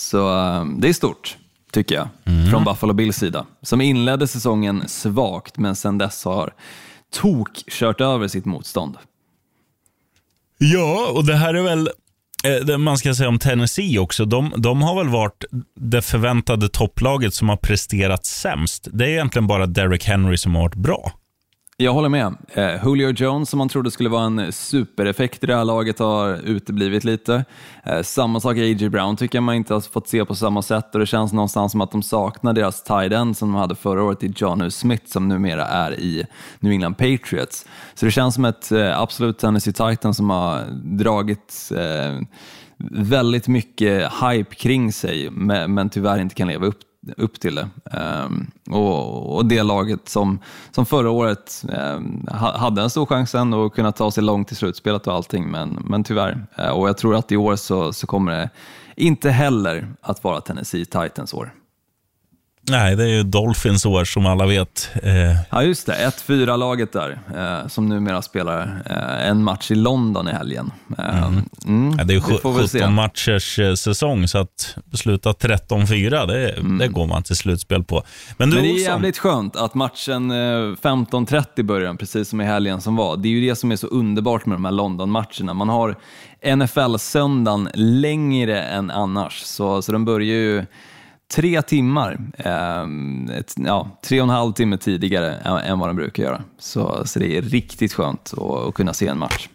Så 0.00 0.38
eh, 0.38 0.64
det 0.64 0.88
är 0.88 0.92
stort, 0.92 1.36
tycker 1.72 1.94
jag, 1.94 2.08
mm. 2.24 2.50
från 2.50 2.64
Buffalo 2.64 2.92
Bills 2.92 3.16
sida. 3.16 3.46
Som 3.62 3.80
inledde 3.80 4.26
säsongen 4.26 4.88
svagt, 4.88 5.58
men 5.58 5.76
sedan 5.76 5.98
dess 5.98 6.24
har 6.24 6.52
tok 7.12 7.48
kört 7.70 8.00
över 8.00 8.28
sitt 8.28 8.44
motstånd. 8.44 8.96
Ja, 10.58 11.12
och 11.14 11.26
det 11.26 11.36
här 11.36 11.54
är 11.54 11.62
väl 11.62 11.90
eh, 12.44 12.66
det 12.66 12.78
man 12.78 12.98
ska 12.98 13.14
säga 13.14 13.28
om 13.28 13.38
Tennessee 13.38 13.98
också. 13.98 14.24
De, 14.24 14.52
de 14.56 14.82
har 14.82 14.96
väl 14.96 15.08
varit 15.08 15.44
det 15.76 16.02
förväntade 16.02 16.68
topplaget 16.68 17.34
som 17.34 17.48
har 17.48 17.56
presterat 17.56 18.26
sämst. 18.26 18.88
Det 18.92 19.04
är 19.04 19.08
egentligen 19.08 19.46
bara 19.46 19.66
Derek 19.66 20.04
Henry 20.04 20.36
som 20.36 20.54
har 20.54 20.62
varit 20.62 20.74
bra. 20.74 21.12
Jag 21.82 21.92
håller 21.92 22.08
med. 22.08 22.34
Eh, 22.52 22.86
Julio 22.86 23.10
Jones, 23.10 23.50
som 23.50 23.58
man 23.58 23.68
trodde 23.68 23.90
skulle 23.90 24.08
vara 24.08 24.24
en 24.24 24.52
supereffekt 24.52 25.44
i 25.44 25.46
det 25.46 25.56
här 25.56 25.64
laget, 25.64 25.98
har 25.98 26.34
uteblivit 26.34 27.04
lite. 27.04 27.44
Eh, 27.84 28.02
samma 28.02 28.40
sak 28.40 28.56
A.J. 28.56 28.88
Brown 28.88 29.16
tycker 29.16 29.38
jag 29.38 29.42
man 29.42 29.54
inte 29.54 29.74
har 29.74 29.80
fått 29.80 30.08
se 30.08 30.24
på 30.24 30.34
samma 30.34 30.62
sätt 30.62 30.94
och 30.94 31.00
det 31.00 31.06
känns 31.06 31.32
någonstans 31.32 31.72
som 31.72 31.80
att 31.80 31.92
de 31.92 32.02
saknar 32.02 32.52
deras 32.52 32.82
tight 32.82 33.12
end 33.12 33.36
som 33.36 33.52
de 33.52 33.58
hade 33.58 33.74
förra 33.74 34.02
året 34.02 34.24
i 34.24 34.32
John 34.36 34.62
U. 34.62 34.70
Smith 34.70 35.06
som 35.06 35.28
numera 35.28 35.66
är 35.66 36.00
i 36.00 36.26
New 36.58 36.72
England 36.72 36.94
Patriots. 36.94 37.66
Så 37.94 38.06
det 38.06 38.12
känns 38.12 38.34
som 38.34 38.44
ett 38.44 38.72
eh, 38.72 39.00
absolut 39.00 39.38
Tennessee 39.38 39.72
Titan 39.72 40.14
som 40.14 40.30
har 40.30 40.64
dragit 40.82 41.72
eh, 41.76 42.20
väldigt 42.90 43.48
mycket 43.48 44.12
hype 44.22 44.54
kring 44.54 44.92
sig 44.92 45.30
men 45.30 45.90
tyvärr 45.90 46.20
inte 46.20 46.34
kan 46.34 46.48
leva 46.48 46.66
upp 46.66 46.89
upp 47.16 47.40
till 47.40 47.54
det. 47.54 47.68
Ehm, 47.92 48.46
och, 48.70 49.36
och, 49.36 49.46
det 49.46 49.62
laget 49.62 50.08
som, 50.08 50.38
som 50.70 50.86
förra 50.86 51.10
året 51.10 51.64
ehm, 51.72 52.26
hade 52.32 52.82
en 52.82 52.90
stor 52.90 53.06
chans 53.06 53.34
att 53.34 53.72
kunna 53.72 53.92
ta 53.92 54.10
sig 54.10 54.22
långt 54.22 54.52
i 54.52 54.54
slutspelet 54.54 55.06
och 55.06 55.14
allting, 55.14 55.50
men, 55.50 55.68
men 55.84 56.04
tyvärr. 56.04 56.46
Eh, 56.56 56.70
och 56.70 56.88
jag 56.88 56.98
tror 56.98 57.14
att 57.14 57.32
i 57.32 57.36
år 57.36 57.56
så, 57.56 57.92
så 57.92 58.06
kommer 58.06 58.32
det 58.32 58.50
inte 58.96 59.30
heller 59.30 59.94
att 60.00 60.24
vara 60.24 60.40
Tennessee 60.40 60.84
Titans 60.84 61.34
år. 61.34 61.52
Nej, 62.68 62.96
det 62.96 63.04
är 63.04 63.08
ju 63.08 63.22
Dolphins 63.22 63.86
år 63.86 64.04
som 64.04 64.26
alla 64.26 64.46
vet. 64.46 64.90
Eh, 65.02 65.12
Ja, 65.50 65.62
just 65.62 65.86
det. 65.86 65.92
1-4-laget 65.92 66.92
där, 66.92 67.18
eh, 67.36 67.68
som 67.68 67.88
numera 67.88 68.22
spelar 68.22 68.82
eh, 68.90 69.28
en 69.28 69.44
match 69.44 69.70
i 69.70 69.74
London 69.74 70.28
i 70.28 70.32
helgen. 70.32 70.70
Eh, 70.98 71.26
mm, 71.66 71.94
ja, 71.98 72.04
det 72.04 72.12
är 72.12 72.14
ju 72.14 72.22
vi 72.28 72.38
får 72.38 72.52
väl 72.52 72.68
se. 72.68 72.78
17 72.78 72.94
matchers 72.94 73.58
eh, 73.58 73.74
säsong, 73.74 74.28
så 74.28 74.38
att 74.38 74.76
sluta 74.94 75.32
13-4, 75.32 76.26
det, 76.26 76.78
det 76.78 76.88
går 76.88 77.06
man 77.06 77.22
till 77.22 77.36
slutspel 77.36 77.84
på. 77.84 78.02
Men 78.36 78.50
du 78.50 78.56
Mm. 78.60 78.64
Men 78.64 78.64
det 78.64 78.70
är 78.70 78.72
Olsson, 78.74 78.92
jävligt 78.92 79.18
skönt 79.18 79.56
att 79.56 79.74
matchen 79.74 80.30
eh, 80.30 80.34
15.30 80.34 81.62
börjar, 81.62 81.94
precis 81.94 82.28
som 82.28 82.40
i 82.40 82.44
helgen 82.44 82.80
som 82.80 82.96
var. 82.96 83.16
Det 83.16 83.28
är 83.28 83.30
ju 83.30 83.48
det 83.48 83.56
som 83.56 83.72
är 83.72 83.76
så 83.76 83.86
underbart 83.86 84.46
med 84.46 84.56
de 84.56 84.64
här 84.64 84.72
London-matcherna. 84.72 85.54
Man 85.54 85.68
har 85.68 85.96
NFL-söndagen 86.56 87.68
längre 87.74 88.62
än 88.62 88.90
annars, 88.90 89.40
så, 89.40 89.82
så 89.82 89.92
den 89.92 90.04
börjar 90.04 90.36
ju 90.36 90.66
tre 91.34 91.62
timmar, 91.62 92.18
eh, 92.38 92.82
ett, 93.38 93.54
ja, 93.56 93.98
tre 94.04 94.20
och 94.20 94.24
en 94.24 94.30
halv 94.30 94.52
timme 94.52 94.76
tidigare 94.76 95.34
än, 95.34 95.56
än 95.56 95.78
vad 95.78 95.88
den 95.88 95.96
brukar 95.96 96.22
göra. 96.22 96.42
Så, 96.58 97.02
så 97.06 97.18
det 97.18 97.36
är 97.36 97.42
riktigt 97.42 97.92
skönt 97.92 98.34
att, 98.36 98.38
att 98.38 98.74
kunna 98.74 98.94
se 98.94 99.06
en 99.06 99.18
match. 99.18 99.48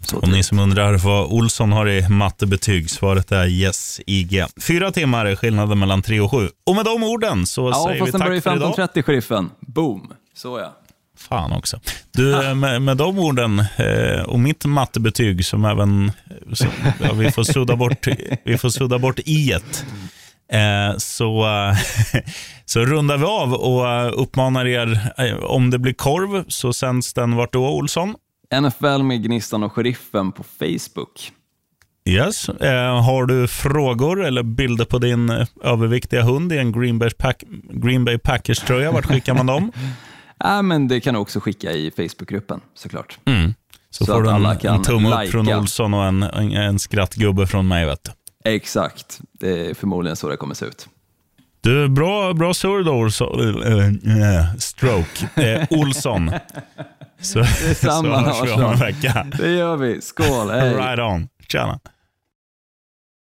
Så 0.00 0.16
och 0.16 0.28
ni 0.28 0.42
som 0.42 0.58
undrar 0.58 0.98
vad 0.98 1.32
Olsson 1.32 1.72
har 1.72 1.88
i 1.88 2.08
mattebetyg, 2.08 2.90
svaret 2.90 3.32
är 3.32 3.46
yes, 3.46 4.00
IG. 4.06 4.44
Fyra 4.60 4.90
timmar 4.90 5.26
är 5.26 5.36
skillnaden 5.36 5.78
mellan 5.78 6.02
3 6.02 6.20
och 6.20 6.30
7. 6.30 6.48
Och 6.66 6.74
med 6.74 6.84
de 6.84 7.02
orden 7.02 7.46
så 7.46 7.68
Ja, 7.68 7.84
säger 7.88 7.98
fast 7.98 8.14
vi 8.14 8.18
den 8.18 8.20
börjar 8.20 8.40
tack 8.40 8.54
ju 8.54 8.60
för 8.60 8.86
idag. 8.86 8.88
15.30 8.94 9.02
sheriffen. 9.02 9.50
Boom! 9.60 10.12
Så 10.34 10.58
ja. 10.58 10.74
Fan 11.18 11.52
också. 11.52 11.80
Du, 12.10 12.54
med, 12.54 12.82
med 12.82 12.96
de 12.96 13.18
orden 13.18 13.64
eh, 13.76 14.22
och 14.22 14.40
mitt 14.40 14.64
mattebetyg 14.64 15.44
som 15.44 15.64
även... 15.64 16.12
Så, 16.52 16.66
ja, 17.02 17.12
vi, 17.12 17.30
får 17.30 17.42
sudda 17.44 17.76
bort, 17.76 18.06
vi 18.44 18.58
får 18.58 18.68
sudda 18.68 18.98
bort 18.98 19.18
i 19.24 19.52
ett. 19.52 19.86
Eh, 20.52 20.96
så, 20.96 21.44
så 22.64 22.80
rundar 22.80 23.16
vi 23.16 23.24
av 23.24 23.54
och 23.54 24.22
uppmanar 24.22 24.66
er, 24.66 25.12
eh, 25.18 25.36
om 25.36 25.70
det 25.70 25.78
blir 25.78 25.92
korv 25.92 26.44
så 26.48 26.72
sänds 26.72 27.14
den 27.14 27.36
vart 27.36 27.52
då, 27.52 27.68
Olsson? 27.68 28.14
NFL 28.60 29.02
med 29.02 29.22
Gnistan 29.22 29.62
och 29.62 29.72
Sheriffen 29.72 30.32
på 30.32 30.42
Facebook. 30.42 31.32
Yes. 32.08 32.48
Eh, 32.48 33.02
har 33.02 33.26
du 33.26 33.48
frågor 33.48 34.24
eller 34.24 34.42
bilder 34.42 34.84
på 34.84 34.98
din 34.98 35.30
eh, 35.30 35.46
överviktiga 35.62 36.22
hund 36.22 36.52
i 36.52 36.58
en 36.58 36.72
Green 36.72 36.98
Bay, 36.98 37.10
Pack, 37.10 37.44
Green 37.70 38.04
Bay 38.04 38.18
Packers-tröja, 38.18 38.92
vart 38.92 39.06
skickar 39.06 39.34
man 39.34 39.46
dem? 39.46 39.72
Äh, 40.44 40.62
men 40.62 40.88
det 40.88 41.00
kan 41.00 41.14
du 41.14 41.20
också 41.20 41.40
skicka 41.40 41.72
i 41.72 41.90
Facebookgruppen 41.90 42.60
såklart. 42.74 43.18
Mm. 43.24 43.54
Så, 43.90 44.04
Så 44.04 44.12
får 44.12 44.22
du 44.22 44.30
en, 44.30 44.74
en 44.76 44.82
tumme 44.82 45.24
upp 45.24 45.30
från 45.30 45.48
Olsson 45.48 45.94
och 45.94 46.04
en, 46.04 46.22
en, 46.22 46.52
en 46.52 46.78
skrattgubbe 46.78 47.46
från 47.46 47.68
mig. 47.68 47.86
Vet 47.86 48.04
du. 48.04 48.10
Exakt, 48.54 49.20
det 49.32 49.70
är 49.70 49.74
förmodligen 49.74 50.16
så 50.16 50.28
det 50.28 50.36
kommer 50.36 50.54
se 50.54 50.66
ut. 50.66 50.88
Du, 51.60 51.88
bra, 51.88 52.32
bra 52.32 52.54
surr 52.54 52.84
då, 52.84 52.92
Olsson. 52.92 53.40
Eh, 53.80 54.54
stroke. 54.58 55.42
Eh, 55.42 55.66
Olsson. 55.70 56.30
Så, 57.20 57.38
Detsamma, 57.38 58.32
så 58.32 58.40
hörs 58.40 58.48
vi 58.48 58.52
om 58.52 58.72
en 58.72 58.78
vecka. 58.78 59.26
Det 59.38 59.50
gör 59.50 59.76
vi, 59.76 60.00
skål, 60.00 60.50
hej! 60.50 60.74
Right 60.74 60.98
on. 60.98 61.28
Tjena. 61.48 61.80